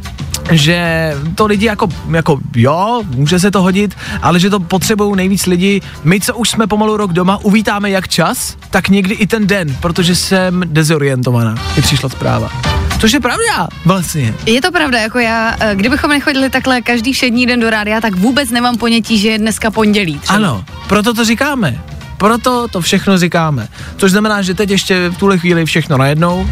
že 0.50 1.12
to 1.34 1.46
lidi 1.46 1.66
jako, 1.66 1.88
jako 2.10 2.38
jo, 2.56 3.02
může 3.14 3.38
se 3.40 3.50
to 3.50 3.62
hodit, 3.62 3.96
ale 4.22 4.40
že 4.40 4.50
to 4.50 4.60
potřebují 4.60 5.16
nejvíc 5.16 5.46
lidi. 5.46 5.80
My, 6.04 6.20
co 6.20 6.34
už 6.36 6.50
jsme 6.50 6.66
pomalu 6.66 6.96
rok 6.96 7.12
doma, 7.12 7.38
uvítáme 7.42 7.90
jak 7.90 8.08
čas, 8.08 8.37
tak 8.70 8.88
někdy 8.88 9.14
i 9.14 9.26
ten 9.26 9.46
den, 9.46 9.76
protože 9.80 10.14
jsem 10.14 10.62
dezorientovaná. 10.66 11.54
Mi 11.76 11.82
přišla 11.82 12.08
zpráva. 12.08 12.52
Což 13.00 13.12
je 13.12 13.20
pravda, 13.20 13.68
vlastně. 13.84 14.34
Je 14.46 14.62
to 14.62 14.72
pravda, 14.72 14.98
jako 14.98 15.18
já, 15.18 15.56
eh, 15.60 15.74
kdybychom 15.74 16.10
nechodili 16.10 16.50
takhle 16.50 16.82
každý 16.82 17.12
všední 17.12 17.46
den 17.46 17.60
do 17.60 17.70
rádia, 17.70 18.00
tak 18.00 18.16
vůbec 18.16 18.50
nemám 18.50 18.76
ponětí, 18.76 19.18
že 19.18 19.28
je 19.28 19.38
dneska 19.38 19.70
pondělí. 19.70 20.18
Třeba. 20.18 20.36
Ano, 20.36 20.64
proto 20.86 21.14
to 21.14 21.24
říkáme. 21.24 21.82
Proto 22.16 22.68
to 22.68 22.80
všechno 22.80 23.18
říkáme. 23.18 23.68
Což 23.96 24.10
znamená, 24.10 24.42
že 24.42 24.54
teď 24.54 24.70
ještě 24.70 25.08
v 25.08 25.16
tuhle 25.16 25.38
chvíli 25.38 25.64
všechno 25.64 25.96
najednou. 25.96 26.46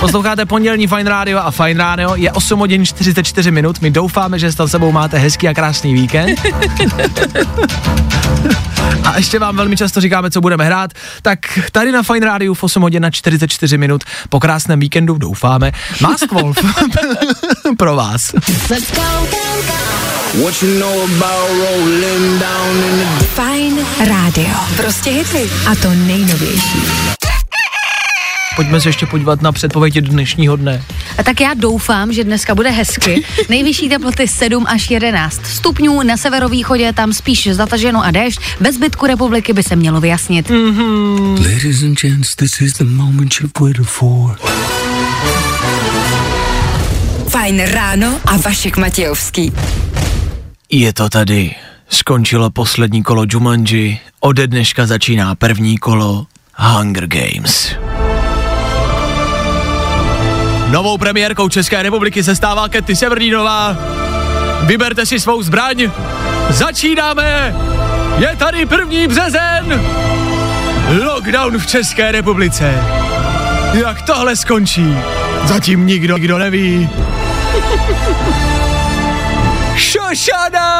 Posloucháte 0.00 0.46
pondělní 0.46 0.86
Fine 0.86 1.10
Radio 1.10 1.38
a 1.38 1.50
Fine 1.50 1.84
Radio 1.84 2.14
je 2.14 2.32
8 2.32 2.58
hodin 2.58 2.86
44 2.86 3.50
minut. 3.50 3.80
My 3.80 3.90
doufáme, 3.90 4.38
že 4.38 4.52
s 4.52 4.66
sebou 4.66 4.92
máte 4.92 5.18
hezký 5.18 5.48
a 5.48 5.54
krásný 5.54 5.94
víkend. 5.94 6.40
A 9.04 9.16
ještě 9.16 9.38
vám 9.38 9.56
velmi 9.56 9.76
často 9.76 10.00
říkáme, 10.00 10.30
co 10.30 10.40
budeme 10.40 10.64
hrát. 10.64 10.92
Tak 11.22 11.38
tady 11.72 11.92
na 11.92 12.02
Fine 12.02 12.26
Radio 12.26 12.54
v 12.54 12.62
8 12.62 12.82
hodin 12.82 13.02
na 13.02 13.10
44 13.10 13.78
minut 13.78 14.04
po 14.28 14.40
krásném 14.40 14.80
víkendu 14.80 15.18
doufáme. 15.18 15.72
Mask 16.00 16.32
Wolf 16.32 16.58
pro 17.78 17.96
vás. 17.96 18.32
What 20.42 20.62
you 20.62 20.80
know 20.80 21.02
about 21.02 21.50
rolling 21.50 22.40
down 22.40 22.76
in 22.76 23.18
the 23.18 23.24
Fajn 23.24 23.78
rádio. 24.06 24.54
Prostě 24.76 25.10
hity. 25.10 25.50
A 25.66 25.74
to 25.74 25.94
nejnovější. 25.94 27.17
Pojďme 28.58 28.80
se 28.80 28.88
ještě 28.88 29.06
podívat 29.06 29.42
na 29.42 29.52
předpověď 29.52 29.94
dnešního 29.94 30.56
dne. 30.56 30.82
A 31.18 31.22
tak 31.22 31.40
já 31.40 31.54
doufám, 31.54 32.12
že 32.12 32.24
dneska 32.24 32.54
bude 32.54 32.70
hezky. 32.70 33.24
Nejvyšší 33.48 33.88
teploty 33.88 34.28
7 34.28 34.64
až 34.68 34.90
11 34.90 35.46
stupňů, 35.46 36.02
na 36.02 36.16
severovýchodě 36.16 36.92
tam 36.92 37.12
spíš 37.12 37.48
zataženo 37.52 38.04
a 38.04 38.10
déšť, 38.10 38.40
ve 38.60 38.72
zbytku 38.72 39.06
republiky 39.06 39.52
by 39.52 39.62
se 39.62 39.76
mělo 39.76 40.00
vyjasnit. 40.00 40.50
Ladies 40.50 41.82
and 41.82 42.00
gents, 42.00 42.36
this 42.36 42.60
is 42.60 42.72
the 42.72 42.84
moment 42.84 43.34
you've 43.40 43.52
waited 43.60 43.86
for. 43.86 44.38
Fajn 47.28 47.60
ráno 47.60 48.20
a 48.24 48.36
Vašek 48.36 48.76
Matějovský. 48.76 49.52
Je 50.70 50.92
to 50.92 51.08
tady. 51.08 51.54
Skončilo 51.88 52.50
poslední 52.50 53.02
kolo 53.02 53.24
Jumanji, 53.28 53.98
ode 54.20 54.46
dneška 54.46 54.86
začíná 54.86 55.34
první 55.34 55.78
kolo 55.78 56.26
Hunger 56.56 57.06
Games. 57.06 57.76
Novou 60.70 60.98
premiérkou 60.98 61.48
České 61.48 61.82
republiky 61.82 62.22
se 62.24 62.36
stává 62.36 62.68
Ketty 62.68 62.96
Severnínová. 62.96 63.76
Vyberte 64.62 65.06
si 65.06 65.20
svou 65.20 65.42
zbraň. 65.42 65.90
Začínáme! 66.50 67.56
Je 68.18 68.36
tady 68.36 68.66
první 68.66 69.08
březen! 69.08 69.82
Lockdown 71.04 71.58
v 71.58 71.66
České 71.66 72.12
republice. 72.12 72.84
Jak 73.72 74.02
tohle 74.02 74.36
skončí? 74.36 74.96
Zatím 75.44 75.86
nikdo, 75.86 76.16
nikdo 76.16 76.38
neví. 76.38 76.90
Šošana! 79.76 80.78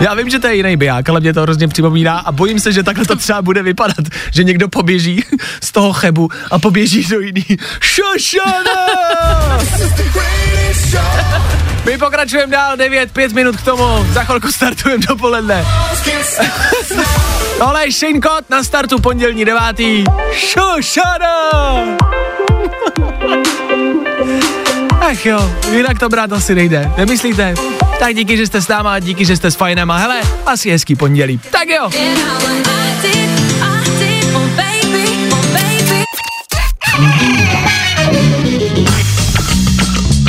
Já 0.00 0.14
vím, 0.14 0.30
že 0.30 0.38
to 0.38 0.46
je 0.46 0.56
jiný 0.56 0.76
biják, 0.76 1.08
ale 1.08 1.20
mě 1.20 1.32
to 1.32 1.42
hrozně 1.42 1.68
připomíná 1.68 2.18
a 2.18 2.32
bojím 2.32 2.60
se, 2.60 2.72
že 2.72 2.82
takhle 2.82 3.04
to 3.04 3.16
třeba 3.16 3.42
bude 3.42 3.62
vypadat, 3.62 4.06
že 4.30 4.44
někdo 4.44 4.68
poběží 4.68 5.24
z 5.62 5.72
toho 5.72 5.92
chebu 5.92 6.28
a 6.50 6.58
poběží 6.58 7.04
do 7.04 7.20
jiný. 7.20 7.46
Šošana! 7.80 8.86
My 11.84 11.98
pokračujeme 11.98 12.52
dál, 12.52 12.76
9, 12.76 13.12
5 13.12 13.32
minut 13.32 13.56
k 13.56 13.62
tomu, 13.62 14.06
za 14.12 14.24
chvilku 14.24 14.52
startujeme 14.52 15.06
dopoledne. 15.08 15.64
Tohle 17.58 17.86
je 17.86 17.92
Shane 17.92 18.20
Cott 18.20 18.50
na 18.50 18.64
startu 18.64 18.98
pondělní 18.98 19.44
9. 19.44 19.60
Šošana! 20.32 22.13
Ach 25.10 25.26
jo, 25.26 25.50
jinak 25.72 25.98
to 25.98 26.08
brát 26.08 26.32
asi 26.32 26.54
nejde, 26.54 26.90
nemyslíte? 26.96 27.54
Tak 27.98 28.14
díky, 28.14 28.36
že 28.36 28.46
jste 28.46 28.62
s 28.62 28.68
náma, 28.68 28.98
díky, 28.98 29.24
že 29.24 29.36
jste 29.36 29.50
s 29.50 29.56
fajnem 29.56 29.90
a 29.90 29.96
hele, 29.96 30.20
asi 30.46 30.70
hezký 30.70 30.96
pondělí. 30.96 31.40
Tak 31.50 31.68
jo. 31.68 31.90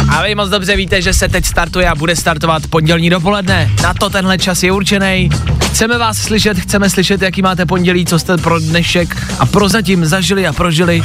A 0.10 0.24
vy 0.24 0.36
moc 0.36 0.50
dobře 0.50 0.76
víte, 0.76 1.02
že 1.02 1.14
se 1.14 1.30
teď 1.30 1.46
startuje 1.46 1.90
a 1.90 1.96
bude 1.96 2.16
startovat 2.16 2.68
pondělní 2.68 3.10
dopoledne. 3.10 3.72
Na 3.84 3.94
to 3.94 4.10
tenhle 4.10 4.38
čas 4.38 4.64
je 4.64 4.72
určený. 4.72 5.30
Chceme 5.76 5.98
vás 5.98 6.18
slyšet, 6.18 6.60
chceme 6.60 6.90
slyšet, 6.90 7.22
jaký 7.22 7.42
máte 7.42 7.66
pondělí, 7.66 8.06
co 8.06 8.20
jste 8.20 8.38
pro 8.38 8.60
dnešek 8.60 9.18
a 9.40 9.46
prozatím 9.46 10.06
zažili 10.06 10.48
a 10.48 10.54
prožili, 10.54 11.04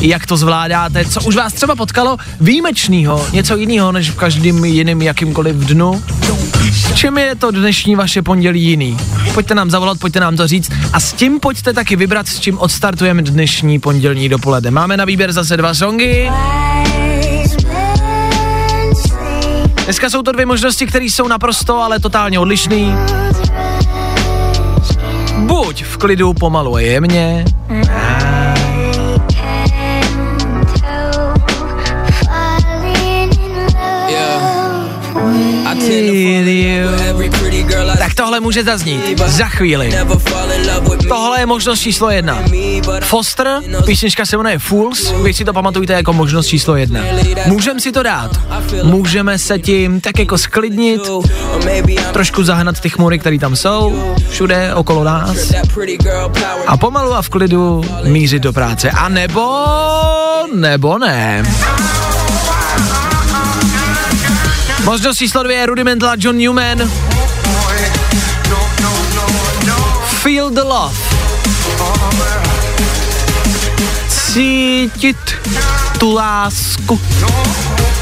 jak 0.00 0.26
to 0.26 0.36
zvládáte, 0.36 1.04
co 1.04 1.20
už 1.22 1.36
vás 1.36 1.52
třeba 1.52 1.76
potkalo 1.76 2.16
výjimečného, 2.40 3.26
něco 3.32 3.56
jiného 3.56 3.92
než 3.92 4.10
v 4.10 4.14
každým 4.14 4.64
jiným 4.64 5.02
jakýmkoliv 5.02 5.56
dnu. 5.56 6.02
V 6.92 6.94
čem 6.94 7.18
je 7.18 7.34
to 7.34 7.50
dnešní 7.50 7.96
vaše 7.96 8.22
pondělí 8.22 8.62
jiný? 8.62 8.96
Pojďte 9.34 9.54
nám 9.54 9.70
zavolat, 9.70 9.98
pojďte 9.98 10.20
nám 10.20 10.36
to 10.36 10.46
říct 10.46 10.72
a 10.92 11.00
s 11.00 11.12
tím 11.12 11.40
pojďte 11.40 11.72
taky 11.72 11.96
vybrat, 11.96 12.28
s 12.28 12.40
čím 12.40 12.58
odstartujeme 12.58 13.22
dnešní 13.22 13.78
pondělní 13.78 14.28
dopoledne. 14.28 14.70
Máme 14.70 14.96
na 14.96 15.04
výběr 15.04 15.32
zase 15.32 15.56
dva 15.56 15.74
songy. 15.74 16.30
Dneska 19.84 20.10
jsou 20.10 20.22
to 20.22 20.32
dvě 20.32 20.46
možnosti, 20.46 20.86
které 20.86 21.04
jsou 21.04 21.28
naprosto, 21.28 21.76
ale 21.76 22.00
totálně 22.00 22.38
odlišný. 22.38 22.94
Buď 25.42 25.84
v 25.84 25.96
klidu 25.96 26.32
pomalu 26.34 26.74
a 26.74 26.80
jemně, 26.80 27.44
tak 37.98 38.14
tohle 38.14 38.40
může 38.40 38.64
zaznít. 38.64 39.20
Za 39.26 39.46
chvíli. 39.46 39.92
Tohle 41.12 41.40
je 41.40 41.46
možnost 41.46 41.80
číslo 41.80 42.10
jedna. 42.10 42.42
Foster, 43.00 43.60
písnička 43.86 44.26
se 44.26 44.36
jmenuje 44.36 44.58
Fools, 44.58 45.12
vy 45.22 45.34
si 45.34 45.44
to 45.44 45.52
pamatujte 45.52 45.92
jako 45.92 46.12
možnost 46.12 46.46
číslo 46.46 46.76
jedna. 46.76 47.00
Můžeme 47.46 47.80
si 47.80 47.92
to 47.92 48.02
dát. 48.02 48.30
Můžeme 48.82 49.38
se 49.38 49.58
tím 49.58 50.00
tak 50.00 50.18
jako 50.18 50.38
sklidnit, 50.38 51.00
trošku 52.12 52.44
zahnat 52.44 52.80
ty 52.80 52.90
chmury, 52.90 53.18
které 53.18 53.38
tam 53.38 53.56
jsou, 53.56 54.14
všude 54.30 54.74
okolo 54.74 55.04
nás. 55.04 55.52
A 56.66 56.76
pomalu 56.76 57.14
a 57.14 57.22
v 57.22 57.28
klidu 57.28 57.84
mířit 58.04 58.42
do 58.42 58.52
práce. 58.52 58.90
A 58.90 59.08
nebo, 59.08 59.66
nebo 60.54 60.98
ne. 60.98 61.42
Možnost 64.84 65.16
číslo 65.16 65.42
dvě 65.42 65.56
je 65.56 65.66
Rudimental 65.66 66.14
John 66.18 66.36
Newman. 66.36 66.90
Feel 70.22 70.50
the 70.50 70.62
love. 70.62 70.94
Cítit 74.08 75.16
tu 75.98 76.14
lásku, 76.14 77.00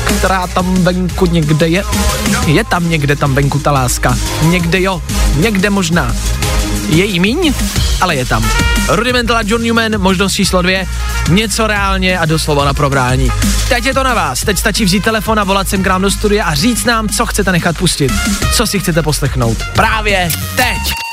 která 0.04 0.46
tam 0.46 0.74
venku 0.74 1.26
někde 1.26 1.68
je. 1.68 1.84
Je 2.46 2.64
tam 2.64 2.90
někde 2.90 3.16
tam 3.16 3.34
venku 3.34 3.58
ta 3.58 3.72
láska. 3.72 4.18
Někde 4.42 4.80
jo, 4.80 5.02
někde 5.36 5.70
možná. 5.70 6.16
Je 6.88 7.04
jí 7.04 7.20
míň, 7.20 7.54
ale 8.00 8.16
je 8.16 8.24
tam. 8.24 8.50
Rudimental 8.88 9.36
a 9.36 9.42
John 9.46 9.62
Newman, 9.62 9.98
možnost 9.98 10.32
číslo 10.32 10.62
dvě, 10.62 10.86
něco 11.28 11.66
reálně 11.66 12.18
a 12.18 12.24
doslova 12.24 12.64
na 12.64 12.74
probrání. 12.74 13.30
Teď 13.68 13.84
je 13.84 13.94
to 13.94 14.02
na 14.02 14.14
vás, 14.14 14.40
teď 14.40 14.58
stačí 14.58 14.84
vzít 14.84 15.04
telefon 15.04 15.38
a 15.38 15.44
volat 15.44 15.68
sem 15.68 15.82
k 15.82 15.86
nám 15.86 16.02
do 16.02 16.10
studia 16.10 16.44
a 16.44 16.54
říct 16.54 16.84
nám, 16.84 17.08
co 17.08 17.26
chcete 17.26 17.52
nechat 17.52 17.78
pustit, 17.78 18.12
co 18.54 18.66
si 18.66 18.80
chcete 18.80 19.02
poslechnout. 19.02 19.58
Právě 19.74 20.30
teď. 20.56 21.09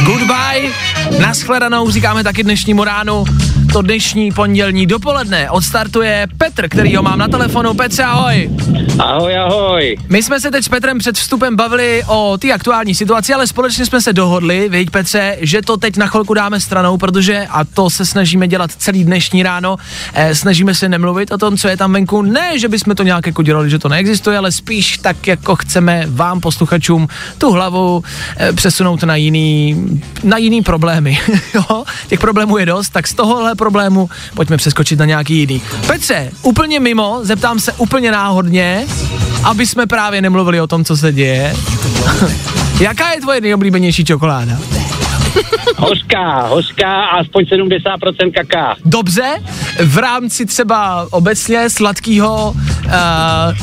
Goodbye, 0.00 0.72
naschledanou 1.20 1.90
říkáme 1.90 2.24
taky 2.24 2.42
dnešnímu 2.42 2.84
ránu. 2.84 3.24
To 3.72 3.82
dnešní 3.82 4.32
pondělní 4.32 4.86
dopoledne 4.86 5.50
odstartuje 5.50 6.26
Petr, 6.38 6.68
který 6.68 6.96
ho 6.96 7.02
mám 7.02 7.18
na 7.18 7.28
telefonu. 7.28 7.74
Petře, 7.74 8.02
ahoj. 8.02 8.50
Ahoj, 8.98 9.38
ahoj. 9.38 9.98
My 10.08 10.22
jsme 10.22 10.40
se 10.40 10.50
teď 10.50 10.64
s 10.64 10.68
Petrem 10.68 10.98
před 10.98 11.16
vstupem 11.16 11.56
bavili 11.56 12.02
o 12.06 12.38
té 12.38 12.52
aktuální 12.52 12.94
situaci, 12.94 13.34
ale 13.34 13.46
společně 13.46 13.86
jsme 13.86 14.00
se 14.00 14.12
dohodli, 14.12 14.68
viď 14.68 14.90
Petře, 14.90 15.36
že 15.40 15.62
to 15.62 15.76
teď 15.76 15.96
na 15.96 16.06
chvilku 16.06 16.34
dáme 16.34 16.60
stranou, 16.60 16.96
protože, 16.96 17.46
a 17.50 17.64
to 17.64 17.90
se 17.90 18.06
snažíme 18.06 18.48
dělat 18.48 18.70
celý 18.70 19.04
dnešní 19.04 19.42
ráno, 19.42 19.76
eh, 20.14 20.34
snažíme 20.34 20.74
se 20.74 20.88
nemluvit 20.88 21.32
o 21.32 21.38
tom, 21.38 21.56
co 21.56 21.68
je 21.68 21.76
tam 21.76 21.92
venku. 21.92 22.22
Ne, 22.22 22.58
že 22.58 22.68
bychom 22.68 22.94
to 22.94 23.02
nějak 23.02 23.26
jako 23.26 23.42
dělali, 23.42 23.70
že 23.70 23.78
to 23.78 23.88
neexistuje, 23.88 24.38
ale 24.38 24.52
spíš 24.52 24.98
tak, 24.98 25.26
jako 25.26 25.56
chceme 25.56 26.04
vám, 26.06 26.40
posluchačům, 26.40 27.08
tu 27.38 27.52
hlavu 27.52 28.04
eh, 28.36 28.52
přesunout 28.52 29.02
na 29.02 29.16
jiný, 29.16 29.76
na 30.24 30.36
jiný 30.36 30.62
problémy. 30.62 31.18
jo? 31.54 31.84
Těch 32.08 32.20
problémů 32.20 32.58
je 32.58 32.66
dost, 32.66 32.88
tak 32.88 33.08
z 33.08 33.14
tohohle 33.14 33.54
problému 33.62 34.10
pojďme 34.34 34.56
přeskočit 34.56 34.98
na 34.98 35.04
nějaký 35.04 35.34
jiný. 35.38 35.62
Petře, 35.86 36.30
úplně 36.42 36.80
mimo, 36.80 37.20
zeptám 37.22 37.60
se 37.60 37.72
úplně 37.72 38.12
náhodně, 38.12 38.86
aby 39.44 39.66
jsme 39.66 39.86
právě 39.86 40.22
nemluvili 40.22 40.60
o 40.60 40.66
tom, 40.66 40.84
co 40.84 40.96
se 40.96 41.12
děje. 41.12 41.54
Jaká 42.80 43.12
je 43.12 43.20
tvoje 43.20 43.40
nejoblíbenější 43.40 44.04
čokoláda? 44.04 44.58
Hořká, 45.76 46.46
hořká 46.46 47.04
a 47.04 47.18
aspoň 47.18 47.44
70% 47.44 48.32
kaká. 48.32 48.76
Dobře, 48.84 49.22
v 49.84 49.98
rámci 49.98 50.46
třeba 50.46 51.06
obecně 51.10 51.70
sladkého, 51.70 52.50
uh, 52.50 52.92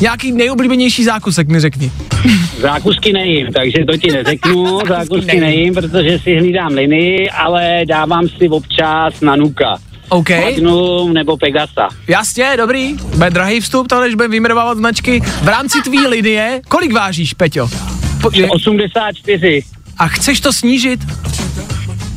nějaký 0.00 0.32
nejoblíbenější 0.32 1.04
zákusek 1.04 1.48
mi 1.48 1.60
řekni. 1.60 1.92
Zákusky 2.60 3.12
nejím, 3.12 3.46
takže 3.52 3.84
to 3.86 3.96
ti 3.96 4.12
neřeknu, 4.12 4.78
zákusky 4.88 5.40
nejím, 5.40 5.74
protože 5.74 6.18
si 6.18 6.36
hlídám 6.38 6.72
linii, 6.72 7.30
ale 7.30 7.82
dávám 7.88 8.28
si 8.28 8.48
občas 8.48 9.20
na 9.20 9.36
nuka. 9.36 9.78
OK. 10.10 10.30
Magnum 10.30 11.12
nebo 11.12 11.36
Pegasa. 11.36 11.88
Jasně, 12.08 12.54
dobrý. 12.56 12.94
Bude 12.94 13.30
drahý 13.30 13.60
vstup, 13.60 13.88
to 13.88 14.00
než 14.00 14.14
budeme 14.14 14.32
vymrvávat 14.32 14.78
značky. 14.78 15.20
V 15.20 15.48
rámci 15.48 15.82
tvý 15.82 16.06
linie, 16.06 16.60
kolik 16.68 16.92
vážíš, 16.92 17.34
Peťo? 17.34 17.70
Po, 18.22 18.30
84. 18.48 19.62
a 19.98 20.08
chceš 20.08 20.40
to 20.40 20.52
snížit? 20.52 21.00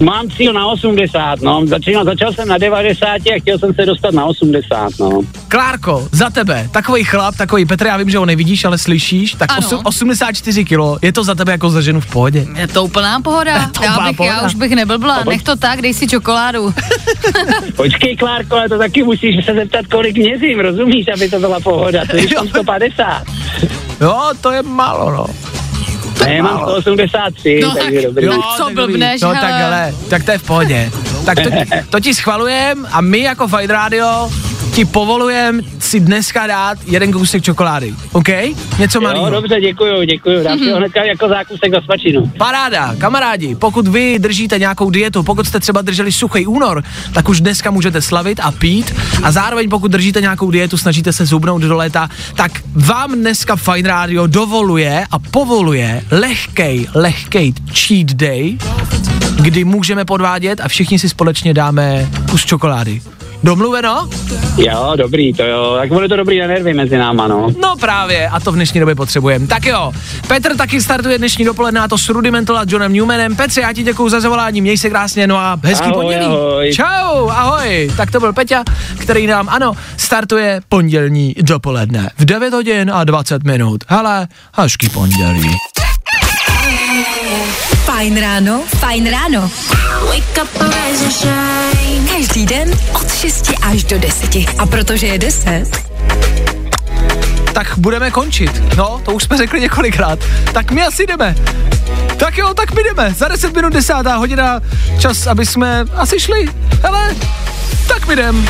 Mám 0.04 0.30
cíl 0.30 0.54
na 0.54 0.68
80, 0.68 1.42
no. 1.42 1.62
Začal, 1.68 2.06
začal 2.06 2.34
jsem 2.34 2.48
na 2.48 2.58
90 2.58 3.06
a 3.08 3.40
chtěl 3.42 3.60
jsem 3.60 3.74
se 3.74 3.86
dostat 3.86 4.14
na 4.14 4.26
80, 4.26 4.90
no. 5.00 5.22
Klárko, 5.48 6.08
za 6.12 6.30
tebe, 6.30 6.68
takový 6.72 7.04
chlap, 7.04 7.36
takový 7.36 7.66
Petr, 7.66 7.86
já 7.88 7.98
vím, 7.98 8.10
že 8.10 8.18
ho 8.18 8.26
nevidíš, 8.26 8.66
ale 8.66 8.78
slyšíš, 8.78 9.34
tak 9.34 9.52
Ano. 9.52 9.60
osu, 9.68 9.78
84 9.84 10.66
kilo, 10.66 10.98
je 11.02 11.14
to 11.14 11.24
za 11.24 11.36
tebe 11.36 11.52
jako 11.52 11.70
za 11.70 11.82
ženu 11.82 12.00
v 12.02 12.06
pohodě. 12.06 12.46
Je 12.56 12.68
to 12.68 12.84
úplná 12.84 13.20
pohoda. 13.22 13.70
to 13.78 13.84
já, 13.84 14.00
bych, 14.00 14.18
pohoda. 14.18 14.36
já 14.36 14.46
už 14.46 14.56
bych 14.56 14.72
neblbla. 14.72 15.24
Nech 15.30 15.44
to 15.44 15.56
tak, 15.56 15.82
dej 15.82 15.94
si 15.94 16.08
čokoládu. 16.08 16.74
Počkej, 17.76 18.18
Klárko, 18.18 18.56
ale 18.56 18.70
to 18.70 18.78
taky 18.78 19.04
musíš 19.04 19.46
se 19.46 19.54
zeptat, 19.54 19.86
kolik 19.92 20.18
měřím, 20.18 20.60
rozumíš, 20.60 21.06
aby 21.14 21.30
to 21.30 21.40
byla 21.40 21.60
pohoda. 21.60 22.02
To 22.12 22.16
je 22.16 22.28
150. 22.50 23.24
Jo, 24.02 24.32
to 24.42 24.52
je 24.52 24.64
málo, 24.64 25.12
no. 25.12 25.26
Ne, 26.26 26.42
mám 26.42 26.60
183, 26.60 27.60
No 27.64 27.76
takže 27.76 27.96
tak- 28.02 28.06
dobrý. 28.06 28.28
tak 28.28 28.36
co 28.58 28.66
tak 28.66 28.74
dobrý. 28.76 28.94
blbneš, 28.94 29.22
No 29.22 29.34
tak 29.34 29.54
hele, 29.54 29.94
tak 30.10 30.24
to 30.24 30.32
je 30.32 30.38
v 30.38 30.44
pohodě. 30.44 30.92
Tak 31.26 31.38
to, 31.44 31.50
ti- 31.50 31.70
to 31.90 32.00
ti 32.00 32.14
schvalujem 32.14 32.88
a 32.92 33.02
my 33.02 33.20
jako 33.20 33.48
Fight 33.48 33.70
Radio 33.70 34.30
ti 34.74 34.86
povolujem 34.86 35.62
si 35.80 36.00
dneska 36.00 36.48
dát 36.48 36.78
jeden 36.86 37.12
kousek 37.12 37.44
čokolády, 37.44 37.94
OK? 38.12 38.28
Něco 38.80 38.98
Jo, 38.98 39.02
malého. 39.02 39.30
dobře, 39.30 39.62
děkuju, 39.62 40.04
děkuju. 40.04 40.44
Dám 40.44 40.60
si 40.60 40.72
ho 40.72 40.78
hnedka 40.78 41.04
jako 41.04 41.28
zákusek 41.28 41.72
za 41.72 41.82
svačinu. 41.82 42.32
Paráda, 42.38 42.96
kamarádi, 42.98 43.56
pokud 43.56 43.88
vy 43.88 44.20
držíte 44.20 44.60
nějakou 44.60 44.90
dietu, 44.90 45.24
pokud 45.24 45.48
jste 45.48 45.60
třeba 45.60 45.82
drželi 45.82 46.12
suchý 46.12 46.48
únor, 46.48 46.84
tak 47.14 47.30
už 47.30 47.42
dneska 47.42 47.72
můžete 47.72 48.02
slavit 48.02 48.40
a 48.44 48.52
pít 48.52 48.96
a 49.24 49.32
zároveň 49.32 49.70
pokud 49.70 49.92
držíte 49.92 50.22
nějakou 50.22 50.52
dietu, 50.52 50.78
snažíte 50.78 51.14
se 51.14 51.26
zubnout 51.26 51.62
do 51.62 51.76
léta, 51.78 52.10
tak 52.36 52.52
vám 52.76 53.16
dneska 53.16 53.56
Fine 53.56 53.90
Radio 53.90 54.28
dovoluje 54.28 55.06
a 55.12 55.20
povoluje 55.20 56.04
lehkej, 56.12 56.88
lehkej 56.96 57.54
cheat 57.74 58.08
day, 58.08 58.58
kdy 59.42 59.64
můžeme 59.64 60.06
podvádět 60.06 60.62
a 60.62 60.68
všichni 60.68 61.00
si 61.00 61.10
společně 61.10 61.54
dáme 61.54 62.10
kus 62.32 62.46
čokolády. 62.46 63.02
Domluveno? 63.44 64.10
Jo, 64.58 64.94
dobrý, 64.96 65.34
to 65.34 65.44
jo. 65.44 65.76
Tak 65.80 65.90
bude 65.90 66.08
to 66.10 66.16
dobrý 66.16 66.40
na 66.40 66.48
nervy 66.48 66.74
mezi 66.74 66.98
náma, 66.98 67.28
no. 67.28 67.48
No 67.62 67.76
právě, 67.80 68.28
a 68.28 68.40
to 68.40 68.52
v 68.52 68.56
dnešní 68.56 68.80
době 68.80 68.96
potřebujeme. 68.96 69.48
Tak 69.48 69.66
jo, 69.66 69.92
Petr 70.28 70.58
taky 70.58 70.82
startuje 70.82 71.18
dnešní 71.18 71.46
dopoledne 71.46 71.80
a 71.80 71.88
to 71.88 71.98
s 71.98 72.10
Rudimental 72.10 72.58
a 72.58 72.66
Johnem 72.68 72.94
Newmanem. 72.94 73.36
Petře, 73.36 73.62
já 73.62 73.74
ti 73.74 73.84
děkuju 73.84 74.10
za 74.10 74.20
zavolání, 74.20 74.62
měj 74.62 74.78
se 74.78 74.90
krásně, 74.90 75.28
no 75.28 75.38
a 75.38 75.60
hezký 75.64 75.86
Ahoj, 75.88 75.94
pondělí. 76.04 76.26
ahoj. 76.26 76.72
Čau, 76.76 77.30
ahoj. 77.30 77.92
Tak 77.98 78.12
to 78.12 78.20
byl 78.20 78.34
Peťa, 78.34 78.64
který 79.00 79.28
nám, 79.28 79.50
ano, 79.50 79.74
startuje 79.98 80.62
pondělní 80.70 81.36
dopoledne 81.42 82.10
v 82.18 82.26
9 82.26 82.54
hodin 82.54 82.92
a 82.94 83.04
20 83.04 83.44
minut. 83.44 83.84
Hele, 83.88 84.28
hezký 84.54 84.90
pondělí. 84.90 85.50
Fajn 88.04 88.20
ráno, 88.20 88.64
fajn 88.68 89.10
ráno. 89.10 89.52
Každý 92.12 92.46
den 92.46 92.80
od 92.94 93.14
6 93.14 93.52
až 93.62 93.84
do 93.84 94.00
10. 94.00 94.36
A 94.58 94.66
protože 94.66 95.08
je 95.08 95.18
10, 95.18 95.66
Tak 97.54 97.68
budeme 97.78 98.12
končit. 98.12 98.76
No, 98.78 99.02
to 99.06 99.12
už 99.12 99.24
jsme 99.24 99.38
řekli 99.38 99.62
několikrát. 99.62 100.20
Tak 100.54 100.72
my 100.72 100.84
asi 100.84 101.08
jdeme. 101.08 101.36
Tak 102.18 102.38
jo, 102.38 102.54
tak 102.54 102.72
my 102.74 102.84
jdeme. 102.84 103.14
Za 103.18 103.28
10 103.28 103.56
minut 103.56 103.74
10. 103.74 103.94
hodina 104.16 104.62
čas, 105.00 105.28
aby 105.28 105.46
jsme 105.46 105.86
asi 105.96 106.20
šli. 106.20 106.50
Hele, 106.82 107.16
tak 107.88 108.08
my 108.08 108.14
jdem. 108.14 108.48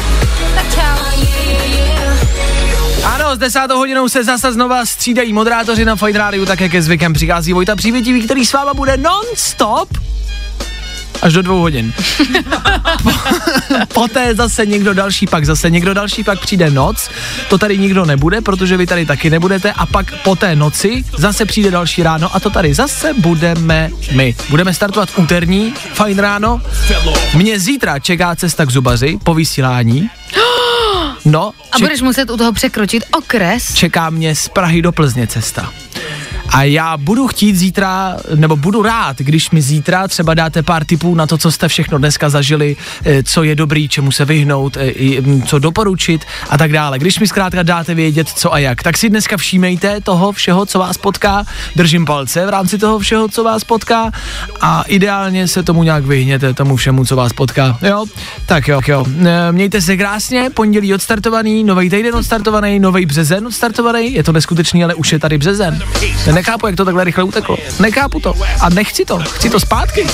Tak 0.56 0.66
čau. 0.76 1.04
Ano, 3.04 3.36
s 3.36 3.38
desátou 3.38 3.78
hodinou 3.78 4.10
se 4.10 4.24
zase 4.24 4.54
znova 4.54 4.86
střídají 4.86 5.34
moderátoři 5.34 5.86
na 5.86 5.96
Fight 5.96 6.16
Radio, 6.16 6.46
tak 6.46 6.62
jak 6.62 6.74
je 6.74 6.82
zvykem 6.82 7.14
přichází 7.14 7.54
Vojta 7.54 7.76
Přívětivý, 7.76 8.22
který 8.22 8.46
s 8.46 8.54
váma 8.54 8.74
bude 8.74 8.98
non-stop 8.98 9.90
až 11.24 11.34
do 11.34 11.42
dvou 11.42 11.60
hodin. 11.60 11.94
Poté 13.94 14.36
zase 14.36 14.66
někdo 14.66 14.94
další, 14.94 15.28
pak 15.28 15.46
zase 15.46 15.70
někdo 15.70 15.94
další, 15.94 16.24
pak 16.24 16.40
přijde 16.40 16.72
noc, 16.72 17.10
to 17.50 17.58
tady 17.58 17.78
nikdo 17.78 18.06
nebude, 18.06 18.42
protože 18.42 18.78
vy 18.78 18.88
tady 18.88 19.06
taky 19.06 19.30
nebudete 19.30 19.72
a 19.72 19.86
pak 19.86 20.14
po 20.24 20.36
té 20.36 20.56
noci 20.56 21.04
zase 21.18 21.46
přijde 21.46 21.72
další 21.72 22.04
ráno 22.04 22.36
a 22.36 22.40
to 22.40 22.50
tady 22.50 22.74
zase 22.74 23.14
budeme 23.14 23.90
my. 24.12 24.36
Budeme 24.50 24.74
startovat 24.74 25.10
úterní, 25.16 25.74
fajn 25.94 26.20
ráno. 26.20 26.62
Mě 27.36 27.60
zítra 27.60 28.00
čeká 28.00 28.36
cesta 28.36 28.66
k 28.66 28.72
zubaři 28.72 29.20
po 29.24 29.34
vysílání. 29.34 30.10
No, 31.26 31.54
A 31.72 31.80
budeš 31.80 32.02
muset 32.02 32.30
u 32.30 32.38
toho 32.38 32.54
překročit 32.54 33.04
okres. 33.18 33.74
čeká 33.74 34.10
mě 34.10 34.36
z 34.36 34.48
Prahy 34.50 34.82
do 34.82 34.92
Plzně 34.92 35.28
cesta. 35.28 35.74
A 36.54 36.64
já 36.64 36.98
budu 36.98 37.28
chtít 37.28 37.56
zítra, 37.56 38.18
nebo 38.36 38.56
budu 38.56 38.82
rád, 38.82 39.18
když 39.18 39.52
mi 39.52 39.62
zítra 39.62 40.08
třeba 40.08 40.34
dáte 40.34 40.64
pár 40.64 40.86
tipů 40.86 41.16
na 41.16 41.28
to, 41.28 41.38
co 41.38 41.52
jste 41.52 41.68
všechno 41.68 41.98
dneska 41.98 42.30
zažili, 42.30 42.76
eh, 43.06 43.24
co 43.24 43.44
je 43.44 43.56
dobrý, 43.56 43.90
čemu 43.90 44.12
se 44.12 44.26
vyhnout, 44.26 44.78
eh, 44.78 45.22
mm, 45.22 45.42
co 45.42 45.60
doporučit 45.60 46.22
a 46.50 46.58
tak 46.58 46.72
dále. 46.72 47.00
Když 47.00 47.20
mi 47.20 47.28
zkrátka 47.28 47.64
dáte 47.64 47.96
vědět, 47.96 48.30
co 48.30 48.54
a 48.54 48.60
jak, 48.60 48.84
tak 48.84 48.98
si 48.98 49.10
dneska 49.10 49.38
všímejte 49.38 50.02
toho 50.02 50.32
všeho, 50.32 50.66
co 50.66 50.80
vás 50.80 50.98
potká. 50.98 51.44
Držím 51.76 52.06
palce 52.06 52.46
v 52.46 52.50
rámci 52.50 52.78
toho 52.78 53.00
všeho, 53.00 53.28
co 53.28 53.44
vás 53.44 53.64
potká 53.64 54.12
a 54.62 54.84
ideálně 54.88 55.48
se 55.48 55.64
tomu 55.64 55.84
nějak 55.84 56.06
vyhněte, 56.06 56.54
tomu 56.54 56.76
všemu, 56.76 57.06
co 57.06 57.16
vás 57.16 57.34
potká. 57.34 57.78
Jo? 57.82 58.06
Tak 58.46 58.68
jo, 58.68 58.82
jo. 58.88 59.06
Eh, 59.26 59.52
Mějte 59.52 59.82
se 59.82 59.98
krásně, 59.98 60.50
pondělí 60.54 60.94
odstartovaný, 60.94 61.64
nový 61.64 61.90
týden 61.90 62.16
odstartovaný, 62.16 62.80
nový 62.80 63.06
březen 63.06 63.48
odstartovaný, 63.48 64.14
je 64.14 64.24
to 64.24 64.32
neskutečný, 64.32 64.84
ale 64.84 64.94
už 64.96 65.12
je 65.12 65.20
tady 65.20 65.38
březen. 65.38 65.80
Nechápu, 66.44 66.68
jak 66.68 66.76
to 66.76 66.86
takhle 66.86 67.04
rychle 67.04 67.24
uteklo. 67.24 67.58
Nechápu 67.80 68.20
to. 68.20 68.34
A 68.62 68.70
nechci 68.70 69.06
to. 69.06 69.20
Chci 69.20 69.50
to 69.50 69.60
zpátky. 69.60 70.08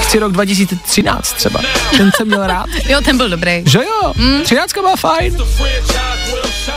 Chci 0.00 0.18
rok 0.18 0.32
2013 0.32 1.32
třeba. 1.32 1.60
Ten 1.96 2.10
jsem 2.16 2.26
měl 2.26 2.46
rád. 2.46 2.66
Jo, 2.88 3.00
ten 3.04 3.16
byl 3.16 3.28
dobrý. 3.28 3.62
Že 3.66 3.78
jo? 3.78 4.12
Mm. 4.16 4.42
13 4.42 4.72
byla 4.72 4.96
fajn. 4.96 5.36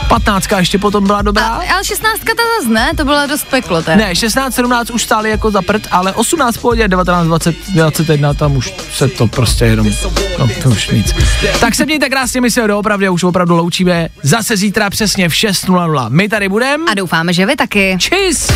15 0.08 0.46
ještě 0.58 0.78
potom 0.78 1.06
byla 1.06 1.22
dobrá. 1.22 1.44
A, 1.44 1.74
ale 1.74 1.84
16 1.84 2.18
ta 2.18 2.32
zase 2.60 2.72
ne, 2.72 2.90
to 2.96 3.04
bylo 3.04 3.26
dost 3.26 3.44
peklo 3.44 3.82
teda. 3.82 3.96
Ne, 3.96 4.14
16, 4.14 4.54
17 4.54 4.90
už 4.90 5.02
stály 5.02 5.30
jako 5.30 5.50
za 5.50 5.62
prd, 5.62 5.86
ale 5.90 6.12
18 6.12 6.56
v 6.56 6.60
pohodě, 6.60 6.88
19, 6.88 7.26
20, 7.26 7.54
21, 7.68 8.34
tam 8.34 8.56
už 8.56 8.74
se 8.92 9.08
to 9.08 9.26
prostě 9.26 9.64
jenom, 9.64 9.90
no 10.38 10.48
to 10.62 10.68
už 10.68 10.88
nic. 10.88 11.14
Tak 11.60 11.74
se 11.74 11.84
mějte 11.84 12.08
krásně, 12.08 12.40
my 12.40 12.50
se 12.50 12.66
doopravdy 12.66 13.08
už 13.08 13.24
opravdu 13.24 13.56
loučíme. 13.56 14.08
Zase 14.22 14.56
zítra 14.56 14.90
přesně 14.90 15.28
v 15.28 15.32
6.00. 15.32 16.06
My 16.10 16.28
tady 16.28 16.48
budeme. 16.48 16.84
A 16.90 16.94
doufáme, 16.94 17.32
že 17.32 17.46
vy 17.46 17.56
taky. 17.56 17.96
Čis! 18.00 18.48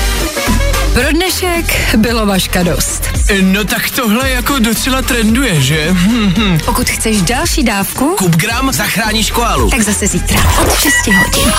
Pro 0.93 1.13
dnešek 1.13 1.95
bylo 1.97 2.27
vaška 2.27 2.63
dost. 2.63 3.03
No 3.43 3.65
tak 3.65 3.91
tohle 3.91 4.31
jako 4.31 4.59
docela 4.59 5.03
trenduje, 5.03 5.61
že? 5.61 5.95
Pokud 6.65 6.91
chceš 6.91 7.23
další 7.23 7.63
dávku, 7.63 8.15
Kup 8.19 8.37
gram, 8.37 8.73
zachráníš 8.73 9.31
koalu. 9.31 9.71
tak 9.71 9.81
zase 9.83 10.07
zítra 10.07 10.41
od 10.63 10.75
6 10.79 10.93
hodin. 11.07 11.53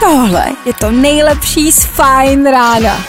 Tohle 0.00 0.46
je 0.66 0.72
to 0.74 0.90
nejlepší 0.90 1.72
z 1.72 1.84
Fine 1.84 2.50
rána. 2.50 3.04